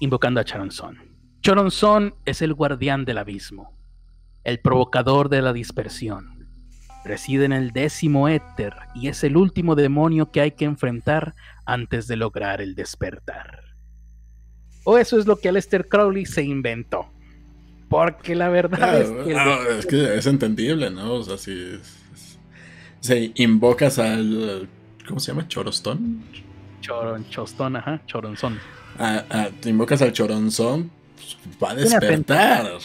[0.00, 0.98] invocando a Choronzón.
[1.42, 3.76] Choronzón es el guardián del abismo,
[4.44, 6.48] el provocador de la dispersión.
[7.04, 11.34] Reside en el décimo éter y es el último demonio que hay que enfrentar
[11.64, 13.70] antes de lograr el despertar.
[14.84, 17.10] O eso es lo que Aleister Crowley se inventó.
[17.88, 19.34] Porque la verdad es que.
[19.34, 21.14] Ah, es que es entendible, ¿no?
[21.14, 21.80] O sea, si.
[23.00, 24.68] Si invocas al.
[25.10, 25.48] ¿Cómo se llama?
[25.48, 26.22] ¿Chorostón?
[26.80, 28.60] Choron, chostón, ajá, choronzón.
[29.60, 32.78] te invocas al choronzón, pues, va a despertar.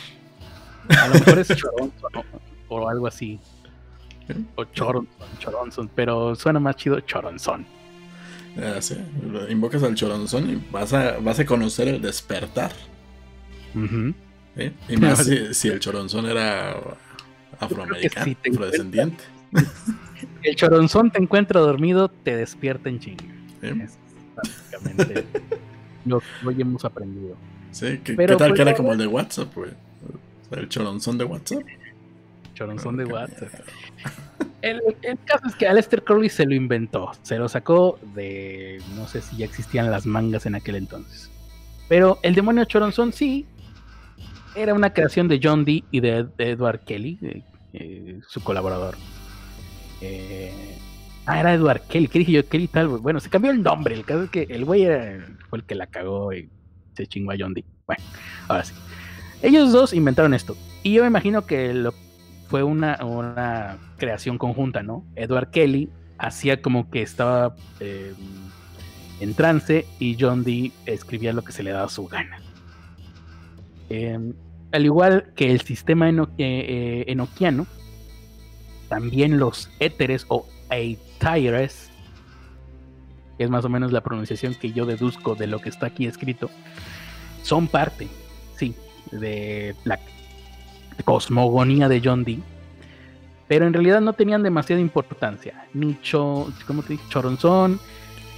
[0.89, 2.11] A lo mejor es choronzón
[2.67, 3.39] o, algo así.
[4.55, 5.07] O Choronzon,
[5.37, 7.63] Choronzon, pero suena más chido Choronzon.
[8.57, 8.97] Ah, sí.
[9.49, 12.71] Invocas al Choronzon y vas a, vas a conocer el despertar.
[13.75, 16.75] Y más si, el Choronzón era
[17.59, 19.23] afroamericano, afrodescendiente.
[20.49, 23.23] el Choronzón te encuentra dormido, te despierta en chinga.
[23.61, 23.97] Es
[24.35, 25.25] básicamente
[26.05, 27.35] lo que hoy hemos aprendido.
[27.71, 29.73] Sí, ¿qué, tal pues que era como el de WhatsApp, pues?
[30.51, 31.63] El Choronzón de WhatsApp.
[32.53, 33.51] Choronzón de WhatsApp.
[34.61, 39.07] El, el, caso es que Aleister Crowley se lo inventó, se lo sacó de, no
[39.07, 41.29] sé si ya existían las mangas en aquel entonces.
[41.87, 43.45] Pero el demonio Choronzón sí,
[44.55, 47.43] era una creación de John Dee y de, Edward Kelly,
[47.73, 48.95] eh, su colaborador.
[50.01, 50.77] Eh,
[51.25, 52.47] ah, era Edward Kelly, ¿qué dije yo?
[52.47, 54.85] Kelly tal, bueno, se cambió el nombre, el caso es que el güey
[55.49, 56.49] fue el que la cagó y
[56.95, 57.65] se chingó a John Dee.
[57.87, 58.03] Bueno,
[58.47, 58.73] ahora sí.
[59.41, 60.55] Ellos dos inventaron esto.
[60.83, 61.89] Y yo me imagino que
[62.47, 65.05] fue una, creación conjunta, ¿no?
[65.15, 68.13] Edward Kelly hacía como que estaba eh,
[69.19, 72.39] en trance y John Dee escribía lo que se le daba su gana.
[73.89, 74.33] Em,
[74.71, 77.67] al igual que el sistema eh, enoquiano,
[78.87, 81.89] también los éteres o Aetires,
[83.37, 86.05] que es más o menos la pronunciación que yo deduzco de lo que está aquí
[86.05, 86.49] escrito,
[87.43, 88.07] son parte,
[88.57, 88.75] sí,
[89.11, 89.99] de la
[91.03, 92.41] cosmogonía de John Dee,
[93.47, 96.97] pero en realidad no tenían demasiada importancia, ni cho, ¿cómo te?
[97.09, 97.79] Choronzón,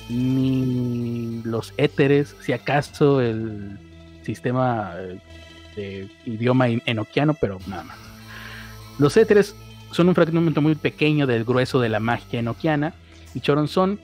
[0.09, 3.77] ni los éteres, si acaso el
[4.23, 5.19] sistema eh,
[5.75, 7.97] de idioma enoquiano, pero nada más.
[8.99, 9.55] Los éteres
[9.91, 12.93] son un fragmento muy pequeño del grueso de la magia enoquiana
[13.33, 13.99] y Choronzon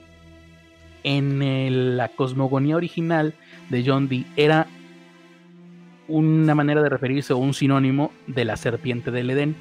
[1.02, 3.34] en la cosmogonía original
[3.68, 4.66] de John Dee era
[6.08, 9.56] una manera de referirse o un sinónimo de la serpiente del Edén,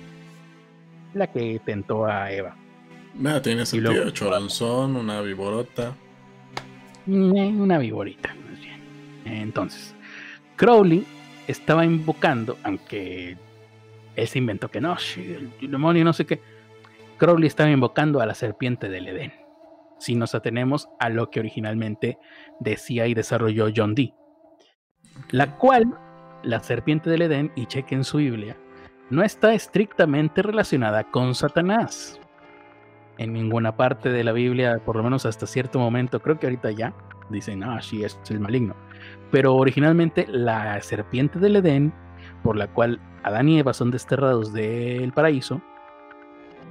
[1.13, 2.55] la que tentó a Eva.
[3.15, 4.09] Nada, tiene sentido.
[4.09, 5.95] Choronzón, una viborota.
[7.07, 8.81] Eh, una viborita, más bien.
[9.25, 9.93] Entonces,
[10.55, 11.05] Crowley
[11.47, 13.37] estaba invocando, aunque
[14.15, 16.41] él se inventó que no, el demonio no sé qué,
[17.17, 19.33] Crowley estaba invocando a la serpiente del Edén.
[19.97, 22.17] Si nos atenemos a lo que originalmente
[22.59, 24.13] decía y desarrolló John Dee,
[25.29, 25.97] la cual
[26.43, 28.57] la serpiente del Edén, y cheque en su Biblia,
[29.09, 32.19] no está estrictamente relacionada con Satanás.
[33.17, 36.71] En ninguna parte de la Biblia, por lo menos hasta cierto momento, creo que ahorita
[36.71, 36.93] ya,
[37.29, 38.75] dicen, ah, sí, es el maligno.
[39.31, 41.93] Pero originalmente la serpiente del Edén,
[42.43, 45.61] por la cual Adán y Eva son desterrados del paraíso,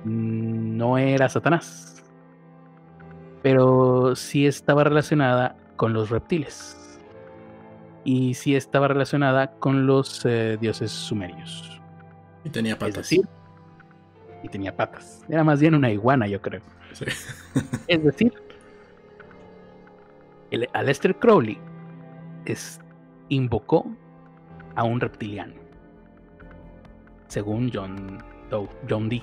[0.05, 2.05] mm, no era Satanás.
[3.43, 7.01] Pero sí estaba relacionada con los reptiles.
[8.05, 11.81] Y sí estaba relacionada con los eh, dioses sumerios.
[12.45, 13.11] Y tenía patas.
[13.13, 15.25] y tenía patas.
[15.29, 16.61] Era más bien una iguana, yo creo.
[17.89, 18.33] es decir,
[20.51, 21.59] el Aleister Crowley
[22.45, 22.81] es,
[23.29, 23.87] invocó
[24.75, 25.62] a un reptiliano.
[27.33, 28.19] Según John
[28.51, 29.23] Doe, John Dee.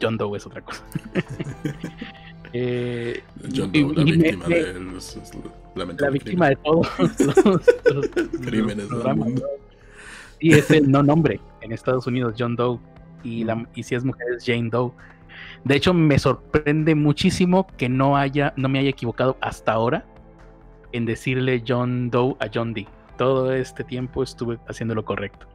[0.00, 0.82] John, Doe es otra cosa.
[2.54, 3.22] eh,
[3.54, 5.18] John Doe, la, víctima de los,
[5.74, 8.08] la víctima de todos los,
[8.40, 9.46] crímenes del mundo.
[10.40, 12.78] Y es el no nombre en Estados Unidos, John Doe.
[13.22, 14.92] Y, la, y si es mujer es Jane Doe.
[15.64, 20.06] De hecho, me sorprende muchísimo que no haya, no me haya equivocado hasta ahora
[20.92, 22.88] en decirle John Doe a John Dee.
[23.18, 25.46] Todo este tiempo estuve haciendo lo correcto.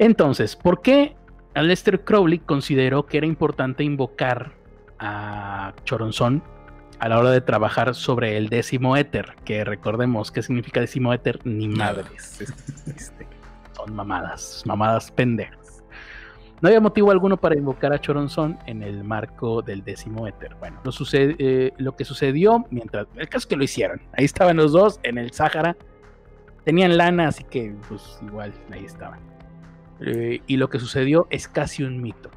[0.00, 1.14] Entonces, ¿por qué
[1.54, 4.52] Lester Crowley consideró que era importante invocar
[4.98, 6.42] a Choronzón
[7.00, 9.36] a la hora de trabajar sobre el décimo éter?
[9.44, 12.40] Que recordemos qué significa décimo éter, ni madres.
[12.40, 13.26] Este,
[13.76, 15.84] son mamadas, mamadas pendejas.
[16.62, 20.54] No había motivo alguno para invocar a Choronzón en el marco del décimo éter.
[20.54, 23.06] Bueno, lo, sucede, eh, lo que sucedió mientras.
[23.16, 24.00] El caso es que lo hicieron.
[24.16, 25.76] Ahí estaban los dos en el Sáhara.
[26.64, 29.29] Tenían lana, así que, pues igual, ahí estaban.
[30.02, 32.30] Eh, y lo que sucedió es casi un mito.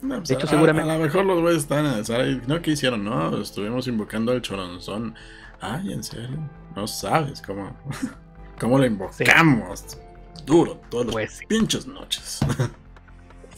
[0.00, 0.90] Pues, de hecho, seguramente.
[0.90, 2.46] A, lo mejor los güeyes están en el.
[2.46, 3.04] No, ¿qué hicieron?
[3.04, 5.14] No, estuvimos invocando al Choronzón.
[5.60, 6.38] Ay, en serio.
[6.74, 7.76] No sabes cómo.
[8.58, 9.98] ¿Cómo lo invocamos?
[10.44, 12.40] Duro, todos los pues pinches noches.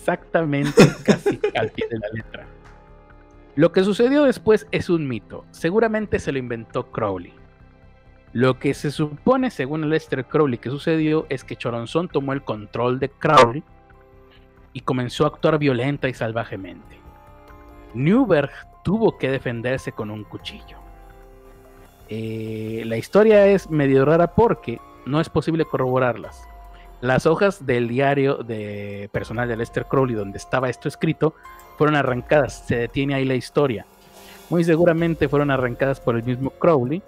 [0.03, 2.47] exactamente casi al pie de la letra.
[3.55, 5.45] Lo que sucedió después es un mito.
[5.51, 7.35] Seguramente se lo inventó Crowley.
[8.33, 12.99] Lo que se supone, según Lester Crowley, que sucedió es que Choronzón tomó el control
[12.99, 13.63] de Crowley
[14.73, 16.99] y comenzó a actuar violenta y salvajemente.
[17.93, 18.51] Newberg
[18.83, 20.79] tuvo que defenderse con un cuchillo.
[22.09, 26.43] Eh, la historia es medio rara porque no es posible corroborarlas
[27.01, 31.35] Las hojas del diario de personal de Lester Crowley, donde estaba esto escrito,
[31.77, 32.65] fueron arrancadas.
[32.67, 33.87] Se detiene ahí la historia.
[34.51, 37.03] Muy seguramente fueron arrancadas por el mismo Crowley,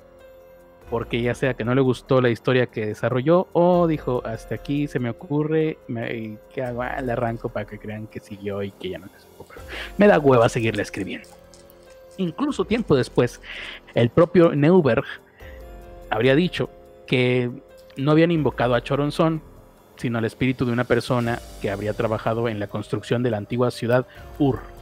[0.91, 4.87] porque ya sea que no le gustó la historia que desarrolló o dijo, hasta aquí
[4.87, 6.83] se me ocurre, me, ¿qué hago?
[6.83, 9.61] Ah, le arranco para que crean que siguió y que ya no supo, pero
[9.99, 11.29] me da hueva seguirle escribiendo.
[12.17, 13.41] Incluso tiempo después,
[13.95, 15.05] el propio Neuberg
[16.11, 16.71] habría dicho
[17.07, 17.51] que
[17.97, 19.43] no habían invocado a Choronzon,
[19.97, 23.71] sino al espíritu de una persona que habría trabajado en la construcción de la antigua
[23.71, 24.07] ciudad
[24.39, 24.74] Ur.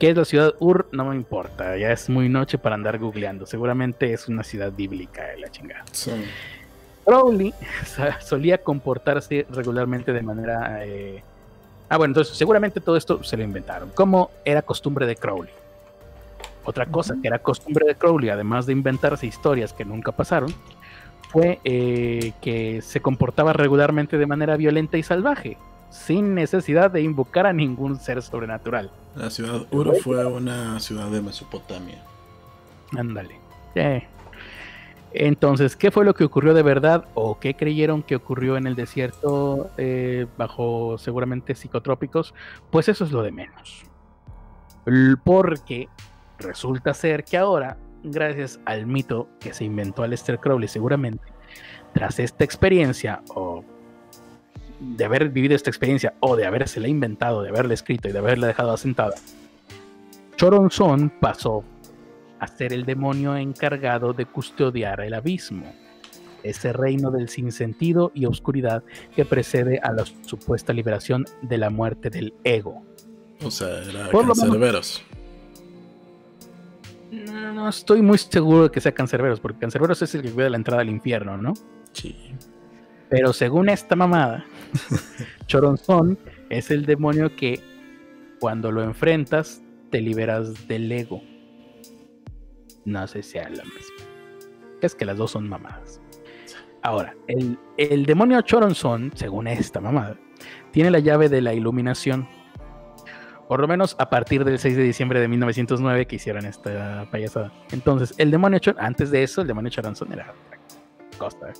[0.00, 0.88] ¿Qué es la ciudad Ur?
[0.92, 3.44] No me importa, ya es muy noche para andar googleando.
[3.44, 5.84] Seguramente es una ciudad bíblica, la chingada.
[5.92, 6.10] Sí.
[7.04, 7.52] Crowley
[8.20, 10.86] solía comportarse regularmente de manera...
[10.86, 11.22] Eh...
[11.90, 13.90] Ah, bueno, entonces seguramente todo esto se lo inventaron.
[13.90, 15.52] Como era costumbre de Crowley.
[16.64, 20.54] Otra cosa que era costumbre de Crowley, además de inventarse historias que nunca pasaron,
[21.28, 25.58] fue eh, que se comportaba regularmente de manera violenta y salvaje,
[25.90, 28.90] sin necesidad de invocar a ningún ser sobrenatural.
[29.14, 32.02] La ciudad Uro fue una ciudad de Mesopotamia.
[32.96, 33.40] Ándale.
[35.12, 38.76] Entonces, ¿qué fue lo que ocurrió de verdad o qué creyeron que ocurrió en el
[38.76, 42.34] desierto eh, bajo seguramente psicotrópicos?
[42.70, 43.84] Pues eso es lo de menos.
[45.24, 45.88] Porque
[46.38, 51.24] resulta ser que ahora, gracias al mito que se inventó Aleister Crowley seguramente,
[51.92, 53.64] tras esta experiencia o
[54.80, 58.46] de haber vivido esta experiencia o de habérsela inventado, de haberla escrito y de haberla
[58.46, 59.14] dejado asentada,
[60.36, 61.62] Choronzon pasó
[62.38, 65.70] a ser el demonio encargado de custodiar el abismo,
[66.42, 68.82] ese reino del sinsentido y oscuridad
[69.14, 72.82] que precede a la supuesta liberación de la muerte del ego.
[73.44, 75.02] O sea, era cancerberos.
[77.10, 80.48] No, no estoy muy seguro de que sea cancerberos, porque cancerberos es el que cuida
[80.48, 81.52] la entrada al infierno, ¿no?
[81.92, 82.16] Sí.
[83.10, 84.44] Pero según esta mamada,
[85.46, 86.16] Choronzón
[86.48, 87.60] es el demonio que
[88.38, 89.60] cuando lo enfrentas
[89.90, 91.20] te liberas del ego.
[92.84, 94.04] No sé si sea la misma.
[94.80, 96.00] Es que las dos son mamadas.
[96.82, 100.16] Ahora, el, el demonio Choronzón, según esta mamada,
[100.70, 102.28] tiene la llave de la iluminación.
[103.48, 107.52] Por lo menos a partir del 6 de diciembre de 1909 que hicieron esta payasada.
[107.72, 110.32] Entonces, el demonio Choronzón, antes de eso, el demonio Choronzón era
[111.18, 111.52] costa.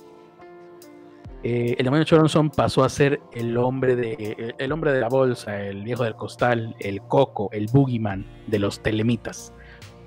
[1.43, 6.15] Eh, el demonio Choronzon pasó a ser el hombre, de, la bolsa, el viejo del
[6.15, 9.51] costal, el coco, el boogeyman de los telemitas,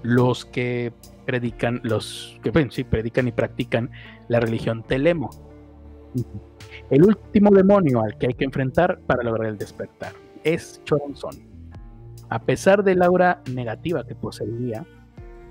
[0.02, 0.92] los que
[1.26, 3.90] predican, los que bueno, sí, predican y practican
[4.28, 5.30] la religión telemo.
[6.90, 10.12] El último demonio al que hay que enfrentar para lograr el despertar
[10.44, 11.34] es Choronzon.
[12.28, 14.86] A pesar del aura negativa que poseía,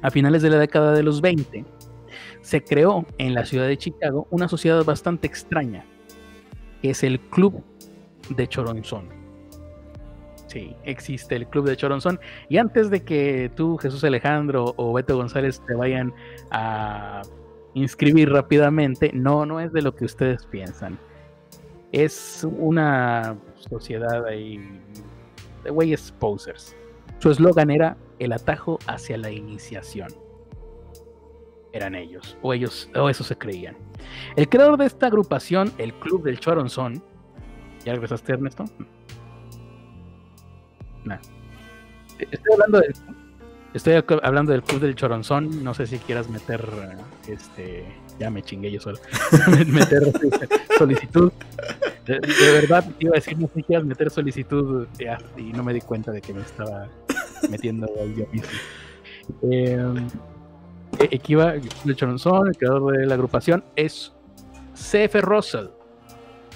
[0.01, 1.65] a finales de la década de los 20,
[2.43, 5.85] se creó en la ciudad de Chicago una sociedad bastante extraña,
[6.81, 7.63] que es el Club
[8.29, 9.07] de Choronzón.
[10.47, 12.19] Sí, existe el Club de Choronzón.
[12.49, 16.13] Y antes de que tú, Jesús Alejandro o Beto González te vayan
[16.51, 17.21] a
[17.73, 20.99] inscribir rápidamente, no, no es de lo que ustedes piensan.
[21.93, 23.37] Es una
[23.69, 24.59] sociedad ahí
[25.63, 26.75] de güeyes posers.
[27.19, 30.22] Su eslogan era el atajo hacia la iniciación
[31.73, 33.75] eran ellos, o ellos, o eso se creían.
[34.35, 37.03] El creador de esta agrupación, el Club del Choronzón,
[37.83, 38.65] ¿ya regresaste Ernesto?
[41.03, 41.19] No.
[42.19, 42.93] Estoy hablando del
[43.73, 46.63] Estoy hablando del Club del Choronzón, no sé si quieras meter
[47.27, 47.85] este
[48.19, 48.99] ya me chingué yo solo.
[49.67, 50.03] meter
[50.77, 51.31] solicitud.
[52.05, 52.19] De,
[52.51, 54.87] verdad te iba a decir, no sé si quieras meter solicitud
[55.37, 56.87] y no me di cuenta de que me estaba
[57.49, 58.49] metiendo yo mismo.
[59.41, 59.83] Eh,
[61.11, 64.13] Equiva de Choronzón, el creador de la agrupación, es
[64.73, 65.21] C.F.
[65.21, 65.67] Russell,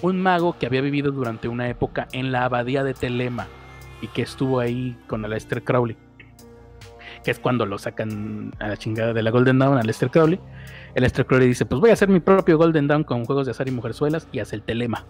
[0.02, 3.48] un mago que había vivido durante una época en la abadía de Telema
[4.02, 5.98] y que estuvo ahí con Aleister Crowley,
[7.24, 10.40] que es cuando lo sacan a la chingada de la Golden Dawn a Aleister Crowley.
[10.96, 13.68] Aleister Crowley dice, pues voy a hacer mi propio Golden Dawn con juegos de azar
[13.68, 15.06] y mujerzuelas y hace el Telema.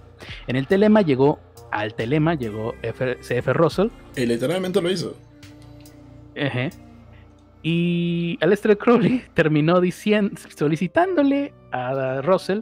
[0.47, 1.39] En el Telema llegó,
[1.71, 2.73] al Telema llegó
[3.21, 3.53] C.F.
[3.53, 3.89] Russell.
[4.15, 5.15] Y literalmente lo hizo.
[6.35, 6.69] Ajá
[7.69, 12.61] y Aleister Crowley terminó diciendo, solicitándole a Russell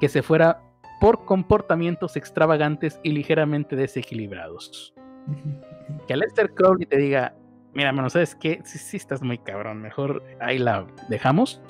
[0.00, 0.62] que se fuera
[1.00, 4.94] por comportamientos extravagantes y ligeramente desequilibrados.
[6.06, 7.34] Que Aleister Crowley te diga,
[7.72, 8.60] mira, mano, ¿sabes qué?
[8.64, 11.62] Sí, sí estás muy cabrón, mejor ahí la dejamos.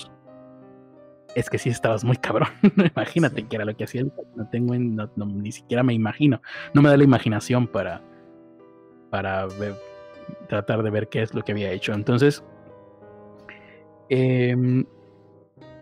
[1.37, 2.49] Es que sí estabas muy cabrón.
[2.97, 4.03] Imagínate que era lo que hacía
[4.35, 6.43] No tengo, ni siquiera me imagino.
[6.75, 8.03] No me da la imaginación para,
[9.11, 9.47] para
[10.49, 11.93] tratar de ver qué es lo que había hecho.
[11.93, 12.43] Entonces,
[14.09, 14.85] Em,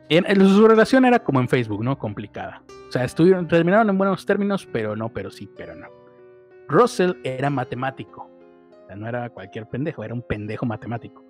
[0.09, 1.99] su relación era como en Facebook, ¿no?
[1.99, 2.63] Complicada.
[2.89, 5.89] O sea, estuvieron, terminaron en buenos términos, pero no, pero sí, pero no.
[6.69, 8.31] Russell era matemático.
[8.71, 11.25] O sea, no era cualquier pendejo, era un pendejo matemático.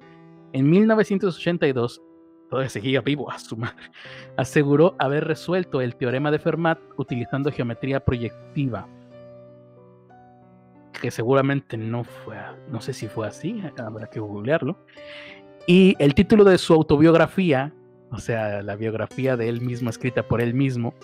[0.53, 2.03] En 1982,
[2.49, 3.91] todavía seguía vivo a su madre,
[4.37, 8.89] aseguró haber resuelto el teorema de Fermat utilizando geometría proyectiva.
[11.01, 12.37] Que seguramente no fue,
[12.71, 14.79] no sé si fue así, habrá que googlearlo.
[15.67, 17.75] Y el título de su autobiografía,
[18.11, 20.95] o sea, la biografía de él mismo escrita por él mismo,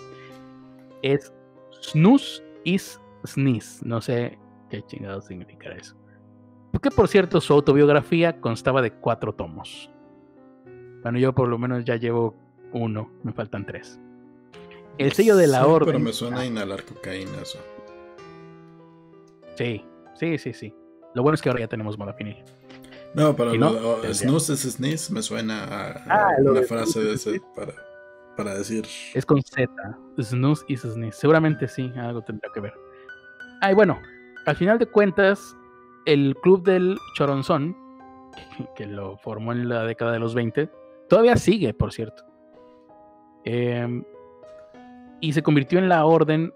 [1.01, 1.33] es
[1.81, 3.85] Snus is Sneeze.
[3.85, 5.95] No sé qué chingado significará eso.
[6.71, 9.91] Porque, por cierto, su autobiografía constaba de cuatro tomos.
[11.03, 12.35] Bueno, yo por lo menos ya llevo
[12.71, 13.99] uno, me faltan tres.
[14.97, 15.87] El sello de la orden.
[15.87, 17.59] Pero me suena a inhalar cocaína eso.
[19.55, 19.85] Sí,
[20.15, 20.73] sí, sí, sí.
[21.13, 22.37] Lo bueno es que ahora ya tenemos modafinil.
[23.13, 27.73] No, pero no, snooze es sneeze me suena a, ah, una frase de ese para,
[28.35, 28.85] para, decir.
[29.13, 29.69] Es con Z.
[30.19, 31.19] Snooze y sneeze.
[31.19, 32.73] Seguramente sí, algo tendrá que ver.
[33.61, 33.99] Ay, bueno,
[34.45, 35.55] al final de cuentas,
[36.05, 37.77] el club del Choronzón,
[38.75, 40.69] que lo formó en la década de los 20,
[41.07, 42.23] todavía sigue, por cierto.
[43.45, 44.03] Em,
[45.21, 46.53] y se convirtió en la orden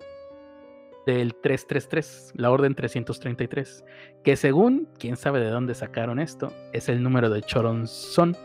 [1.08, 3.86] del 333, la orden 333,
[4.26, 8.36] que según, quién sabe de dónde sacaron esto, es el número de Choronzón.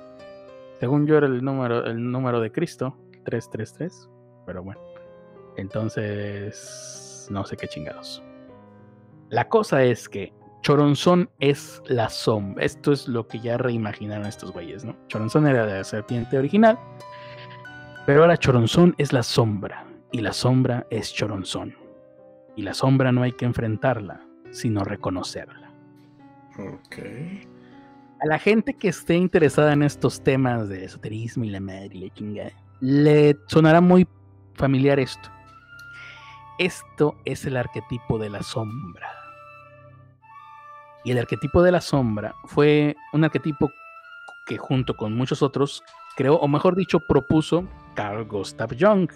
[0.79, 4.09] Según yo era el número, el número de Cristo, 333,
[4.47, 4.81] pero bueno.
[5.57, 8.23] Entonces, no sé qué chingados.
[9.29, 10.33] La cosa es que
[10.63, 12.65] Choronzón es la sombra.
[12.65, 14.97] Esto es lo que ya reimaginaron estos güeyes, ¿no?
[15.09, 16.79] Choronzón era la serpiente original,
[18.07, 21.82] pero ahora Choronzón es la sombra, y la sombra es Choronzón.
[22.57, 24.21] Y la sombra no hay que enfrentarla,
[24.51, 25.73] sino reconocerla.
[26.59, 26.99] Ok.
[28.21, 32.09] A la gente que esté interesada en estos temas de esoterismo y la madre y
[32.09, 34.07] la chingada, le sonará muy
[34.55, 35.29] familiar esto.
[36.59, 39.09] Esto es el arquetipo de la sombra.
[41.05, 43.73] Y el arquetipo de la sombra fue un arquetipo
[44.47, 45.83] que junto con muchos otros
[46.17, 47.65] creó, o mejor dicho, propuso
[47.95, 49.11] Carl Gustav Jung.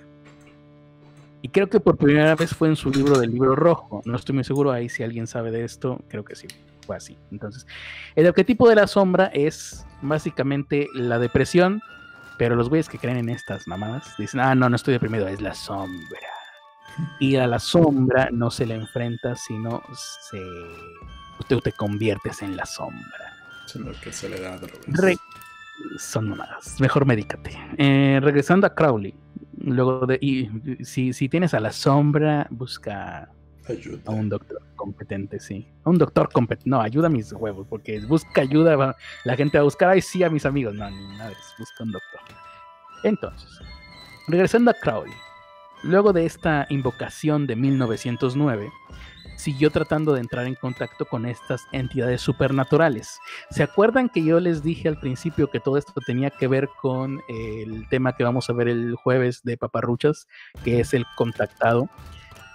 [1.43, 4.03] Y creo que por primera vez fue en su libro del libro rojo.
[4.05, 6.03] No estoy muy seguro ahí si alguien sabe de esto.
[6.09, 6.49] Creo que sí,
[6.87, 7.19] fue así.
[7.31, 7.67] Entonces,
[8.15, 11.83] el arquetipo de la sombra es básicamente la depresión,
[12.39, 15.41] pero los güeyes que creen en estas mamadas dicen, ah, no, no estoy deprimido, es
[15.41, 16.29] la sombra.
[17.21, 19.83] Y a la sombra no se le enfrenta, sino
[20.31, 20.43] se...
[21.49, 23.37] Tú te conviertes en la sombra.
[23.67, 24.59] Sino que se le da
[25.99, 26.81] Son mamadas.
[26.81, 27.51] Mejor médicate.
[27.77, 29.15] Eh, regresando a Crowley,
[29.67, 30.49] Luego de, y
[30.85, 33.29] si, si tienes a la sombra, busca
[34.05, 35.67] a un doctor competente, sí.
[35.83, 36.71] A un doctor competente.
[36.71, 40.23] No, ayuda a mis huevos, porque busca ayuda, la gente va a buscar, ay, sí,
[40.23, 40.73] a mis amigos.
[40.73, 42.21] No, ni nada, busca un doctor.
[43.03, 43.61] Entonces,
[44.29, 45.13] regresando a Crowley,
[45.83, 48.71] luego de esta invocación de 1909,
[49.37, 53.19] siguió tratando de entrar en contacto con estas entidades supernaturales.
[53.51, 57.21] ¿Se acuerdan que yo les dije al principio que todo esto tenía que ver con
[57.29, 60.27] el tema que vamos a ver el jueves de Paparruchas,
[60.65, 61.89] que es el contactado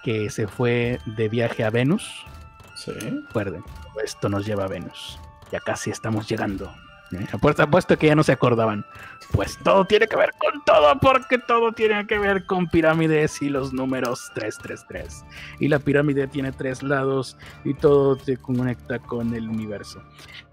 [0.04, 2.26] que se fue de viaje a Venus?
[2.74, 2.92] Sí.
[2.92, 3.64] Recuerden,
[4.04, 5.18] esto nos lleva a Venus.
[5.50, 6.72] Ya casi estamos llegando.
[7.12, 7.26] ¿Eh?
[7.32, 8.84] Apuesto, que ya no se acordaban.
[9.32, 13.48] Pues todo tiene que ver con todo, porque todo tiene que ver con pirámides y
[13.48, 15.24] los números 333.
[15.60, 20.02] Y la pirámide tiene tres lados y todo se conecta con el universo.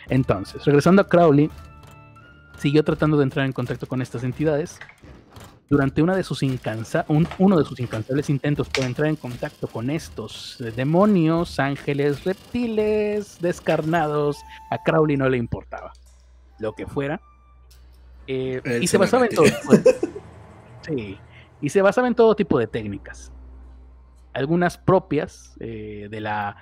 [0.10, 1.50] Entonces, regresando a Crowley,
[2.58, 4.80] siguió tratando de entrar en contacto con estas entidades.
[5.70, 9.92] Durante una de sus incansa uno de sus incansables intentos por entrar en contacto con
[9.92, 14.38] estos demonios, ángeles, reptiles, descarnados,
[14.72, 15.94] a Crowley no le importaba
[16.60, 17.22] lo que fuera.
[18.28, 19.96] Eh, y se, basaba en todo tipo de,
[20.82, 21.18] sí,
[21.62, 23.32] y se basaba en todo tipo de técnicas.
[24.34, 26.58] Algunas propias eh, de la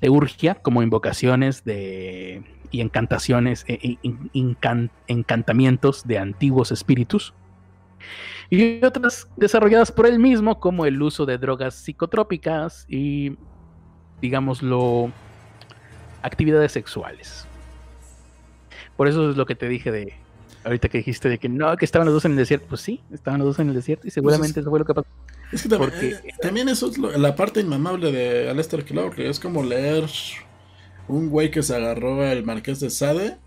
[0.00, 3.98] teurgia, como invocaciones de, y encantaciones, e,
[5.06, 7.34] encantamientos de antiguos espíritus.
[8.48, 13.36] Y otras desarrolladas por él mismo, como el uso de drogas psicotrópicas y,
[14.20, 15.12] digámoslo,
[16.22, 17.46] actividades sexuales.
[19.00, 20.12] Por eso es lo que te dije de
[20.62, 22.66] ahorita que dijiste de que no, que estaban los dos en el desierto.
[22.68, 24.92] Pues sí, estaban los dos en el desierto y seguramente pues eso fue lo que
[24.92, 25.08] pasó.
[25.50, 29.26] Es que también, eh, también eso es la parte inmamable de Aleister Crowley.
[29.26, 30.04] Es como leer
[31.08, 33.38] un güey que se agarró al Marqués de Sade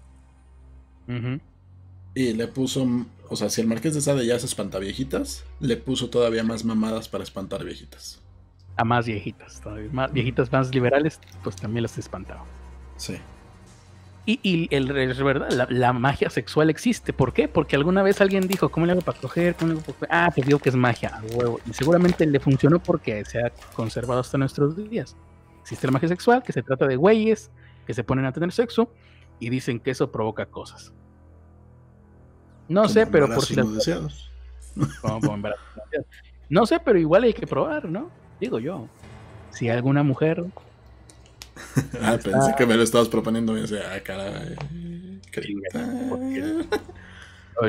[2.16, 2.88] y le puso,
[3.30, 6.66] o sea, si el Marqués de Sade ya se espanta viejitas, le puso todavía más
[6.66, 8.24] mamadas para espantar viejitas.
[8.76, 12.44] A más viejitas, todavía más viejitas más liberales, pues también las espantaba.
[12.98, 13.20] Sí.
[14.26, 17.12] Y, el, es verdad, la, magia sexual existe.
[17.12, 17.50] ¿Por qué?
[17.50, 19.56] Porque alguna vez alguien dijo, ¿cómo le hago para coger?
[19.56, 21.60] ¿Cómo le hago para Ah, pues digo que es magia, huevo.
[21.70, 25.18] Y seguramente le funcionó porque se ha conservado hasta nuestros días.
[25.62, 27.52] Existe la magia sexual, que se trata de güeyes
[27.86, 28.92] que se ponen a tener sexo
[29.40, 30.94] y dicen que eso provoca cosas.
[32.70, 33.56] No sé, pero por si
[36.50, 38.10] No sé, pero igual hay que probar, ¿no?
[38.40, 38.88] Digo yo.
[39.52, 40.46] Si alguna mujer
[42.02, 43.58] ah, pensé que me lo estabas proponiendo.
[43.58, 44.56] Y ah, caray.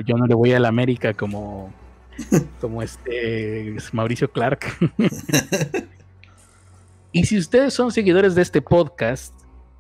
[0.07, 1.73] yo no le voy a la América como,
[2.61, 4.67] como este Mauricio Clark.
[7.13, 9.35] y si ustedes son seguidores de este podcast,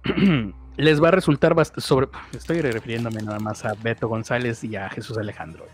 [0.76, 2.08] les va a resultar bastante sobre.
[2.32, 5.66] Estoy refiriéndome nada más a Beto González y a Jesús Alejandro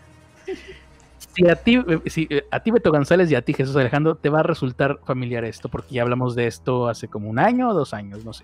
[1.33, 4.15] si a ti, eh, si eh, a ti Beto González y a ti Jesús Alejandro
[4.15, 7.69] te va a resultar familiar esto, porque ya hablamos de esto hace como un año
[7.69, 8.43] o dos años, no sé.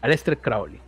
[0.00, 0.80] Aleister Crowley.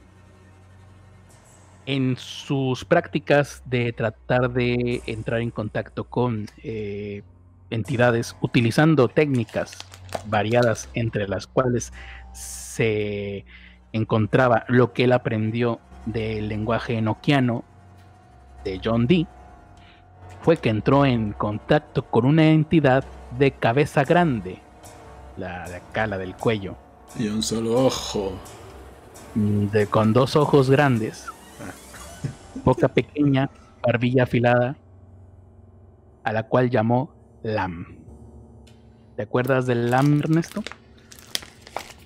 [1.86, 7.22] En sus prácticas de tratar de entrar en contacto con eh,
[7.70, 9.78] entidades utilizando técnicas
[10.26, 11.92] variadas entre las cuales
[12.32, 13.46] se
[13.92, 17.64] encontraba lo que él aprendió del lenguaje enoquiano
[18.68, 19.26] de John Dee
[20.42, 23.04] fue que entró en contacto con una entidad
[23.38, 24.60] de cabeza grande,
[25.36, 26.76] la de acá, la del cuello.
[27.18, 28.32] Y un solo ojo.
[29.34, 31.26] Mm, de, con dos ojos grandes,
[32.64, 33.50] boca pequeña,
[33.82, 34.76] barbilla afilada,
[36.24, 37.98] a la cual llamó Lam.
[39.16, 40.62] ¿Te acuerdas del Lam, Ernesto?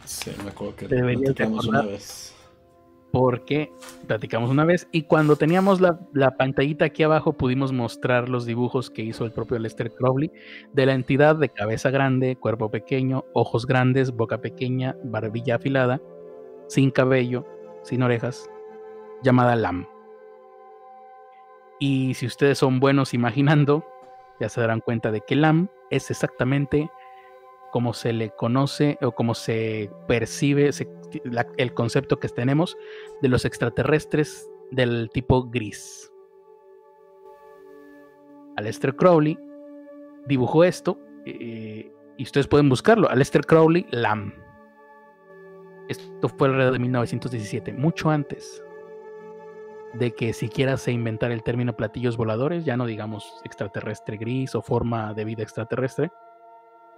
[0.04, 2.31] Sí, me acuerdo que Te una vez
[3.12, 3.70] porque
[4.06, 9.02] platicamos una vez y cuando teníamos la, pantallita aquí abajo pudimos mostrar los dibujos que
[9.02, 10.32] hizo el propio Lester Crowley
[10.72, 16.00] de la entidad de cabeza grande, cuerpo pequeño, ojos grandes, boca pequeña, barbilla afilada,
[16.68, 17.46] sin cabello,
[17.82, 18.48] sin orejas,
[19.22, 19.86] llamada Lam.
[21.78, 23.84] Y si ustedes son buenos imaginando,
[24.40, 26.90] ya se darán cuenta de que Lam es exactamente
[27.70, 30.72] como se le conoce o como se percibe
[31.56, 32.76] el concepto que tenemos
[33.20, 36.12] de los extraterrestres del tipo gris.
[38.56, 39.38] Aleister Crowley
[40.26, 43.08] dibujó esto eh, y ustedes pueden buscarlo.
[43.08, 44.34] Aleister Crowley Lam.
[45.88, 48.62] Esto fue alrededor de 1917, mucho antes
[49.94, 54.62] de que siquiera se inventara el término platillos voladores, ya no digamos extraterrestre gris o
[54.62, 56.10] forma de vida extraterrestre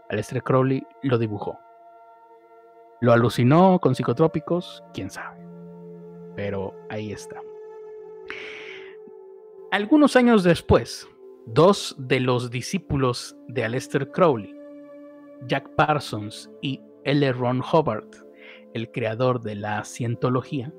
[0.08, 1.58] Aleister Crowley lo dibujó.
[3.04, 4.82] ¿Lo alucinó con psicotrópicos?
[4.94, 5.36] ¿Quién sabe?
[6.36, 7.38] Pero ahí está.
[9.70, 11.06] Algunos años después,
[11.44, 14.56] dos de los discípulos de Aleister Crowley,
[15.46, 17.30] Jack Parsons y L.
[17.34, 18.08] Ron Hubbard,
[18.72, 20.72] el creador de la cientología,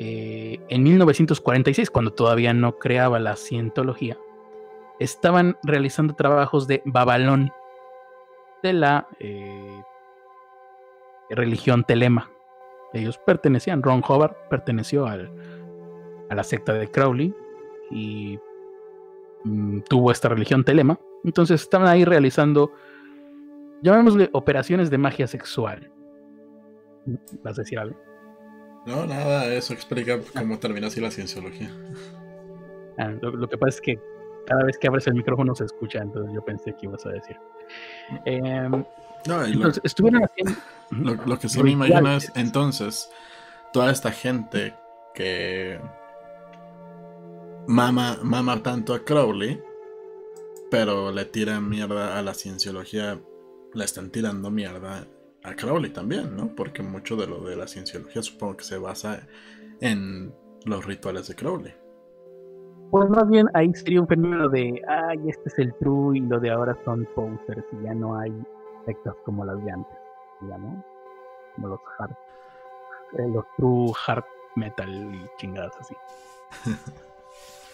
[0.00, 4.18] eh, en 1946, cuando todavía no creaba la cientología,
[4.98, 7.52] estaban realizando trabajos de Babalón
[8.64, 9.82] de la eh,
[11.30, 12.30] religión Telema.
[12.92, 15.30] Ellos pertenecían, Ron Hubbard perteneció al,
[16.28, 17.34] a la secta de Crowley
[17.90, 18.38] y
[19.44, 20.98] mm, tuvo esta religión Telema.
[21.24, 22.72] Entonces estaban ahí realizando,
[23.82, 25.90] llamémosle operaciones de magia sexual.
[27.42, 27.96] ¿Vas a decir algo?
[28.86, 31.70] No, nada, eso explica cómo termina así la cienciología.
[32.98, 34.00] Ah, lo, que pasa es que
[34.46, 37.36] cada vez que abres el micrófono se escucha, entonces yo pensé que ibas a decir.
[38.24, 38.84] Em,
[39.26, 40.52] no, lo, estuvieron haciendo.
[41.26, 43.10] Lo, que sí me imagino es entonces
[43.72, 44.74] toda esta gente
[45.14, 45.80] que
[47.68, 49.62] mama, mama tanto a Crowley,
[50.70, 53.20] pero le tiran mierda a la cienciología,
[53.72, 55.06] le están tirando mierda
[55.42, 56.54] a Crowley también, ¿no?
[56.54, 59.26] Porque mucho de lo de la cienciología supongo que se basa
[59.80, 60.34] en
[60.64, 61.74] los rituales de Crowley.
[62.90, 66.40] Pues más bien ahí sería un fenómeno de, ay, este es el true y lo
[66.40, 68.32] de ahora son posters y ya no hay
[68.90, 69.96] sectas como las de antes,
[70.48, 70.84] ya no,
[71.54, 72.12] como los hard,
[73.18, 74.24] eh, los true hard
[74.56, 75.94] metal y chingadas así.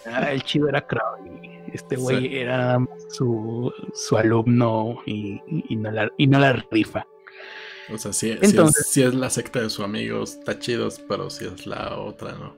[0.09, 2.79] Ah, el chido era Crowley, este güey era
[3.09, 7.05] su, su alumno y, y, no la, y no la rifa.
[7.93, 11.47] O sea, si, Entonces, si, es, la secta de sus amigos, está chido, pero si
[11.47, 12.55] es la otra, no.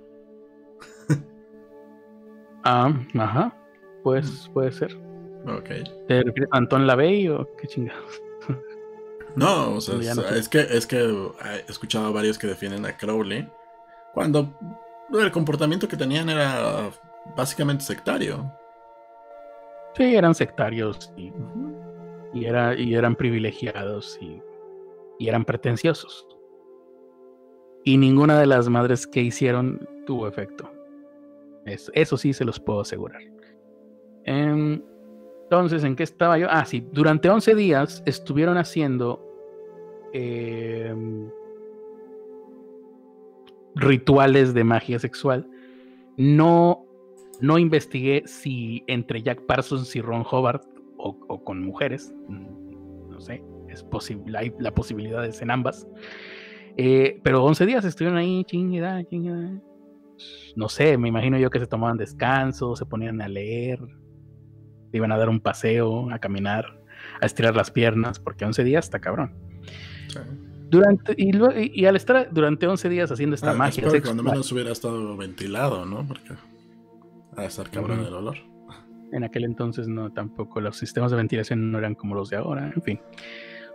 [2.64, 3.56] Ah, ajá.
[4.02, 4.94] Pues puede ser.
[5.46, 5.70] Ok.
[6.06, 8.22] ¿Te refieres a Anton Lavey o qué chingados?
[9.36, 9.96] No, o sea,
[10.34, 13.48] es, que, es que he escuchado a varios que defienden a Crowley
[14.14, 14.52] cuando
[15.12, 16.90] el comportamiento que tenían era
[17.36, 18.52] básicamente sectario.
[19.96, 21.32] Sí, eran sectarios y,
[22.34, 24.42] y, era, y eran privilegiados y,
[25.18, 26.26] y eran pretenciosos.
[27.84, 30.70] Y ninguna de las madres que hicieron tuvo efecto.
[31.64, 33.22] Eso, eso sí se los puedo asegurar.
[34.24, 34.82] Em,
[35.50, 36.46] entonces, ¿en qué estaba yo?
[36.50, 39.24] Ah, sí, durante 11 días estuvieron haciendo
[40.12, 41.30] em,
[43.74, 45.48] rituales de magia sexual.
[46.18, 46.84] No,
[47.40, 50.64] no investigué si entre Jack Parsons y Ron Hobart
[50.98, 55.88] o, con mujeres, mm, no sé, es posible, hay la posibilidad es en ambas.
[56.76, 59.62] Eh, pero 11 días estuvieron ahí, chingada, chingada.
[60.56, 63.80] No sé, me imagino yo que se tomaban descanso, se ponían a leer,
[64.92, 66.80] iban a dar un paseo, a caminar,
[67.20, 69.34] a estirar las piernas, porque 11 días está cabrón.
[70.70, 73.88] Durante, y, al estar durante 11 días haciendo esta ah, magia.
[74.02, 76.06] Cuando menos hubiera estado ventilado, ¿no?
[76.06, 76.34] Porque
[77.36, 78.36] a estar cabrón el olor.
[79.12, 82.70] En aquel entonces no, tampoco los sistemas de ventilación no eran como los de ahora,
[82.74, 83.00] en fin.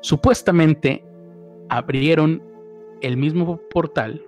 [0.02, 1.04] Supuestamente
[1.70, 2.44] abrieron
[3.02, 4.22] el mismo portal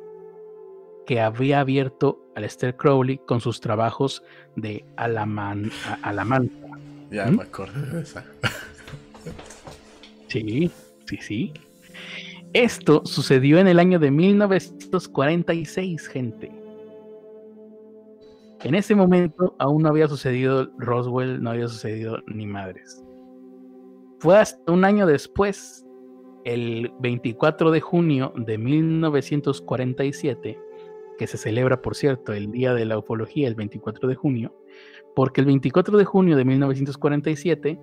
[1.05, 4.23] que había abierto Aleister Crowley con sus trabajos
[4.55, 5.69] de Alaman,
[6.01, 6.64] Alamanta.
[7.11, 7.37] Ya ¿Mm?
[7.37, 8.25] me acordé de esa.
[10.27, 10.71] sí,
[11.05, 11.53] sí, sí.
[12.53, 16.51] Esto sucedió en el año de 1946, gente.
[18.63, 23.03] En ese momento aún no había sucedido Roswell, no había sucedido ni madres.
[24.19, 25.85] Fue hasta un año después,
[26.45, 30.57] el 24 de junio de 1947,
[31.17, 34.55] que se celebra, por cierto, el Día de la Ufología, el 24 de junio,
[35.15, 37.79] porque el 24 de junio de 1947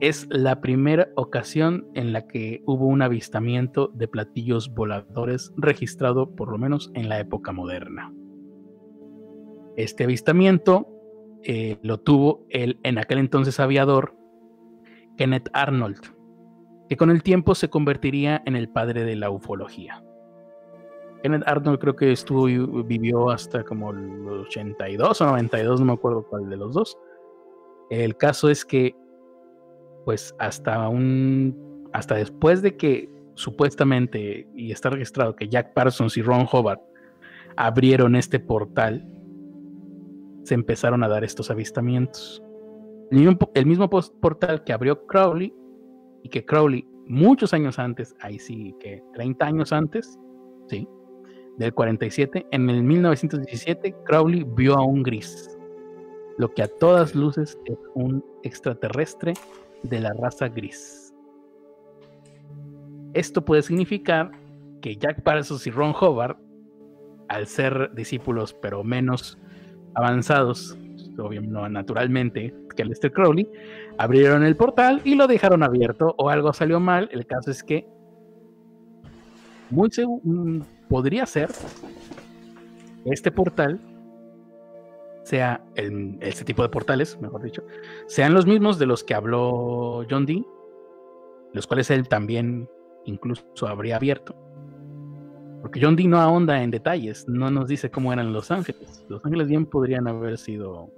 [0.00, 6.50] es la primera ocasión en la que hubo un avistamiento de platillos voladores registrado por
[6.50, 8.12] lo menos en la época moderna.
[9.76, 10.88] Este avistamiento
[11.42, 14.16] eh, lo tuvo el en aquel entonces aviador
[15.16, 16.00] Kenneth Arnold,
[16.88, 20.02] que con el tiempo se convertiría en el padre de la ufología.
[21.22, 22.44] Kenneth Arnold creo que estuvo
[22.84, 26.96] vivió hasta como los 82 o 92, no me acuerdo cuál de los dos.
[27.90, 28.94] El caso es que
[30.04, 36.22] pues hasta un hasta después de que supuestamente y está registrado que Jack Parsons y
[36.22, 36.82] Ron Hobart
[37.56, 39.04] abrieron este portal,
[40.44, 42.42] se empezaron a dar estos avistamientos.
[43.10, 45.52] El mismo, portal que abrió Crowley
[46.22, 50.18] y que Crowley muchos años antes, ahí sí que 30 años antes,
[50.68, 50.86] sí,
[51.58, 55.56] del 47, en el 1917 Crowley vio a un gris,
[56.38, 59.34] lo que a todas luces es un extraterrestre
[59.82, 61.12] de la raza gris.
[63.12, 64.30] Esto puede significar
[64.80, 66.38] que Jack Parsons y Ron Hobart,
[67.28, 69.36] al ser discípulos pero menos
[69.94, 70.78] avanzados,
[71.18, 73.50] obviamente naturalmente, que Lester Crowley,
[73.98, 77.08] abrieron el portal y lo dejaron abierto o algo salió mal.
[77.12, 77.88] El caso es que
[79.70, 79.90] muy
[80.22, 81.50] mm, podría ser
[83.04, 83.80] este portal
[85.28, 85.62] sea
[86.20, 87.62] este tipo de portales, mejor dicho,
[88.06, 90.42] sean los mismos de los que habló John Dee,
[91.52, 92.66] los cuales él también
[93.04, 94.34] incluso habría abierto.
[95.60, 99.04] Porque John Dee no ahonda en detalles, no nos dice cómo eran los ángeles.
[99.08, 100.90] Los ángeles bien podrían haber sido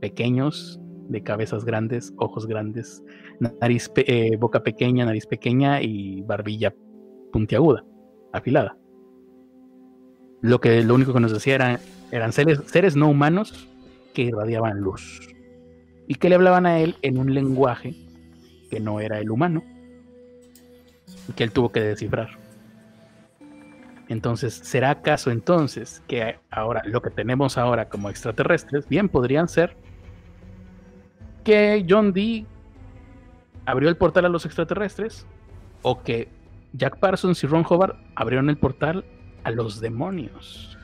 [0.00, 3.00] pequeños, de cabezas grandes, ojos grandes,
[3.60, 6.74] nariz eh, boca pequeña, nariz pequeña y barbilla
[7.32, 7.84] puntiaguda,
[8.32, 8.76] afilada.
[10.40, 11.80] Lo que lo único que nos decía era
[12.10, 13.68] eran seres, seres no humanos
[14.14, 15.20] que irradiaban luz
[16.06, 17.94] y que le hablaban a él en un lenguaje
[18.70, 19.64] que no era el humano
[21.28, 22.30] y que él tuvo que descifrar.
[24.08, 29.76] Entonces, ¿será acaso entonces que ahora lo que tenemos ahora como extraterrestres bien podrían ser
[31.42, 32.46] que John Dee
[33.64, 35.26] abrió el portal a los extraterrestres
[35.82, 36.28] o que
[36.72, 39.04] Jack Parsons y Ron Hobart abrieron el portal
[39.46, 40.76] a los demonios?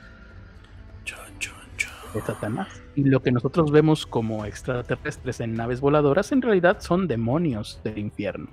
[2.13, 2.67] de Satanás.
[2.95, 7.97] Y lo que nosotros vemos como extraterrestres en naves voladoras en realidad son demonios del
[7.97, 8.47] infierno.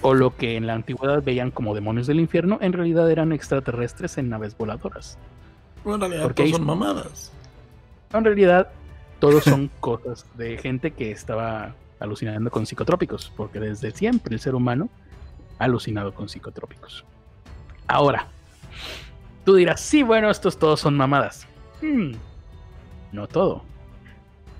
[0.00, 4.16] O lo que en la antigüedad veían como demonios del infierno en realidad eran extraterrestres
[4.16, 5.18] en naves voladoras.
[5.84, 7.32] Bueno, en realidad todos son mamadas.
[8.12, 8.68] En realidad
[9.18, 14.54] todos son cosas de gente que estaba alucinando con psicotrópicos, porque desde siempre el ser
[14.54, 14.88] humano
[15.58, 17.04] ha alucinado con psicotrópicos.
[17.86, 18.28] Ahora,
[19.44, 21.46] tú dirás, sí, bueno, estos todos son mamadas.
[21.80, 22.12] Hmm.
[23.12, 23.64] no todo.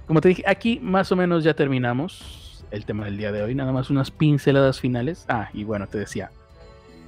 [0.06, 3.54] Como te dije, aquí más o menos ya terminamos el tema del día de hoy.
[3.54, 5.24] Nada más unas pinceladas finales.
[5.28, 6.30] Ah, y bueno, te decía,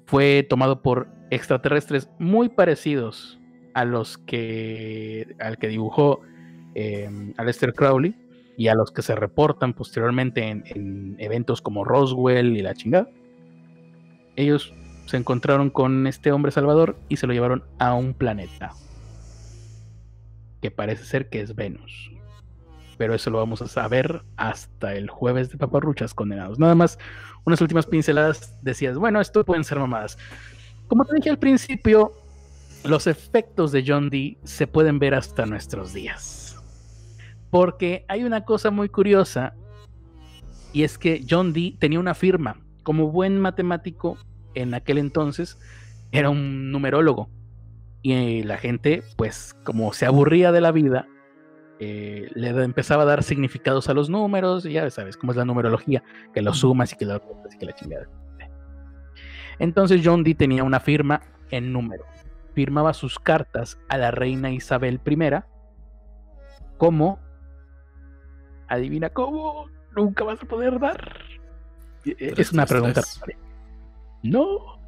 [0.06, 3.38] fue tomado por extraterrestres muy parecidos
[3.76, 6.22] a los que al que dibujó
[6.74, 8.16] eh, Aleister Crowley
[8.56, 13.10] y a los que se reportan posteriormente en, en, eventos como Roswell y la chingada.
[14.34, 14.72] Ellos
[15.04, 18.72] se encontraron con este hombre salvador y se lo llevaron a un planeta
[20.62, 22.10] que parece ser que es Venus.
[22.96, 26.58] Pero eso lo vamos a saber hasta el jueves de paparruchas condenados.
[26.58, 26.98] Nada más
[27.44, 30.16] unas últimas pinceladas decías, bueno, esto pueden ser mamadas.
[30.88, 32.12] Como te dije al principio,
[32.84, 36.56] los efectos de John Dee se pueden ver hasta nuestros días.
[37.50, 39.54] Porque hay una cosa muy curiosa
[40.72, 42.60] y es que John Dee tenía una firma.
[42.82, 44.18] Como buen matemático
[44.54, 45.58] en aquel entonces,
[46.12, 47.28] era un numerólogo.
[48.02, 51.06] Y la gente, pues como se aburría de la vida,
[51.78, 55.44] eh, le empezaba a dar significados a los números, y ya sabes cómo es la
[55.44, 57.22] numerología, que lo sumas y que lo
[57.52, 58.08] y que la chingada.
[59.58, 61.20] Entonces John Dee tenía una firma
[61.50, 62.04] en número.
[62.56, 65.16] Firmaba sus cartas a la reina Isabel I
[66.78, 67.20] como,
[68.66, 71.20] adivina cómo, nunca vas a poder dar.
[72.06, 73.02] es una pregunta.
[74.22, 74.80] No.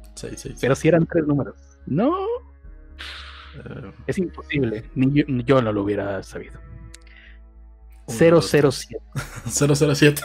[0.59, 1.77] Pero si eran tres números.
[1.85, 2.09] No.
[2.09, 4.89] Uh, es imposible.
[4.95, 6.59] Ni yo, ni yo, no lo hubiera sabido.
[8.07, 8.97] 007.
[9.45, 10.23] 007.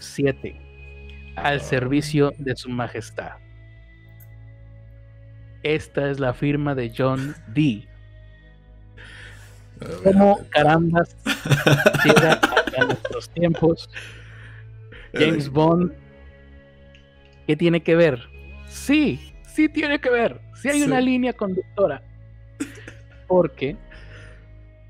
[0.00, 0.60] 007.
[1.36, 3.32] Al servicio de su majestad.
[5.62, 7.86] Esta es la firma de John Dee.
[10.04, 11.16] ¿Cómo carambas
[12.04, 12.40] llega
[12.78, 13.88] a nuestros tiempos?
[15.12, 15.92] James Bond,
[17.46, 18.20] ¿qué tiene que ver?
[18.68, 20.40] Sí, sí tiene que ver.
[20.54, 20.86] Sí hay sí.
[20.86, 22.02] una línea conductora.
[23.26, 23.76] Porque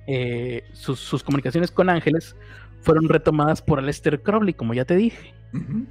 [0.06, 2.34] eh, sus, sus, comunicaciones con ángeles
[2.80, 5.86] fueron retomadas por Aleister Crowley, como ya te dije, uh -huh.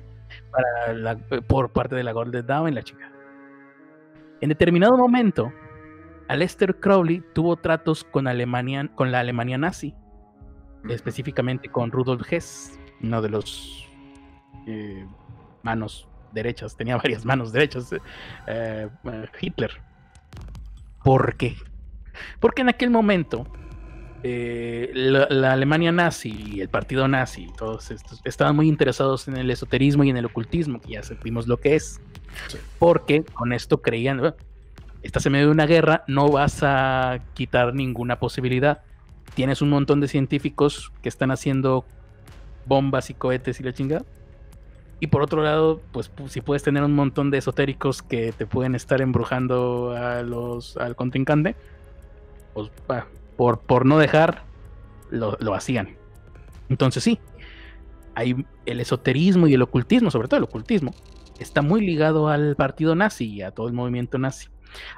[0.52, 3.10] para la, por parte de la Golden Dawn y la chica.
[4.42, 5.52] En determinado momento,
[6.28, 9.96] Aleister Crowley tuvo tratos con, Alemania, con la Alemania nazi,
[10.88, 13.90] específicamente con Rudolf Hess, uno de los
[14.68, 15.06] eh,
[15.64, 17.94] manos derechas, tenía varias manos derechas,
[18.48, 18.90] eh,
[19.42, 19.72] Hitler.
[21.04, 21.56] ¿Por qué?
[22.40, 23.46] Porque en aquel momento
[24.24, 29.38] eh, la, la, Alemania nazi y el partido nazi, todos estos, estaban muy interesados en
[29.38, 32.02] el esoterismo y en el ocultismo, que ya supimos lo que es.
[32.48, 32.58] Sí.
[32.78, 34.36] Porque con esto creían, bueno,
[35.04, 38.82] estás en medio de una guerra, no vas a quitar ninguna posibilidad.
[39.36, 41.86] Tienes un montón de científicos que están haciendo
[42.66, 44.06] bombas y cohetes y la chingada.
[45.00, 48.76] Y por otro lado, pues si puedes tener un montón de esotéricos que te pueden
[48.76, 51.56] estar embrujando a los, al contrincante,
[52.54, 53.08] pues bah,
[53.40, 54.44] por, por no dejar,
[55.12, 55.96] lo, lo, hacían.
[56.68, 57.22] Entonces sí,
[58.14, 60.94] hay el esoterismo y el ocultismo, sobre todo el ocultismo,
[61.40, 64.50] está muy ligado al partido nazi y a todo el movimiento nazi.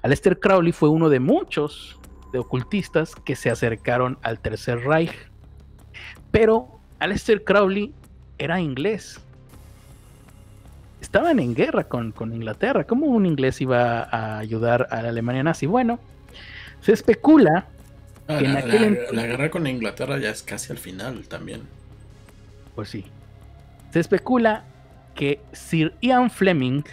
[0.01, 1.99] Aleister Crowley fue uno de muchos
[2.33, 5.13] de ocultistas que se acercaron al Tercer Reich.
[6.31, 7.93] Pero Aleister Crowley
[8.39, 9.21] era inglés.
[10.99, 12.85] Estaban en guerra con, con Inglaterra.
[12.85, 15.67] ¿Cómo un inglés iba a ayudar a la Alemania nazi?
[15.67, 15.99] Bueno,
[16.79, 17.67] se especula
[18.37, 21.61] Ah, la, la, la, guerra con Inglaterra ya es casi al final también.
[22.75, 23.05] Pues sí.
[23.91, 24.63] Se especula
[25.15, 26.83] que Sir Ian Fleming,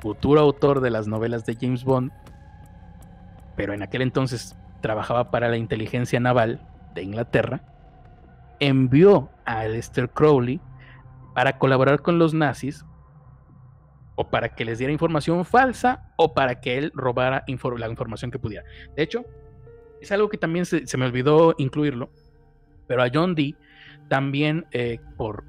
[0.00, 2.12] futuro autor de las novelas de James Bond,
[3.56, 6.60] pero en aquel entonces trabajaba para la inteligencia naval
[6.94, 7.62] de Inglaterra,
[8.60, 10.60] envió a Aleister Crowley
[11.34, 12.84] para colaborar con los nazis
[14.16, 18.30] o para que les diera información falsa o para que él robara infor la información
[18.30, 18.64] que pudiera.
[18.96, 19.24] De hecho,
[20.04, 22.10] es algo que también se, me olvidó incluirlo,
[22.86, 23.56] pero a John Dee
[24.08, 25.44] también eh, por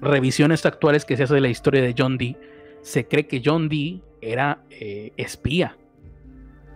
[0.00, 2.36] revisiones actuales que se hace de la historia de John Dee,
[2.82, 5.76] se cree que John Dee era eh, espía.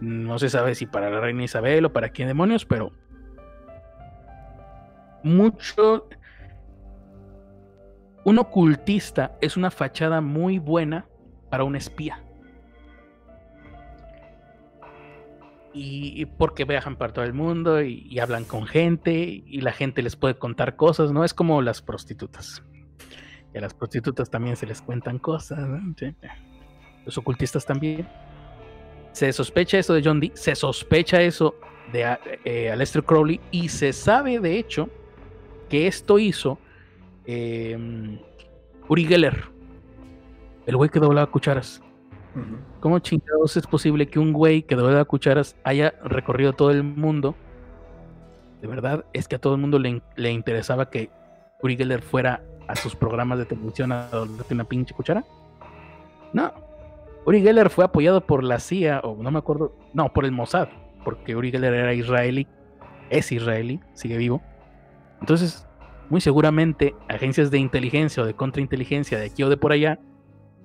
[0.01, 2.93] No se sabe si para la reina Isabel o para quién demonios, pero
[5.23, 6.09] mucho...
[8.25, 11.07] Un ocultista es una fachada muy buena
[11.49, 12.26] para un espía.
[15.79, 20.17] Y porque viajan por todo el mundo y, hablan con gente y la gente les
[20.17, 21.23] puede contar cosas, ¿no?
[21.23, 22.63] Es como las prostitutas.
[23.53, 25.95] Y a las prostitutas también se les cuentan cosas, ¿no?
[27.05, 28.09] Los ocultistas también.
[29.13, 31.55] Se sospecha eso de John Dee, se sospecha eso
[31.93, 34.89] de eh, Aleister Crowley y se sabe de hecho
[35.69, 36.59] que esto hizo
[37.27, 38.19] em,
[38.89, 39.45] Uri Geller,
[40.67, 41.83] el güey que doblaba cucharas.
[42.81, 47.35] ¿Cómo chingados es posible que un güey que doblaba cucharas haya recorrido todo el mundo?
[48.61, 51.11] De verdad, es que a todo el mundo le, le interesaba que
[51.63, 55.25] Uri Geller fuera a sus programas de televisión a doblarte una pinche cuchara.
[56.33, 56.53] No,
[57.25, 60.69] Uri Geller fue apoyado por la CIA, o no me acuerdo, no, por el Mossad,
[61.05, 62.47] porque Uri Geller era israelí,
[63.11, 64.43] es israelí, sigue vivo.
[65.21, 65.67] Entonces,
[66.09, 69.99] muy seguramente agencias de inteligencia o de contrainteligencia de aquí o de por allá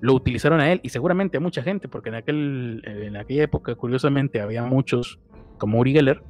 [0.01, 3.75] lo utilizaron a él y seguramente a mucha gente, porque en, aquel, en aquella época,
[3.75, 5.19] curiosamente, había muchos
[5.57, 6.23] como Uri Geller.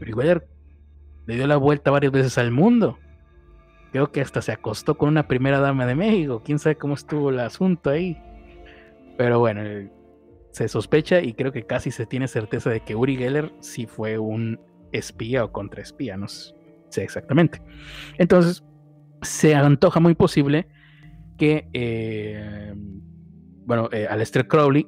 [0.00, 0.46] Uri Geller
[1.26, 2.98] le dio la vuelta varias veces al mundo.
[3.92, 6.42] Creo que hasta se acostó con una primera dama de México.
[6.44, 8.20] Quién sabe cómo estuvo el asunto ahí.
[9.16, 9.90] Pero bueno, eh,
[10.50, 14.18] se sospecha y creo que casi se tiene certeza de que Uri Geller sí fue
[14.18, 14.60] un
[14.92, 16.54] espía o contraespía, no sé
[16.96, 17.62] exactamente.
[18.18, 18.62] Entonces,
[19.22, 20.68] se antoja muy posible
[21.42, 22.72] que, eh,
[23.66, 24.86] bueno, eh, Aleister Crowley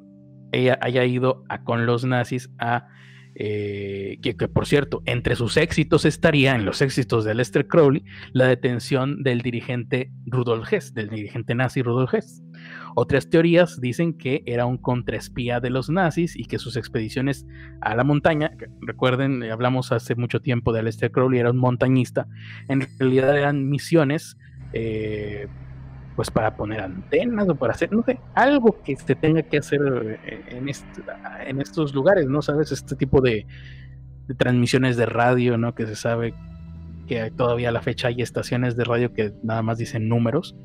[0.52, 2.86] ella haya ido con los nazis a
[3.35, 8.47] eh, que, por cierto, entre sus éxitos estaría, en los éxitos de Lester Crowley, la
[8.47, 12.44] detención del dirigente Rudolf Hess, del dirigente nazi Rudolf Hess.
[12.94, 17.48] Otras teorías dicen que era un contraespía de los nazis y que sus expediciones
[17.81, 22.28] a la montaña, recuerden, hablamos hace mucho tiempo de Lester Crowley, era un montañista,
[22.68, 24.36] en realidad eran misiones
[24.72, 25.48] eh,
[26.16, 29.81] pues para poner antenas o para hacer, no sé, algo que se tenga que hacer
[30.24, 32.41] eh, en, estos lugares, ¿no?
[32.41, 33.47] Sabes, este tipo de,
[34.36, 35.74] transmisiones de radio, ¿no?
[35.74, 36.35] Que se sabe
[37.09, 40.57] que todavía a la fecha hay estaciones de radio que nada más dicen números.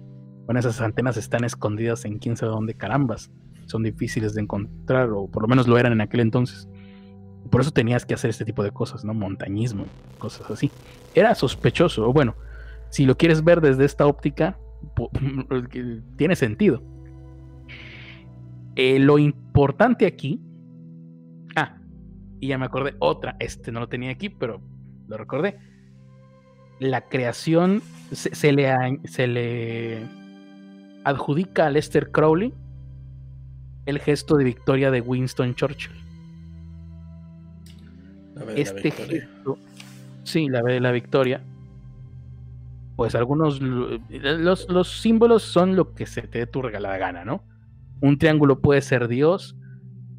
[0.45, 3.31] Bueno, esas antenas están escondidas en quién sabe dónde carambas.
[3.65, 6.69] Son difíciles de encontrar, o por lo menos lo eran en aquel entonces.
[7.49, 9.13] Por eso tenías que hacer este tipo de cosas, ¿no?
[9.13, 9.85] Montañismo,
[10.19, 10.71] cosas así.
[11.15, 12.35] Era sospechoso, bueno,
[12.89, 14.57] si lo quieres ver desde esta óptica,
[16.17, 16.81] tiene sentido.
[18.75, 20.41] Eh, lo importante aquí.
[21.55, 21.77] Ah,
[22.39, 24.61] y ya me acordé, otra, este no lo tenía aquí, pero
[25.07, 25.59] lo recordé.
[26.79, 27.81] La creación
[28.11, 30.07] se, le, se le
[31.03, 32.53] adjudica a Lester Crowley
[33.85, 35.91] el gesto de victoria de Winston Churchill.
[38.55, 39.57] este gesto,
[40.23, 41.43] sí, la de la victoria,
[42.99, 47.45] pues algunos, los, símbolos son lo que se te dé tu regalada gana, ¿no?
[48.01, 49.55] Un triángulo puede ser Dios,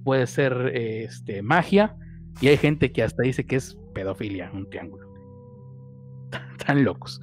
[0.02, 1.94] puede ser este, magia,
[2.40, 5.12] y hay gente que hasta dice que es pedofilia, un triángulo.
[6.66, 7.20] Tan locos.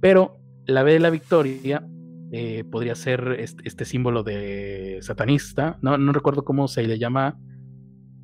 [0.00, 1.86] Pero la B de la victoria
[2.32, 7.38] eh, podría ser este, símbolo de satanista, no, no recuerdo cómo se le llama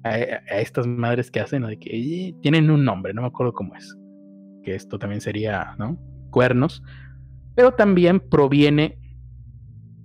[0.05, 3.94] a, estas madres que hacen, de que tienen un nombre, no me acuerdo cómo es.
[4.62, 5.99] Que esto también sería, ¿no?
[6.32, 6.82] Cuernos,
[7.54, 8.98] pero también proviene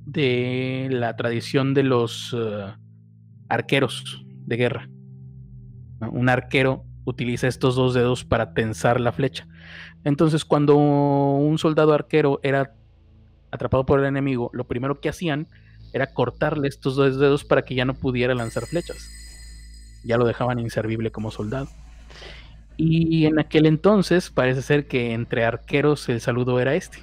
[0.06, 2.74] de la tradición de los eh,
[3.50, 4.90] arqueros de guerra.
[6.12, 9.48] Un arquero utiliza estos dos dedos para tensar la flecha.
[10.04, 12.76] Entonces, cuando un soldado arquero era
[13.50, 15.48] atrapado por el enemigo, lo primero que hacían
[15.94, 19.10] era cortarle estos dos dedos para que ya no pudiera lanzar flechas.
[20.04, 21.68] Ya lo dejaban inservible como soldado.
[22.78, 27.00] Y en aquel entonces parece ser que entre arqueros el saludo era este.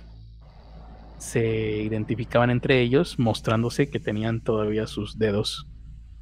[1.18, 5.66] Se identificaban entre ellos mostrándose que tenían todavía sus dedos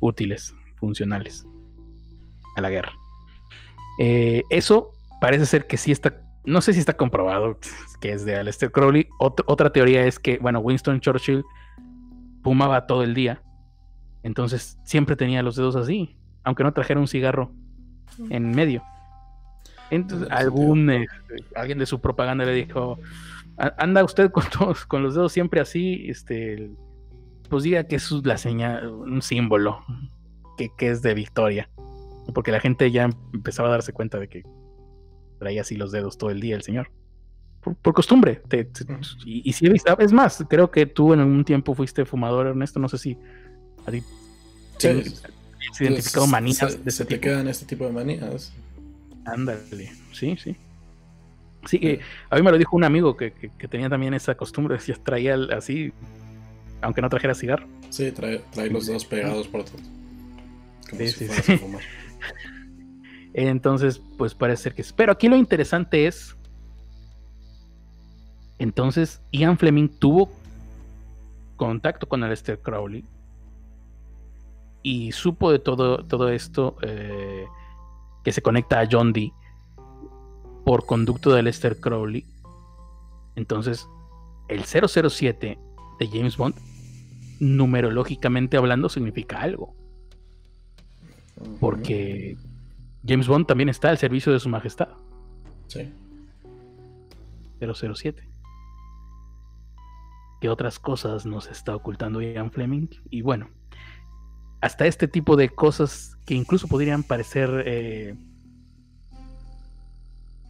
[0.00, 1.46] útiles, funcionales
[2.56, 2.92] a la guerra.
[3.98, 7.58] Eh, eso parece ser que sí está, no sé si está comprobado
[8.00, 9.06] que es de Aleister Crowley.
[9.18, 11.44] otra teoría es que, bueno, Winston Churchill
[12.42, 13.42] fumaba todo el día,
[14.22, 17.52] entonces siempre tenía los dedos así, aunque no trajera un cigarro
[18.30, 18.82] en medio.
[19.93, 22.98] Entonces, algún este, alguien de su propaganda le dijo,
[23.77, 24.44] anda usted con
[24.89, 26.70] con los dedos siempre así, este,
[27.51, 29.85] pues diga que es la señal, un símbolo,
[30.56, 31.69] que, es de victoria.
[32.32, 34.44] Porque la gente ya empezaba a darse cuenta de que
[35.39, 36.90] traía así los dedos todo el día el señor.
[37.60, 38.40] Por, costumbre.
[39.27, 42.97] y, si es más, creo que tú en algún tiempo fuiste fumador, Ernesto, no sé
[42.97, 43.19] si
[43.86, 44.02] a ti
[45.81, 48.52] identificado manías de se te quedan este tipo de manías.
[49.24, 50.57] Ándale, sí, sí.
[51.66, 53.31] Sí, que a mí me lo dijo un amigo que,
[53.70, 55.93] tenía también esa costumbre, decía, traía así,
[56.81, 57.66] aunque no trajera cigarro.
[57.90, 59.78] Sí, trae, los dedos pegados por todo.
[60.99, 61.61] sí, sí, sí.
[63.35, 64.93] Entonces, pues parece ser que es.
[64.93, 66.36] Pero aquí lo interesante es.
[68.59, 70.31] Entonces, Ian Fleming tuvo
[71.57, 73.05] contacto con Aleister Crowley.
[74.82, 77.47] y supo de todo, todo esto eh,
[78.23, 79.32] que se conecta a John Dee
[80.65, 82.24] por conducto de Lester Crowley.
[83.35, 83.89] Entonces,
[84.49, 85.59] el 007
[85.99, 86.55] de James Bond,
[87.40, 89.74] numerológicamente hablando, significa algo.
[91.59, 92.36] Porque
[93.07, 94.89] James Bond también está al servicio de su majestad.
[95.66, 95.93] Sí.
[97.61, 98.28] 007.
[100.40, 102.89] ¿Qué otras cosas nos está ocultando Ian Fleming?
[103.11, 103.49] Y bueno,
[104.62, 108.14] hasta este tipo de cosas que incluso podrían parecer eh,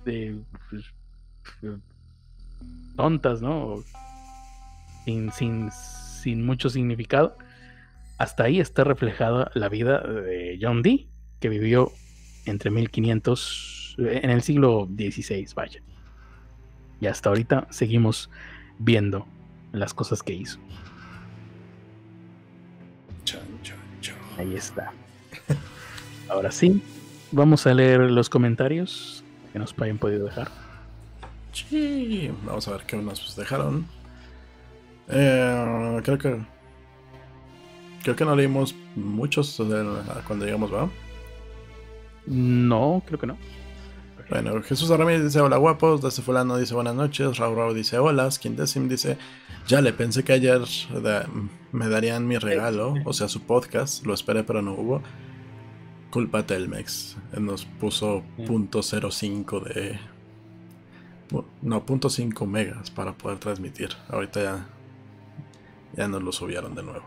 [0.05, 0.85] pues,
[2.95, 3.83] tontas, ¿no?
[5.07, 7.37] Sin, sin, sin mucho significado.
[8.19, 11.09] Hasta ahí está reflejada la vida de John Dee,
[11.41, 11.91] que vivió
[12.45, 15.83] entre 1500, en el siglo XVI, vaya.
[17.01, 18.31] Y hasta ahorita seguimos
[18.79, 19.27] viendo
[19.73, 20.61] las cosas que hizo.
[24.39, 24.93] Ahí está.
[26.29, 26.83] Ahora sí,
[27.31, 30.51] vamos a leer los comentarios que nos hayan podido dejar.
[31.53, 33.87] Sí, vamos a ver qué nos dejaron.
[35.09, 36.41] Eh, creo que
[38.03, 39.61] creo que no leímos muchos
[40.27, 40.89] cuando llegamos, ¿va?
[42.27, 43.37] No, creo que no.
[44.33, 48.31] Bueno, Jesús Ramírez dice hola guapos, Desde Fulano dice buenas noches, Raúl Raúl dice hola,
[48.31, 49.19] Skindesim dice
[49.67, 50.63] ya le pensé que ayer
[51.71, 55.03] me darían mi regalo, o sea su podcast, lo esperé pero no hubo.
[56.11, 60.01] Culpa Telmex, nos puso .05 de...
[61.61, 63.91] No, .5 megas para poder transmitir.
[64.09, 64.67] Ahorita ya,
[65.95, 67.05] ya nos lo subieron de nuevo.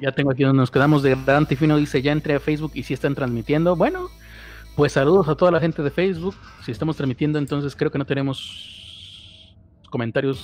[0.00, 2.84] Ya tengo aquí donde nos quedamos de Gran Tifino, dice ya entré a Facebook y
[2.84, 3.74] si están transmitiendo.
[3.74, 4.08] Bueno,
[4.78, 6.36] pues saludos a toda la gente de Facebook.
[6.64, 9.52] Si estamos transmitiendo, entonces creo que no tenemos
[9.90, 10.38] comentarios.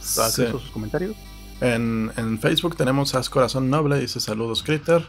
[0.00, 1.16] sus comentarios.
[1.60, 5.02] En, Facebook tenemos a Corazón Noble, dice saludos Critter.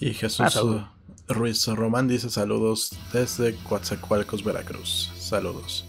[0.00, 0.90] Y Jesús ah,
[1.28, 5.12] Ruiz Román dice saludos desde Coatzacoalcos, Veracruz.
[5.18, 5.84] Saludos.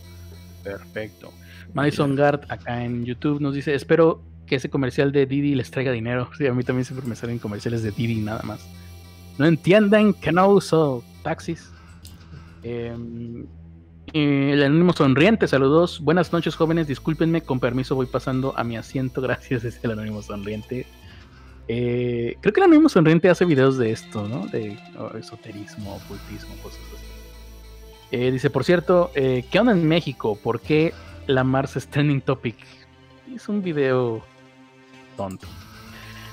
[0.66, 1.32] Perfecto.
[1.74, 5.94] Madison Gard acá en YouTube nos dice, espero que ese comercial de Didi les traiga
[5.94, 6.30] dinero.
[6.38, 8.60] Sí, a mí también siempre me salen comerciales de Didi nada más.
[9.38, 11.72] No entienden que no uso taxis.
[12.64, 13.46] Em,
[14.14, 16.00] el anónimo sonriente, saludos.
[16.00, 16.88] Buenas noches, jóvenes.
[16.88, 19.22] Discúlpenme, con permiso voy pasando a mi asiento.
[19.28, 20.86] Gracias, es el anónimo sonriente.
[21.68, 24.48] Eh, creo que el anónimo sonriente hace videos de esto, ¿no?
[24.48, 24.78] De
[25.20, 27.06] esoterismo, ocultismo, cosas así.
[28.12, 30.40] Eh, dice, por cierto, eh, ¿qué onda en México?
[30.42, 30.94] ¿Por qué
[31.26, 32.56] la Mars es trending topic?
[33.36, 34.24] Es un video
[35.18, 35.48] tonto.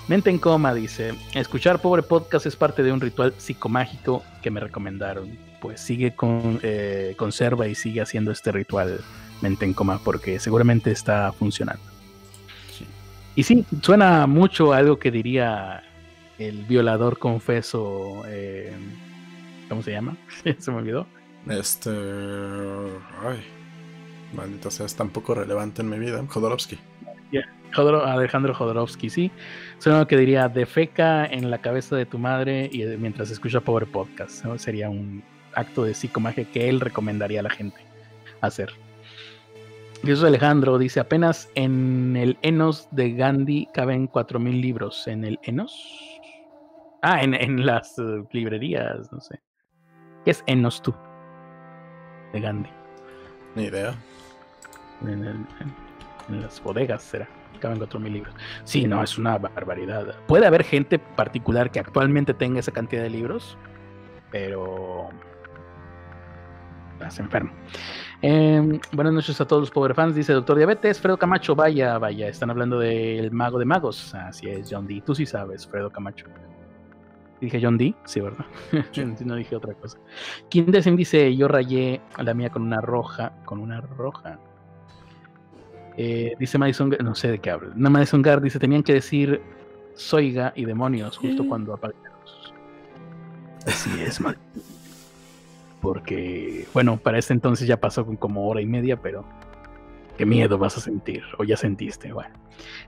[0.07, 4.61] Mente en coma dice, escuchar pobre podcast es parte de un ritual psicomágico que me
[4.61, 9.01] recomendaron pues sigue con, eh, conserva y sigue haciendo este ritual
[9.41, 11.83] mente en coma porque seguramente está funcionando.
[13.35, 15.83] Y sí, suena mucho a algo que diría
[16.39, 18.75] el violador confeso, eh,
[19.71, 20.19] ¿cómo se llama?
[20.59, 21.07] se me olvidó.
[21.49, 23.43] Este, ay,
[24.37, 26.79] maldita sea, es tan poco relevante en mi vida, Jodorowsky.
[28.07, 29.31] Alejandro Jodorowsky, sí.
[29.79, 33.87] Suena lo que diría, defeca en la cabeza de tu madre y mientras escucha Power
[33.87, 34.45] Podcast.
[34.57, 35.23] Sería un,
[35.55, 37.81] acto de psicomagia que él recomendaría a la gente
[38.41, 38.71] hacer.
[40.03, 45.07] Jesús Alejandro dice, apenas en el Enos de Gandhi caben 4.000 libros.
[45.07, 46.21] ¿En el Enos?
[47.01, 49.41] Ah, en, las eh, librerías, no sé.
[50.25, 50.95] ¿Qué es Enos tú?
[52.33, 52.71] De Gandhi.
[53.55, 53.95] Ni idea.
[55.03, 55.47] En,
[56.29, 57.29] las bodegas será.
[57.61, 58.35] Caben 4.000 libros.
[58.65, 60.15] Sí, no, es una barbaridad.
[60.27, 63.57] Puede haber gente particular que actualmente tenga esa cantidad de libros,
[64.31, 65.09] pero
[66.95, 67.53] estás enfermo.
[68.23, 72.29] Em, buenas noches a todos los Power Fans, dice Doctor Diabetes, Fredo Camacho, vaya, vaya,
[72.29, 75.03] están hablando del mago de magos, así es, John D.
[75.05, 76.27] Tú sí sabes, Fredo Camacho.
[77.41, 78.47] Dije John D, sí, ¿verdad?
[79.25, 79.99] no dije otra cosa.
[80.49, 84.39] ¿Quién dice, yo rayé a la mía con una roja, con una roja.
[85.97, 87.73] Eh, dice Madison, no sé de qué habla.
[87.75, 89.41] No, Madison Gar dice, tenían que decir
[89.95, 92.53] Soiga y demonios justo cuando apagamos.
[93.67, 94.37] Así es, mal
[95.85, 99.23] porque, bueno, para este entonces ya pasó con como hora y media, pero
[100.17, 102.35] qué miedo vas a sentir, o ya sentiste, bueno.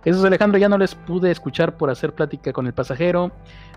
[0.03, 3.33] Jesús Alejandro, ya no les pude escuchar por hacer plática con el pasajero.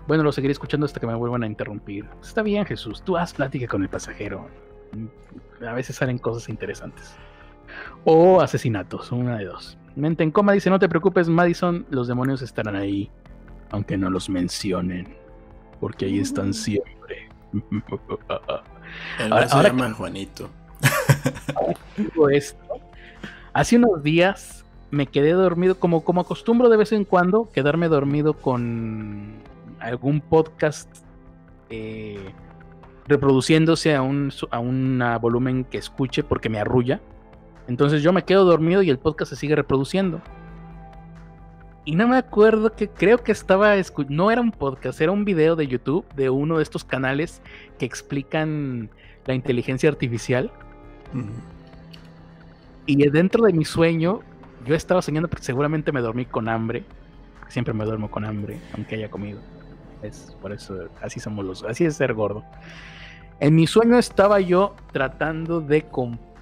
[0.08, 2.06] Bueno, lo seguiré escuchando hasta que me vuelvan a interrumpir.
[2.22, 4.48] Está bien, Jesús, tú haz plática con el pasajero.
[5.68, 7.14] A veces salen cosas interesantes.
[8.04, 9.78] O asesinatos, una de dos.
[9.96, 13.10] Mente en coma dice, no te preocupes, Madison, los demonios estarán ahí,
[13.70, 15.16] aunque no los mencionen,
[15.80, 17.28] porque ahí están siempre.
[19.30, 20.50] ahora, se llama Juanito.
[23.52, 28.34] Hace unos días me quedé dormido, como, como acostumbro de vez en cuando, quedarme dormido
[28.34, 29.34] con
[29.80, 30.88] algún podcast
[31.68, 32.32] eh,
[33.06, 37.00] reproduciéndose a un a un volumen que escuche porque me arrulla.
[37.70, 40.20] Entonces yo me quedo dormido y el podcast se sigue reproduciendo.
[41.84, 43.76] Y no me acuerdo que creo que estaba
[44.08, 47.40] no era un podcast, era un video de YouTube de uno de estos canales
[47.78, 48.90] que explican
[49.24, 50.50] la inteligencia artificial.
[52.86, 54.18] Y dentro de mi sueño,
[54.66, 56.82] yo estaba soñando porque seguramente me dormí con hambre.
[57.46, 59.38] Siempre me duermo con hambre, aunque haya comido.
[60.02, 62.42] Es por eso, así somos los, así es ser gordo.
[63.38, 65.84] En mi sueño estaba yo tratando de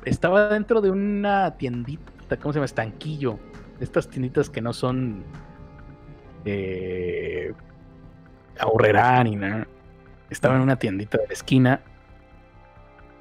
[0.05, 2.67] estaba dentro de una tiendita, ¿cómo se llama?
[2.67, 3.39] Estanquillo
[3.81, 5.25] estas tienditas que no son
[6.45, 7.53] eh,
[8.59, 9.67] ahorrerá ni nada.
[10.31, 11.81] Estaba en una tiendita de la esquina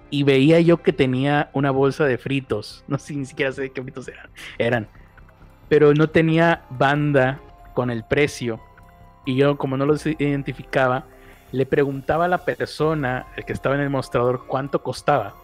[0.09, 2.83] y veía yo que tenía una bolsa de fritos.
[2.87, 4.29] No sé ni siquiera sé qué fritos eran.
[4.57, 4.87] eran.
[5.69, 7.39] Pero no tenía banda
[7.73, 8.59] con el precio.
[9.25, 11.05] Y yo, como no los identificaba,
[11.51, 15.35] le preguntaba a la persona, el que estaba en el mostrador, cuánto costaba.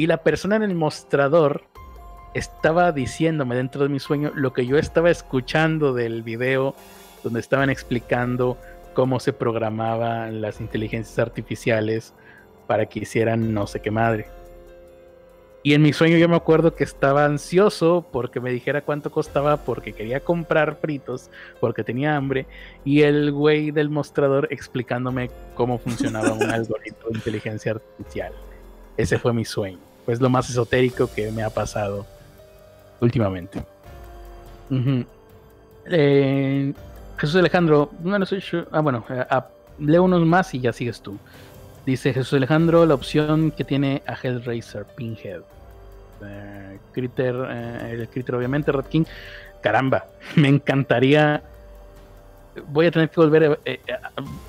[0.00, 1.64] Y la persona en el mostrador
[2.32, 6.74] estaba diciéndome dentro de mi sueño lo que yo estaba escuchando del video
[7.22, 8.56] donde estaban explicando
[8.94, 12.14] cómo se programaban las inteligencias artificiales
[12.66, 14.28] para que hicieran no sé qué madre.
[15.62, 19.58] Y en mi sueño yo me acuerdo que estaba ansioso porque me dijera cuánto costaba,
[19.58, 22.46] porque quería comprar fritos, porque tenía hambre,
[22.86, 28.32] y el güey del mostrador explicándome cómo funcionaba un algoritmo de inteligencia artificial.
[28.96, 29.89] Ese fue mi sueño.
[30.04, 32.06] Pues lo más esotérico que me ha pasado
[33.00, 33.62] últimamente.
[35.86, 36.72] Eh,
[37.18, 39.48] Jesús Alejandro, bueno, soy ah, bueno, eh, ah,
[39.78, 41.18] leo unos más y ya sigues tú.
[41.86, 45.42] Dice Jesús Alejandro, la opción que tiene a Hellraiser, Pinhead.
[46.22, 49.04] Eh, Critter, el Critter obviamente, Red King.
[49.62, 50.06] Caramba,
[50.36, 51.42] me encantaría.
[52.68, 53.60] Voy a tener que volver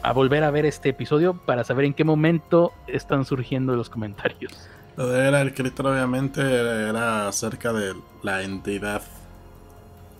[0.03, 4.67] a, volver a ver este episodio para saber en qué momento están surgiendo los comentarios.
[4.97, 9.01] Lo de era el Critter obviamente era acerca de la entidad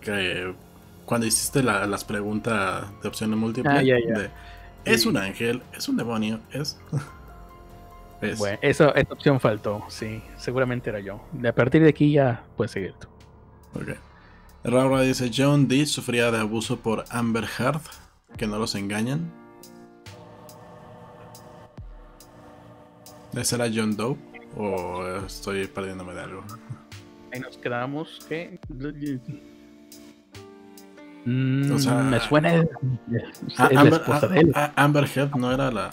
[0.00, 0.54] que
[1.04, 4.28] cuando hiciste las preguntas de opciones múltiples ah,
[4.84, 6.78] es un ángel, es un demonio, es...
[8.38, 11.20] Bueno, eso, esa opción faltó, sí, seguramente era yo.
[11.44, 13.08] A partir de aquí ya puedes seguir tú.
[13.74, 13.96] Ok.
[14.62, 17.80] Raura dice, John Dee sufría de abuso por Amber Heard,
[18.36, 19.32] que no los engañan.
[23.34, 24.16] ¿Ese era John Doe?
[24.56, 26.44] ¿O estoy perdiéndome de algo?
[27.32, 28.58] Ahí nos quedamos que...
[31.24, 32.68] Mm, o sea, me suena el,
[33.56, 34.02] Amber,
[34.76, 35.90] Amber Heard no era la...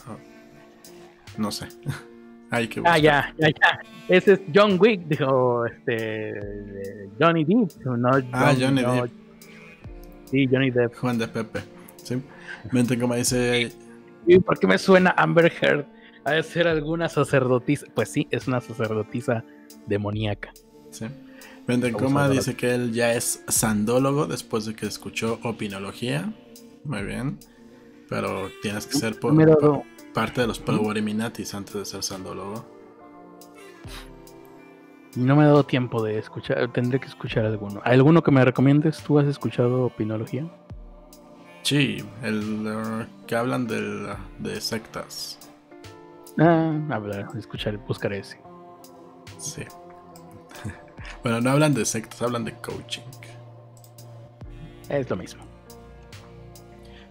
[1.38, 1.68] No sé.
[2.52, 3.80] Hay que ah, ya, ya, ya.
[4.08, 7.86] Ese es John Wick, dijo este Johnny Depp.
[7.86, 9.12] No, ah, Johnny Depp.
[10.26, 10.96] Sí, Johnny Depp.
[10.96, 11.60] Juan de Pepe.
[11.98, 12.20] Sí.
[12.72, 13.72] Mente como dice.
[14.26, 15.86] ¿Y por qué me suena Amber Heard?
[16.30, 17.88] Ha de ser alguna sacerdotisa.
[17.94, 19.44] Pues sí, es una sacerdotisa
[19.88, 20.54] demoníaca.
[20.92, 21.06] Sí.
[21.68, 26.32] Ventencoma dice que él ya es sandólogo después de que escuchó opinología.
[26.84, 27.40] Muy bien.
[28.08, 29.34] Pero tienes que ser por,
[30.14, 32.66] parte de los Powerminatis antes de ser sandólogo.
[35.16, 36.72] No me ha dado tiempo de escuchar.
[36.72, 37.82] Tendré que escuchar alguno.
[37.84, 39.02] ¿Alguno que me recomiendes?
[39.02, 40.48] ¿Tú has escuchado opinología?
[41.64, 45.49] Sí, el uh, que hablan de sectas.
[46.40, 48.40] Ah, hablar, escuchar, buscar ese.
[49.38, 49.64] Sí.
[51.24, 53.02] bueno, no hablan de sectas, hablan de coaching.
[54.88, 55.44] Es lo mismo.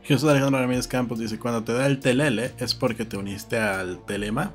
[0.02, 4.04] Jesús Alejandro Ramírez Campos dice, cuando te da el telele es porque te uniste al
[4.06, 4.54] telema.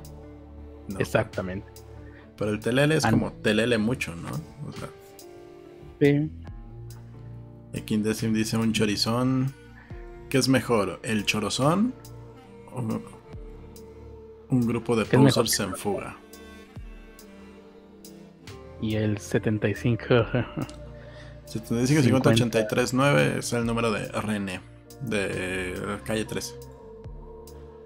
[0.98, 1.70] Exactamente.
[2.36, 4.30] Pero el telele es como telele mucho, ¿no?
[4.68, 4.88] O sea,
[6.00, 6.30] sí.
[7.76, 9.54] Aquí dice un chorizón.
[10.28, 10.98] ¿Qué es mejor?
[11.04, 11.94] ¿El chorozón
[12.72, 12.82] o,
[14.54, 16.16] un grupo de posers en fuga.
[18.80, 20.04] Y el 75.
[21.46, 24.60] 75 50 83 9 es el número de René,
[25.02, 26.54] de calle 13.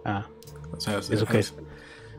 [0.05, 0.27] Ah.
[0.73, 1.55] O sea, ¿Eso qué es?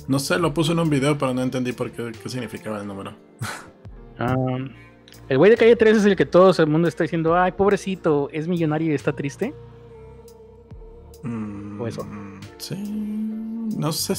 [0.07, 2.87] No sé, lo puso en un video, pero no entendí por qué, qué significaba el
[2.87, 3.13] número.
[4.21, 4.35] Ah,
[5.29, 8.27] el güey de calle 13 es el que todo el mundo está diciendo, ay, pobrecito,
[8.33, 9.53] es millonario y está triste.
[11.23, 12.05] Mm, ¿O eso?
[12.57, 12.98] Sí
[13.79, 14.13] no sé,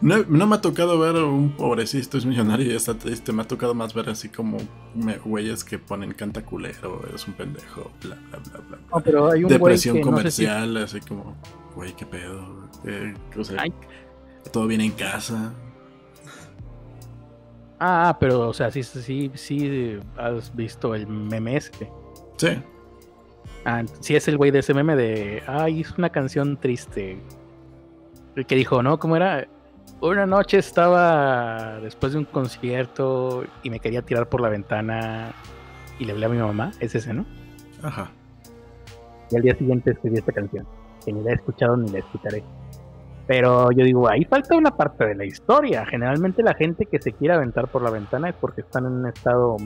[0.00, 3.74] no, me ha tocado ver un pobrecito es millonario y está triste, me ha tocado
[3.74, 4.58] más ver así como
[5.24, 9.02] güeyes que ponen canta culero, es un pendejo, bla, bla, bla, bla.
[9.02, 11.36] pero hay un Depresión comercial, así como,
[11.74, 12.68] güey, qué pedo,
[14.52, 15.52] todo viene en casa.
[17.80, 21.90] Ah, pero, o sea, sí, sí, sí, has visto el meme este.
[22.36, 22.62] Sí.
[23.64, 27.18] Ah, sí es el güey de ese meme de, ay, es una canción triste.
[28.46, 28.98] Que dijo, ¿no?
[28.98, 29.46] ¿Cómo era?
[30.00, 35.32] Una noche estaba después de un concierto y me quería tirar por la ventana
[35.98, 36.72] y le hablé a mi mamá.
[36.80, 37.26] Es ese, ¿no?
[37.82, 38.10] Ajá.
[39.30, 40.66] Y al día siguiente escribí esta canción,
[41.04, 42.42] que ni la he escuchado ni la escucharé.
[43.26, 45.86] Pero yo digo, ahí falta una parte de la historia.
[45.86, 49.06] Generalmente la gente que se quiere aventar por la ventana es porque están en un
[49.06, 49.56] estado,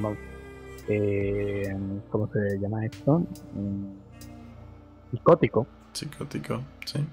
[0.89, 1.75] eh,
[2.11, 3.21] ¿cómo se llama esto?
[3.55, 5.67] Mm, psicótico.
[5.93, 7.07] Psicótico, sí.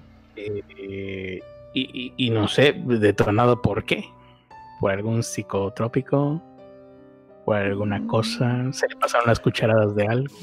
[0.78, 1.40] Eh,
[1.74, 4.04] y, y, no sé, detonado por qué.
[4.80, 6.42] Por algún psicotrópico,
[7.44, 10.34] por alguna cosa, se le pasaron las cucharadas de algo.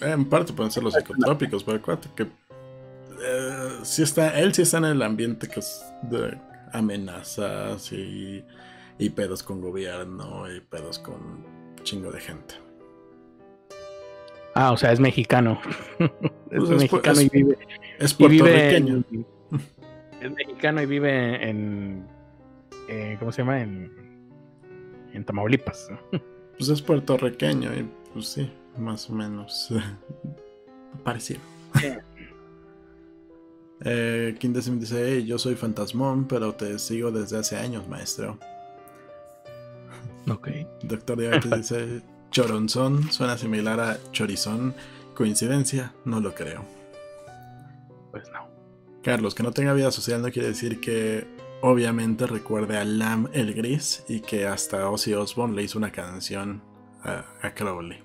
[0.00, 4.78] En parte pueden ser los psicotrópicos, pero acuérdate que eh, si está, él sí está
[4.78, 6.38] en el ambiente que es de
[6.72, 8.44] amenazas y,
[8.98, 11.44] y pedos con gobierno y pedos con
[11.82, 12.54] chingo de gente.
[14.54, 15.60] Ah, o sea, es mexicano.
[15.98, 16.10] es
[16.50, 17.58] pues mexicano y vive.
[17.98, 19.02] Es puertorriqueño.
[20.20, 22.06] es mexicano y vive en.
[23.18, 23.60] ¿Cómo se llama?
[23.60, 23.90] En,
[25.12, 25.88] en Tamaulipas.
[26.58, 29.72] pues es puertorriqueño y pues sí, más o menos.
[31.04, 31.40] parecido.
[33.80, 38.38] Eh, dice, yo soy fantasmón, pero te sigo desde hace años, maestro.
[40.28, 40.48] Ok.
[40.82, 44.74] Doctor Diabetes dice, choronzón, suena similar a chorizón.
[45.14, 45.92] ¿Coincidencia?
[46.04, 46.64] No lo creo.
[48.16, 48.48] Pues no.
[49.02, 51.26] Carlos, que no tenga vida social no quiere decir que
[51.60, 56.62] obviamente recuerde a Lam el Gris y que hasta Ozzy Osbourne le hizo una canción
[57.02, 57.98] a, a Crowley.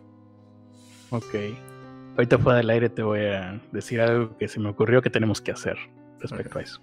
[1.12, 1.36] Ok.
[2.18, 5.40] Ahorita fuera del aire te voy a decir algo que se me ocurrió que tenemos
[5.40, 5.78] que hacer
[6.20, 6.82] respecto a eso.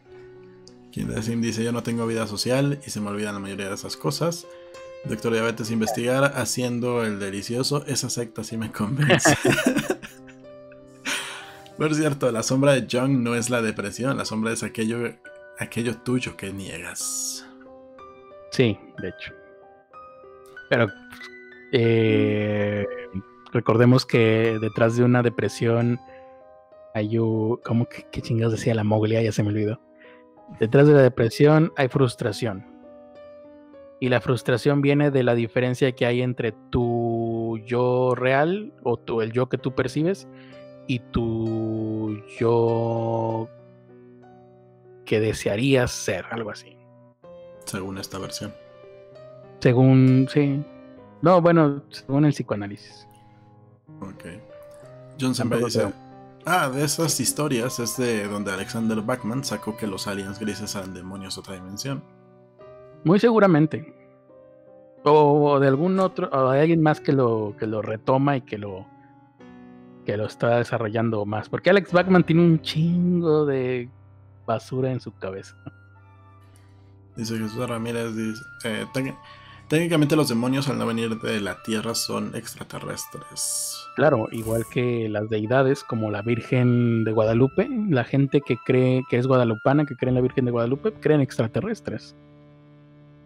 [1.21, 3.97] Sim dice: Yo no tengo vida social y se me olvidan la mayoría de esas
[3.97, 4.47] cosas.
[5.05, 7.85] Doctor Diabetes, investigar haciendo el delicioso.
[7.87, 9.37] Esa secta sí me convence.
[11.79, 14.99] Por cierto, la sombra de John no es la depresión, la sombra es aquello,
[15.59, 17.49] aquello tuyo que niegas.
[18.51, 19.33] Sí, de hecho.
[20.69, 20.89] Pero
[21.73, 22.85] eh,
[23.53, 26.01] recordemos que detrás de una depresión
[26.95, 27.59] hay un...
[27.65, 29.23] ¿Cómo que qué chingados decía la moglia?
[29.23, 29.81] Ya se me olvidó.
[30.59, 32.67] Detrás de la depresión hay frustración.
[34.01, 39.23] Y la frustración viene de la diferencia que hay entre tu yo real o tu,
[39.23, 40.27] el yo que tú percibes
[40.89, 41.68] y tu
[42.39, 43.49] yo
[45.05, 46.77] que desearías ser, algo así.
[47.65, 48.53] Según esta versión.
[49.61, 50.63] Según, sí.
[51.23, 53.07] No, bueno, según el psicoanálisis.
[54.01, 54.25] Ok.
[55.21, 55.93] Johnson dice:
[56.45, 60.95] Ah, de esas historias es de donde Alexander Bachman sacó que los aliens grises eran
[60.95, 62.03] demonios de otra dimensión.
[63.05, 63.95] Muy seguramente.
[65.05, 68.59] O de algún otro, o de alguien más que lo, que lo retoma y que
[68.59, 68.87] lo,
[70.09, 71.51] que lo está desarrollando más.
[71.51, 73.91] Porque Alex Bachman tiene un chingo de
[74.47, 75.55] basura en su cabeza.
[77.15, 78.87] Dice Jesús Ramírez, dice, eh,
[79.69, 83.85] Técnicamente los demonios al no venir de la Tierra son extraterrestres.
[83.97, 89.19] Claro, igual que las deidades como la Virgen de Guadalupe, la gente que cree que
[89.19, 92.17] es guadalupana, que cree en la Virgen de Guadalupe, creen extraterrestres.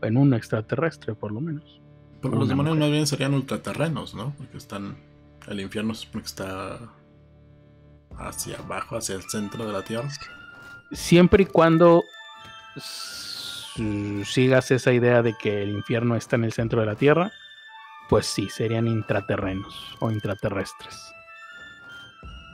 [0.00, 1.80] En un extraterrestre, por lo menos.
[2.20, 4.34] Pero los demonios más bien serían ultraterrenos, ¿no?
[4.36, 4.96] Porque están.
[5.48, 6.78] El infierno está
[8.16, 10.08] hacia abajo, hacia el centro de la Tierra.
[10.92, 12.02] Siempre y cuando
[14.24, 17.32] sigas esa idea de que el infierno está en el centro de la Tierra,
[18.08, 21.12] pues sí, serían intraterrenos o intraterrestres.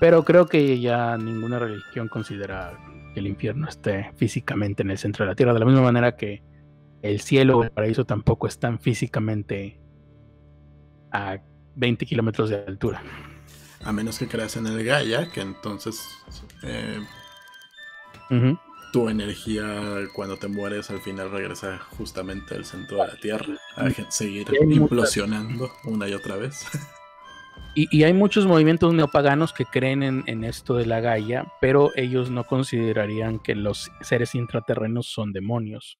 [0.00, 2.78] Pero creo que ya ninguna religión considera
[3.12, 6.16] que el infierno esté físicamente en el centro de la Tierra, de la misma manera
[6.16, 6.42] que
[7.02, 9.80] el cielo o el paraíso tampoco están físicamente
[11.10, 11.38] a
[11.78, 13.02] 20 kilómetros de altura.
[13.84, 16.02] A menos que creas en el Gaia, que entonces
[16.62, 17.00] eh,
[18.92, 19.64] tu energía
[20.12, 25.70] cuando te mueres al final regresa justamente al centro de la Tierra a seguir implosionando
[25.84, 26.66] una y otra vez.
[27.74, 32.42] Y, hay muchos movimientos neopaganos que creen en, esto de la Gaia, pero ellos no
[32.42, 35.96] considerarían que los seres intraterrenos son demonios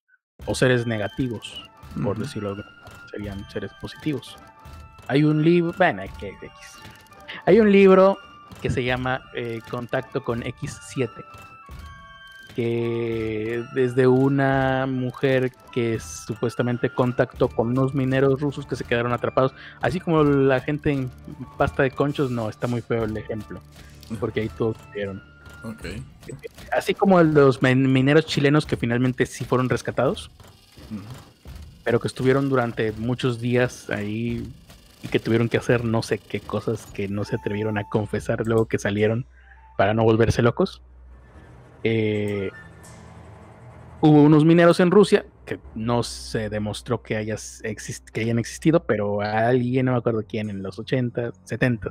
[0.46, 1.62] o seres negativos,
[2.02, 2.62] por decirlo así,
[3.12, 4.36] serían seres positivos.
[5.08, 6.34] Hay un libro, bueno, que
[7.46, 8.18] hay un libro
[8.62, 11.10] que se llama eh, Contacto con X7
[12.58, 19.54] que desde una mujer que supuestamente contactó con unos mineros rusos que se quedaron atrapados,
[19.80, 21.08] así como la gente en
[21.56, 23.60] pasta de conchos, no, está muy feo el ejemplo,
[24.18, 25.22] porque ahí todos murieron.
[26.72, 30.28] Así como los mineros chilenos que finalmente sí fueron rescatados,
[31.84, 34.52] pero que estuvieron durante muchos días ahí
[35.02, 38.46] y que tuvieron que hacer no sé qué cosas que no se atrevieron a confesar
[38.46, 39.26] luego que salieron
[39.76, 40.82] para no volverse locos.
[41.84, 42.50] Eh,
[44.00, 47.62] hubo unos mineros en Rusia que no se demostró que, hayas
[48.12, 51.90] que hayan existido, pero alguien, no me acuerdo quién, en los 80, 70,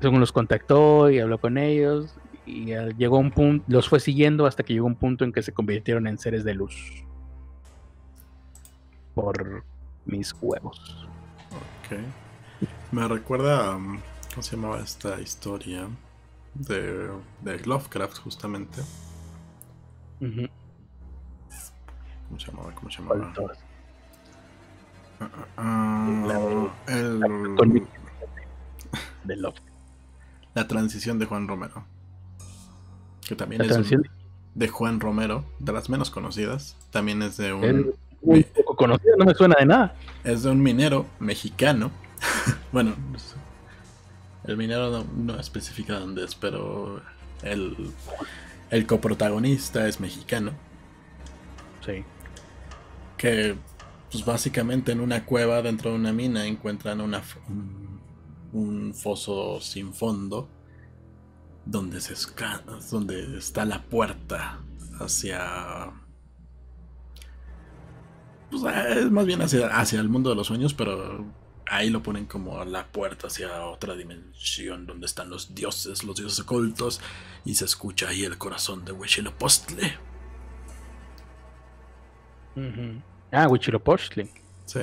[0.00, 4.64] según los contactó y habló con ellos, y llegó un punto, los fue siguiendo hasta
[4.64, 7.04] que llegó un punto en que se convirtieron en seres de luz.
[9.14, 9.62] Por
[10.06, 11.07] mis huevos.
[11.90, 11.98] Ok.
[12.92, 14.00] Me recuerda, um,
[14.30, 15.88] ¿cómo se llamaba esta historia?
[16.54, 17.10] De,
[17.42, 18.80] de Lovecraft, justamente.
[20.18, 20.48] ¿Cómo
[22.38, 22.74] se llamaba?
[22.74, 23.32] ¿Cómo se llamaba?
[25.20, 25.24] Uh,
[25.62, 27.20] uh, el...
[29.24, 29.68] de Lovecraft.
[30.54, 31.84] La transición de Juan Romero.
[33.26, 33.90] Que también es
[34.54, 36.76] de Juan Romero, de las menos conocidas.
[36.90, 37.94] También es de un.
[38.22, 39.94] muy poco conocido, no me suena de nada.
[40.24, 41.90] Es de un minero mexicano.
[42.72, 42.94] bueno,
[44.44, 47.02] el minero no, no, especifica dónde es, pero
[47.42, 47.92] el,
[48.70, 50.52] el coprotagonista es mexicano.
[51.84, 52.04] Sí.
[53.16, 53.56] Que,
[54.10, 57.22] pues básicamente en una cueva dentro de una mina encuentran una,
[58.52, 60.48] un foso sin fondo
[61.64, 62.14] donde se
[62.90, 64.60] donde está la puerta
[65.00, 65.92] hacia
[68.50, 71.24] pues ah, es más bien hacia, hacia el mundo de los sueños, pero
[71.66, 76.40] ahí lo ponen como la puerta hacia otra dimensión donde están los dioses, los dioses
[76.40, 77.00] ocultos,
[77.44, 79.92] y se escucha ahí el corazón de Huitzilopochtli.
[83.30, 84.30] Ah, Huitzilopochtli.
[84.66, 84.80] Sí.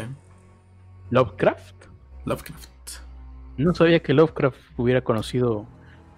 [1.10, 1.76] Lovecraft.
[2.26, 2.70] Lovecraft.
[3.58, 5.68] No sabía que Lovecraft hubiera conocido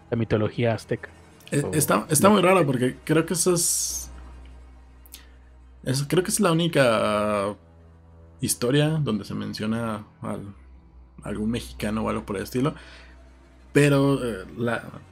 [0.09, 1.09] la mitología azteca.
[1.51, 4.06] Eh, está, está muy raro porque creo que eso es,
[6.07, 7.55] Creo que es la única
[8.41, 10.37] historia donde se menciona a
[11.23, 12.73] algún mexicano o algo por el estilo.
[13.73, 14.45] Pero eh,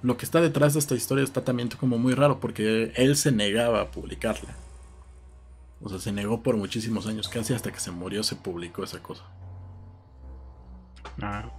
[0.01, 3.31] lo que está detrás de esta historia está también como muy raro porque él se
[3.31, 4.55] negaba a publicarla.
[5.81, 9.03] O sea, se negó por muchísimos años, casi hasta que se murió se publicó esa
[9.03, 9.23] cosa.
[11.21, 11.51] Ah.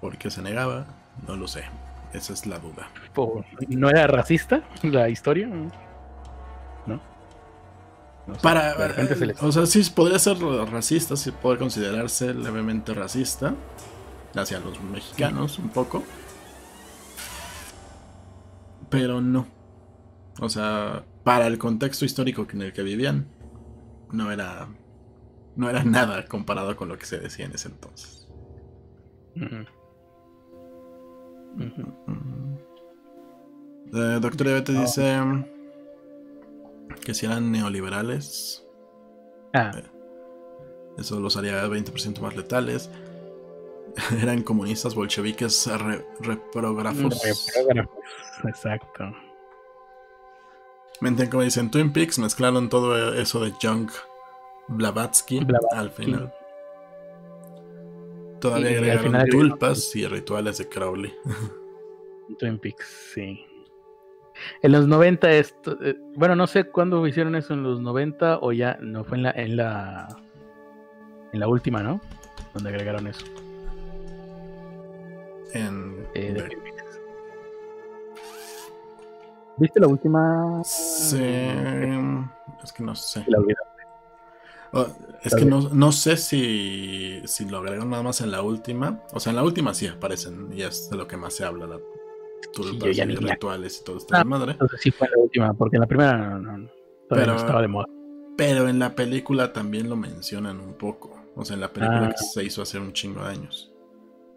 [0.00, 0.86] ¿Por qué se negaba?
[1.26, 1.64] No lo sé.
[2.12, 2.88] Esa es la duda.
[3.68, 5.48] ¿No era racista la historia?
[8.28, 8.34] ¿No?
[8.34, 13.54] Para, eh, O sea, sí podría ser racista, sí puede considerarse levemente racista
[14.36, 16.04] hacia los mexicanos un poco.
[18.90, 19.46] Pero no.
[20.40, 23.26] O sea, para el contexto histórico en el que vivían,
[24.12, 24.68] no era
[25.56, 28.28] no era nada comparado con lo que se decía en ese entonces.
[33.92, 34.80] Eh, doctor Ivete ah.
[34.82, 35.18] dice
[37.04, 38.66] que si eran neoliberales,
[39.54, 39.72] ah.
[39.76, 39.84] eh,
[40.98, 42.90] eso los haría 20% más letales.
[44.22, 45.68] eran comunistas, bolcheviques,
[46.20, 47.20] reprógrafos.
[48.44, 49.14] Exacto.
[51.00, 53.92] Mente como dicen Twin Peaks, mezclaron todo eso de junk
[54.68, 56.34] Blavatsky, al final.
[58.40, 61.14] Todavía agregaron tulpas y rituales de Crowley.
[62.38, 63.44] Twin Peaks, sí.
[64.62, 68.52] En los 90 esto, eh, bueno, no sé cuándo hicieron eso en los 90 o
[68.52, 70.08] ya no fue en la en la
[71.32, 72.00] en la última, ¿no?
[72.54, 73.24] Donde agregaron eso.
[75.54, 76.48] En eh,
[79.56, 80.62] ¿Viste la última?
[80.64, 81.18] Sí,
[82.62, 83.24] es que no sé.
[83.26, 83.38] La
[84.70, 84.86] Oh,
[85.22, 89.00] es que no, sé si, si lo agregan nada más en la última.
[89.12, 91.66] O sea, en la última sí aparecen y es de lo que más se habla.
[91.66, 91.78] La
[92.52, 94.52] tulpas y rituales y todo esto de madre.
[94.52, 96.68] Entonces sí fue la última, porque en la primera no,
[97.08, 97.86] pero, estaba de moda.
[98.36, 101.16] Pero en la película también lo mencionan un poco.
[101.34, 102.10] O sea, en la película ah.
[102.10, 103.72] que se hizo hace un chingo de años.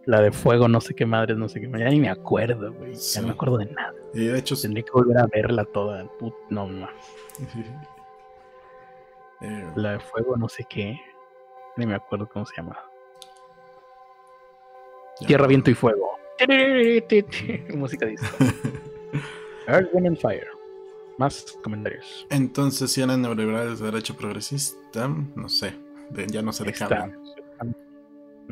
[0.06, 1.88] La de fuego, no sé qué madres, no sé qué madres.
[1.88, 2.96] Ya ni me acuerdo, güey.
[2.96, 3.94] Ya no me acuerdo de nada.
[4.14, 4.56] Y de hecho.
[4.60, 6.10] Tendría que volver a verla toda.
[6.50, 6.90] no más.
[9.44, 11.02] Eh, la de fuego, no sé qué.
[11.76, 12.78] Ni me acuerdo cómo se llama.
[15.26, 16.12] Tierra, viento y fuego.
[17.76, 18.28] Música disco.
[19.68, 20.48] Earth, Wind and Fire.
[21.18, 22.26] Más comentarios.
[22.30, 25.74] Entonces, si eran neoliberales de derecho progresista, no sé.
[26.28, 27.20] ya no sé de qué hablan.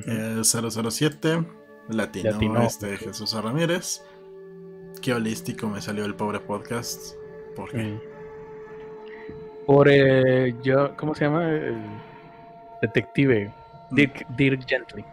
[0.05, 1.45] Eh, 007,
[1.89, 2.61] latino, latino.
[2.61, 4.03] Este, Jesús Ramírez.
[5.01, 7.15] Qué holístico me salió el pobre podcast.
[7.55, 7.77] ¿Por qué?
[7.77, 7.99] Mm
[9.69, 11.47] por eh, yo, ¿cómo se llama?
[11.47, 11.77] El
[12.81, 13.51] detective
[13.91, 15.05] Dirk, Dirk Gently.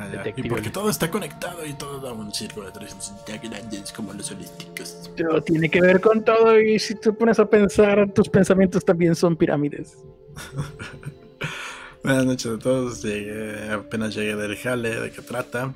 [0.00, 4.14] Ah, y porque todo está conectado y todo da un círculo de 360 grandes como
[4.14, 5.10] los holísticos.
[5.14, 9.14] Pero tiene que ver con todo y si tú pones a pensar, tus pensamientos también
[9.14, 9.98] son pirámides.
[12.02, 13.02] Buenas noches a todos.
[13.02, 15.74] Llegué, apenas llegué del jale, de qué trata.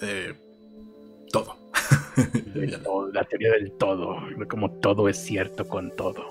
[0.00, 0.34] De
[1.32, 1.56] todo.
[2.54, 6.26] De todo, la teoría del todo, como todo es cierto con todo.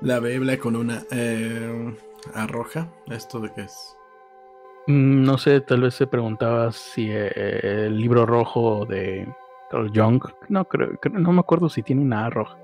[0.00, 1.94] La Biblia con una eh,
[2.32, 2.90] arroja.
[3.10, 3.95] ¿Esto de qué es?
[4.86, 9.26] Mm, No sé, tal vez se preguntaba si eh, el libro rojo de
[9.70, 12.56] Carl Jung, no creo, creo- no me acuerdo si tiene una A roja.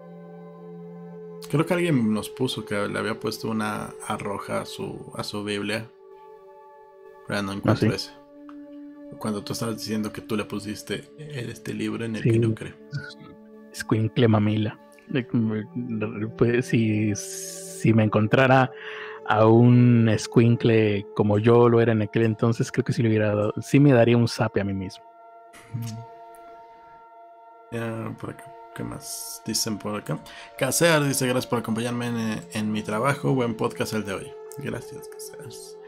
[1.51, 5.43] Creo que alguien nos puso que le había puesto una arroja a su, a su
[5.45, 5.87] Biblia.
[7.27, 7.95] Pero no encuentro ¿sí?
[7.95, 8.11] ese.
[9.19, 12.31] Cuando tú estabas diciendo que tú le pusiste este libro en el Sí.
[12.31, 12.75] que no creo.
[13.73, 14.79] Escuincle mamila.
[16.39, 18.71] Pues, si, si me encontrara
[19.27, 23.35] a un escuincle como yo lo era en aquel entonces, creo que sí le hubiera
[23.35, 25.05] dado, sí me daría un zape a mí mismo.
[28.21, 28.45] Por acá.
[28.75, 30.19] ¿Qué más dicen por acá?
[30.57, 33.35] Casear dice gracias por acompañarme en, en mi trabajo.
[33.35, 34.33] Buen podcast el de hoy.
[34.59, 35.82] Gracias, Casear.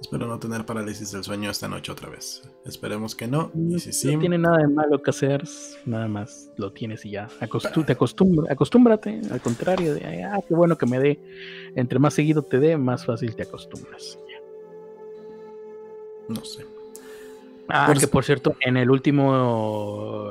[0.00, 2.42] Espero no tener parálisis del sueño esta noche otra vez.
[2.64, 3.50] Esperemos que no.
[3.54, 5.44] Y si sí, No tiene nada de malo que hacer,
[5.84, 7.28] nada más lo tienes y ya.
[7.40, 11.20] Acostu- te acostumbra, acostúmbrate, al contrario, de, "Ay, ah, qué bueno que me dé.
[11.76, 14.18] Entre más seguido te dé, más fácil te acostumbras.
[16.28, 16.64] no sé.
[17.68, 20.30] Ah, Por que s- por cierto, en el último.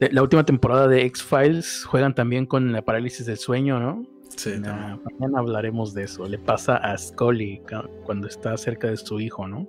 [0.00, 4.06] de- la última temporada de X-Files juegan también con la parálisis del sueño, ¿no?
[4.36, 4.52] Sí.
[4.58, 6.26] Nah, mañana hablaremos de eso.
[6.26, 7.62] Le pasa a Scully
[8.04, 9.68] cuando está cerca de su hijo, ¿no?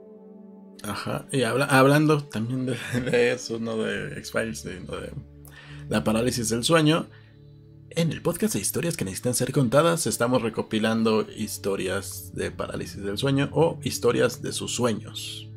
[0.84, 1.26] Ajá.
[1.32, 2.76] Y habla- hablando también de,
[3.12, 5.12] de eso, no de X-Files, sino de
[5.90, 7.08] la parálisis del sueño.
[7.92, 13.18] En el podcast de historias que necesitan ser contadas, estamos recopilando historias de parálisis del
[13.18, 15.48] sueño o historias de sus sueños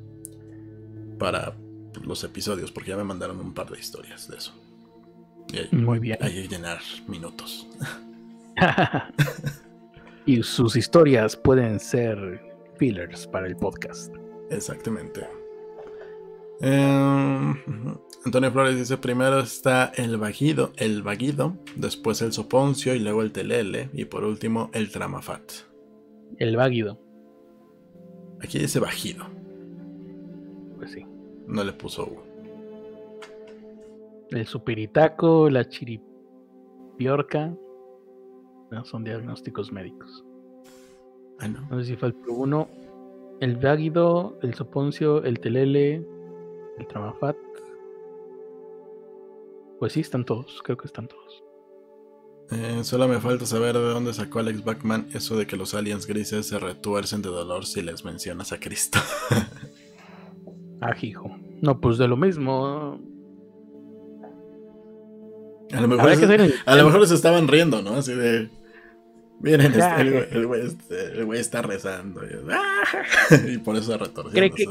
[1.18, 1.56] para
[2.04, 4.52] los episodios, porque ya me mandaron un par de historias de eso.
[5.72, 6.18] Y Muy bien.
[6.20, 6.78] ahí llenar
[7.08, 7.66] minutos.
[10.26, 12.40] y sus historias pueden ser
[12.76, 14.14] fillers para el podcast.
[14.50, 15.26] Exactamente.
[16.60, 17.54] Eh,
[18.24, 23.32] Antonio Flores dice: primero está el vaguido, el vaguido, después el soponcio y luego el
[23.32, 25.52] telele, y por último el tramafat.
[26.38, 27.00] El váguido,
[28.40, 29.24] Aquí dice bajido,
[30.76, 31.04] pues sí.
[31.46, 32.18] no le puso U.
[34.30, 37.56] El supiritaco, la chiripiorca.
[38.70, 40.24] No, son diagnósticos médicos.
[41.40, 41.78] Ah, no.
[41.80, 42.68] Sé si falta uno.
[43.40, 46.04] El váguido, el soponcio, el telele,
[46.78, 47.36] el tramafat.
[49.78, 50.60] Pues sí, están todos.
[50.64, 51.44] Creo que están todos.
[52.50, 56.06] Eh, solo me falta saber de dónde sacó Alex Bachman eso de que los aliens
[56.06, 58.98] grises se retuercen de dolor si les mencionas a Cristo.
[60.80, 61.28] Ah, hijo.
[61.60, 63.00] No, pues de lo mismo.
[65.72, 67.94] A lo mejor, Habrá que se, hacer- a lo mejor se estaban riendo, ¿no?
[67.94, 68.48] Así de.
[69.40, 72.22] Miren, este- el, güey- el güey este- el güey está rezando.
[72.24, 72.82] Y, ¡ah!
[73.48, 74.32] y por eso retorció.
[74.32, 74.66] ¿Cree que-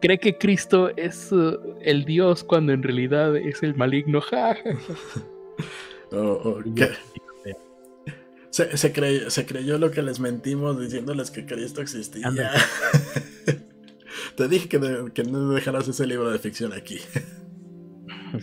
[0.00, 4.20] cree que Cristo es uh, el Dios cuando en realidad es el maligno.
[4.20, 4.56] Ja.
[6.12, 6.88] O- o que- ya.
[8.50, 12.30] se, se creyó, se creyó lo que les mentimos diciéndoles que Cristo existía.
[14.36, 16.98] Te dije que, de- que no dejaras ese libro de ficción aquí.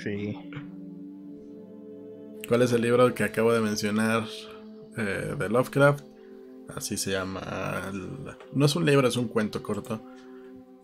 [0.03, 0.35] Sí.
[2.47, 4.25] ¿Cuál es el libro que acabo de mencionar
[4.97, 6.03] eh, de Lovecraft?
[6.75, 7.41] Así se llama.
[7.91, 10.01] el- no es un libro, es un cuento corto.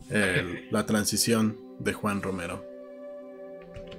[0.09, 2.63] El- la transición de Juan Romero.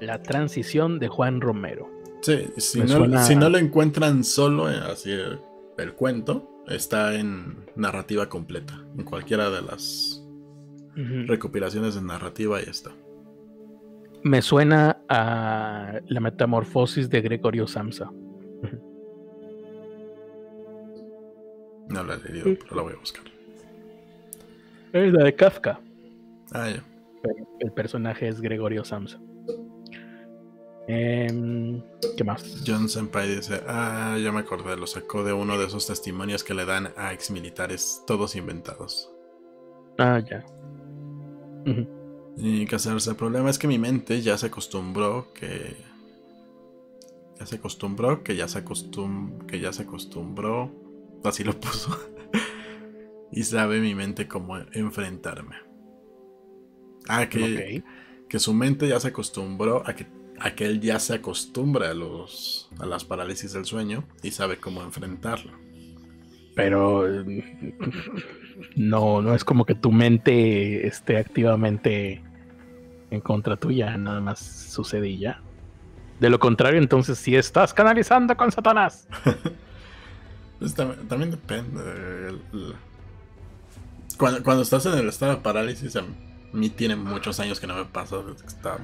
[0.01, 1.89] La transición de Juan Romero.
[2.23, 5.41] Sí, si, no, suena- si no lo encuentran solo, eh, así el,
[5.79, 8.75] el cuento, está en narrativa completa.
[8.97, 10.19] En cualquiera de las
[11.27, 12.91] recopilaciones de narrativa ahí está.
[14.23, 18.13] Me suena a la metamorfosis de Gregorio Samsa.
[21.93, 23.25] No la he leído, pero la voy a buscar.
[24.93, 25.81] Es la de Kafka.
[26.53, 26.85] Ah, ya.
[27.23, 29.19] pero el personaje es Gregorio Samsa.
[30.89, 31.81] Em,
[32.17, 32.63] ¿Qué más?
[32.67, 36.55] John Senpai dice, ah, ya me acordé, lo sacó de uno de esos testimonios que
[36.55, 39.11] le dan a exmilitares, todos inventados.
[39.99, 40.45] Ah, ya.
[41.67, 41.87] Ujú.
[42.37, 45.77] Y casarse, el problema es que mi mente ya se acostumbró que...
[47.39, 49.47] Ya se acostumbró, que ya se acostum...
[49.47, 50.71] que ya se acostumbró,
[51.25, 51.99] así lo puso.
[53.33, 55.57] y sabe mi mente cómo enfrentarme.
[57.09, 57.83] Ah, que,
[58.29, 60.07] que su mente ya se acostumbró a que,
[60.39, 64.59] a que él ya se acostumbra a, los, a las parálisis del sueño y sabe
[64.59, 65.53] cómo enfrentarlo.
[66.55, 67.75] Pero eh,
[68.77, 72.23] no, no es como que tu mente esté activamente
[73.11, 75.43] en contra tuya, nada más sucede y ya.
[76.21, 79.09] De lo contrario, entonces sí estás canalizando con Satanás.
[80.63, 81.81] Pues tam- también depende.
[82.29, 82.75] el- el-
[84.17, 86.05] Cuando, cuando estás en el estado de parálisis, a
[86.53, 88.79] mí tiene muchos años que no me pasa desde que estaba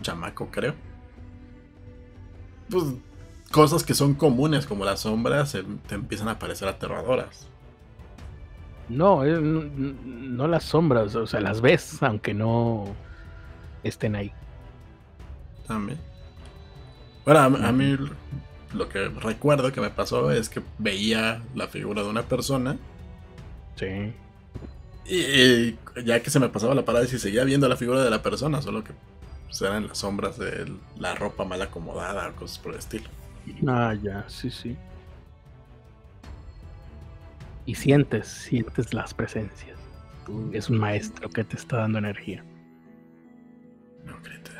[0.00, 0.74] chamaco, creo.
[2.70, 2.84] Pues
[3.50, 5.56] cosas que son comunes como las sombras
[5.88, 7.48] te empiezan a parecer aterradoras.
[8.88, 12.84] No, no, las sombras, o sea, las ves, aunque no
[13.82, 14.32] estén ahí.
[15.66, 15.98] También.
[17.24, 17.96] Bueno, a, mí
[18.74, 22.76] lo que recuerdo que me pasó es que veía la figura de una persona.
[23.76, 24.12] Sí.
[25.06, 28.62] Y, ya que se me pasaba la parálisis, seguía viendo la figura de la persona,
[28.62, 28.92] solo que
[29.46, 33.08] pues, eran las sombras de la ropa mal acomodada o cosas por el estilo.
[33.66, 34.76] Ah, ya, sí, sí.
[37.66, 39.78] Y sientes, sientes las presencias.
[40.52, 42.44] Es un maestro que te está dando energía.
[44.06, 44.52] No, Critter.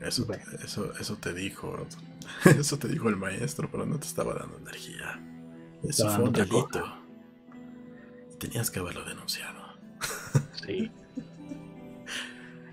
[0.00, 0.26] Eso,
[0.64, 1.86] eso, eso te dijo.
[2.58, 5.20] Eso te dijo el maestro, pero no te estaba dando energía.
[5.82, 6.82] Eso fue un delito.
[8.38, 9.60] Tenías que haberlo denunciado.
[10.64, 10.90] Sí.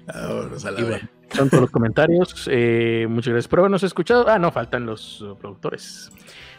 [0.07, 2.47] Ahora a la son todos los comentarios.
[2.51, 4.27] Eh, muchas gracias por habernos escuchado.
[4.29, 6.09] Ah, no, faltan los uh, productores.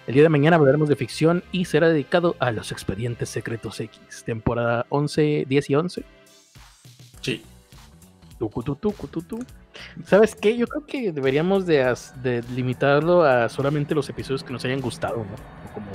[0.06, 4.24] El día de mañana hablaremos de ficción y será dedicado a los expedientes secretos X,
[4.24, 6.04] temporada 11, 10 y 11.
[7.20, 7.42] Sí.
[10.04, 10.56] ¿Sabes qué?
[10.56, 15.72] Yo creo que deberíamos de, limitarlo a solamente los episodios que nos hayan gustado, ¿no?
[15.74, 15.90] como...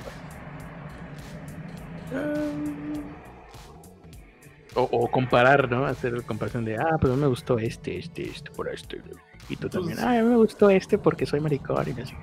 [4.75, 5.85] O, comparar, ¿no?
[5.85, 9.01] Hacer la comparación de, ah, pues me gustó este, este, este, por este.
[9.47, 12.15] Y tú también, pues ah, me gustó este porque soy maricón y no sé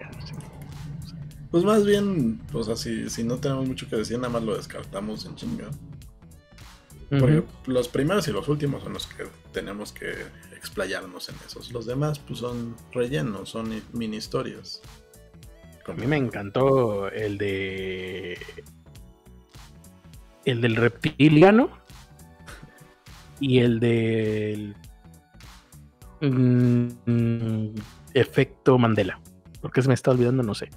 [1.51, 4.57] Pues más bien, o sea, si, si no tenemos mucho que decir, nada más lo
[4.57, 5.69] descartamos en chinga.
[7.11, 10.13] Porque los primeros y los últimos son los que tenemos que
[10.57, 11.73] explayarnos en esos.
[11.73, 14.81] Los demás, pues son rellenos, son mini historias.
[15.89, 18.39] A mí me encantó el de.
[20.45, 21.71] El del reptiliano
[23.41, 24.77] y el del
[26.21, 27.71] mm,
[28.15, 29.21] efecto Mandela.
[29.61, 30.71] Porque se me está olvidando, no sé.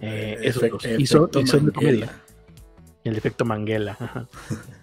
[0.00, 0.86] Eh, esos dos.
[0.86, 2.22] Y son, de comedia.
[3.02, 4.28] El efecto Manguela.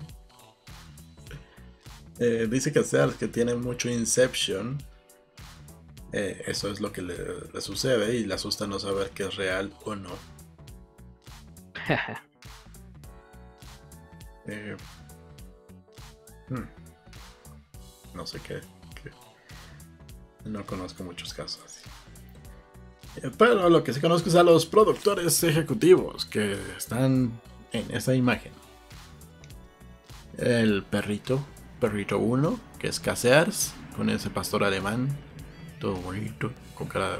[2.19, 4.81] eh, dice que sea que tiene mucho Inception.
[6.11, 7.15] Eh, eso es lo que le,
[7.53, 10.09] le, sucede y le asusta no saber que es real o no.
[14.47, 14.75] eh,
[16.49, 16.79] hmm
[18.13, 18.61] no sé qué,
[20.45, 21.81] No conozco muchos casos así.
[23.37, 27.39] Pero lo que sí conozco es a los productores ejecutivos que están
[27.71, 28.53] en esa imagen.
[30.37, 31.43] El perrito,
[31.79, 35.09] perrito 1, que es Casears, con ese pastor alemán,
[35.79, 37.19] todo bonito, con cara de...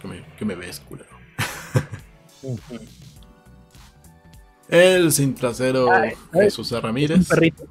[0.00, 1.16] que me, que me ves, culero.
[4.68, 5.88] El sin trasero
[6.32, 7.20] Jesús Ramírez.
[7.20, 7.64] Es un perrito.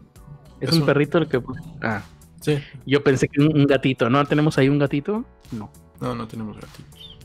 [0.59, 1.41] Es, un, perrito el que.
[1.83, 2.01] Ah.
[2.85, 4.25] Yo pensé que un, gatito, ¿no?
[4.25, 5.23] ¿Tenemos ahí un gatito?
[5.51, 5.69] No.
[6.01, 7.17] No, no tenemos gatitos.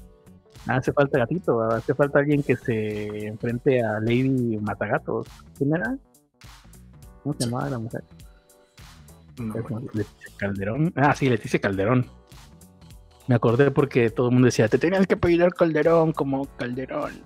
[0.67, 5.26] Hace falta gatito, hace falta alguien que se enfrente a Lady Matagatos.
[5.57, 5.97] ¿Quién era?
[7.23, 8.05] ¿Cómo se llamaba la mujer?
[9.36, 10.93] Leticia Calderón.
[10.97, 12.07] Ah, sí, Leticia Calderón.
[13.28, 17.23] Me acordé porque todo el mundo decía, te tenías que pedir al Calderón como Calderón.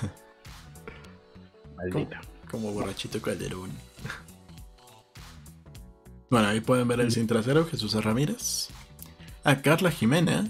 [1.76, 2.20] Maldita.
[2.50, 3.70] como borrachito Calderón.
[6.30, 8.68] Bueno, ahí pueden ver el sin trasero, Jesús Ramírez.
[9.44, 10.46] A Carla Jimena,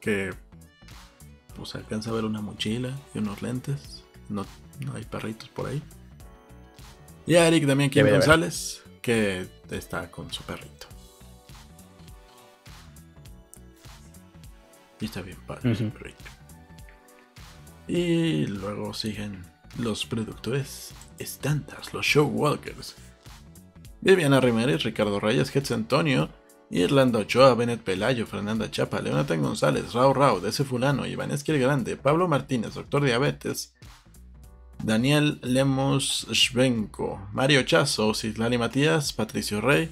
[0.00, 0.30] que
[1.54, 4.04] pues alcanza a ver una mochila y unos lentes.
[4.30, 4.46] No,
[4.94, 5.82] hay perritos por ahí.
[7.26, 10.88] Y a Eric también Kim González, que está con su perrito.
[15.00, 16.24] Y está bien padre su perrito.
[17.86, 19.44] Y luego siguen
[19.78, 22.96] los productores estándares, los showwalkers
[24.00, 26.28] Viviana Riménez, Ricardo Reyes, Getz Antonio,
[26.70, 31.96] Irlanda Ochoa, Bennett Pelayo, Fernanda Chapa, Leonatan González, Rao Rao, Dese Fulano, Iván Esquil Grande,
[31.96, 33.72] Pablo Martínez, Doctor Diabetes,
[34.82, 39.90] Daniel Lemos Schwenko, Mario Chazo, Cislali Matías, Patricio Rey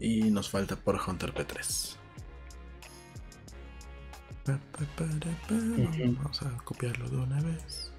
[0.00, 1.96] y nos falta por Hunter P3.
[6.16, 7.92] Vamos a copiarlo de una vez.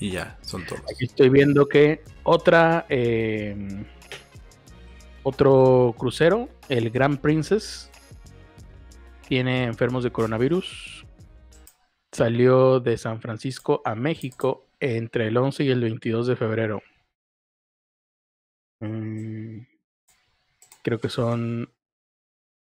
[0.00, 0.82] Y ya, son todos.
[0.92, 2.86] Aquí estoy viendo que otra.
[2.88, 3.84] Eh,
[5.22, 7.88] otro crucero, el Grand Princess,
[9.28, 11.01] tiene enfermos de coronavirus.
[12.12, 16.82] Salió de San Francisco a México entre el 11 y el 22 de febrero.
[18.80, 19.60] Mm,
[20.82, 21.72] creo que son.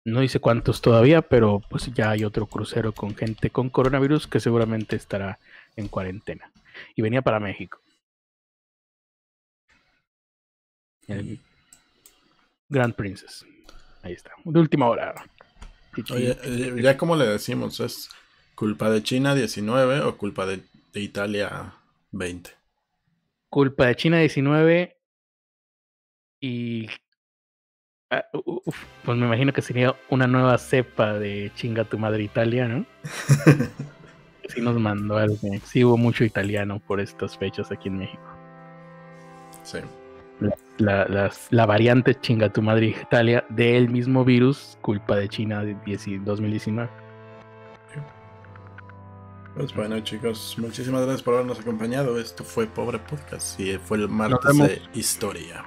[0.04, 4.38] No dice cuántos todavía, pero pues ya hay otro crucero con gente con coronavirus que
[4.38, 5.40] seguramente estará
[5.74, 6.52] en cuarentena
[6.94, 7.80] y venía para México.
[11.08, 11.40] El
[12.68, 13.44] Grand Princess.
[14.02, 14.32] Ahí está.
[14.44, 15.14] De última hora.
[16.12, 18.08] Oye, eh, ya como le decimos, ¿es
[18.56, 20.60] culpa de China 19 o culpa de,
[20.94, 21.74] Italia
[22.10, 22.50] 20?
[23.48, 24.96] Culpa de China 19
[26.40, 26.88] y...
[28.10, 28.24] Ah,
[29.04, 32.86] pues me imagino que sería una nueva cepa de chinga tu madre Italia, ¿no?
[34.48, 35.38] sí nos mandó algo.
[35.64, 38.24] Sí hubo mucho italiano por estas fechas aquí en México.
[39.62, 39.78] Sí
[40.78, 45.76] la, la, variante chinga tu madre Italia del mismo virus, culpa de China de
[46.24, 47.05] 2019.
[49.56, 52.20] Pues bueno chicos, muchísimas gracias por habernos acompañado.
[52.20, 55.64] Esto fue Pobre Podcast y fue el martes de historia.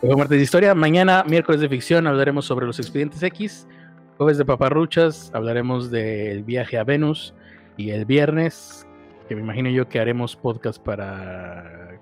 [0.00, 0.74] Fue martes de historia.
[0.74, 3.68] Mañana, miércoles de ficción, hablaremos sobre los expedientes X.
[4.16, 7.34] Jueves de paparruchas, hablaremos del viaje a Venus.
[7.76, 8.86] Y el viernes,
[9.28, 12.00] que me imagino yo que haremos podcast para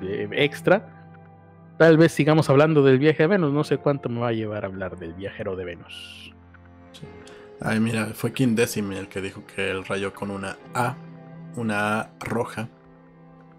[0.00, 1.02] eh, extra
[1.76, 3.52] Tal vez sigamos hablando del viaje a Venus.
[3.52, 6.31] No sé cuánto me va a llevar a hablar del viajero de Venus.
[7.64, 10.96] Ay, mira, fue Kim Decime el que dijo que él rayó con una A,
[11.56, 12.68] una A roja,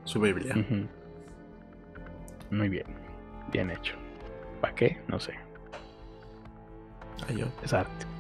[0.04, 0.56] su Biblia.
[2.52, 2.86] Muy bien,
[3.52, 3.96] bien hecho.
[4.60, 5.02] ¿Para qué?
[5.08, 5.34] No sé.
[7.28, 7.46] Ay, yo.
[7.64, 8.13] Es arte.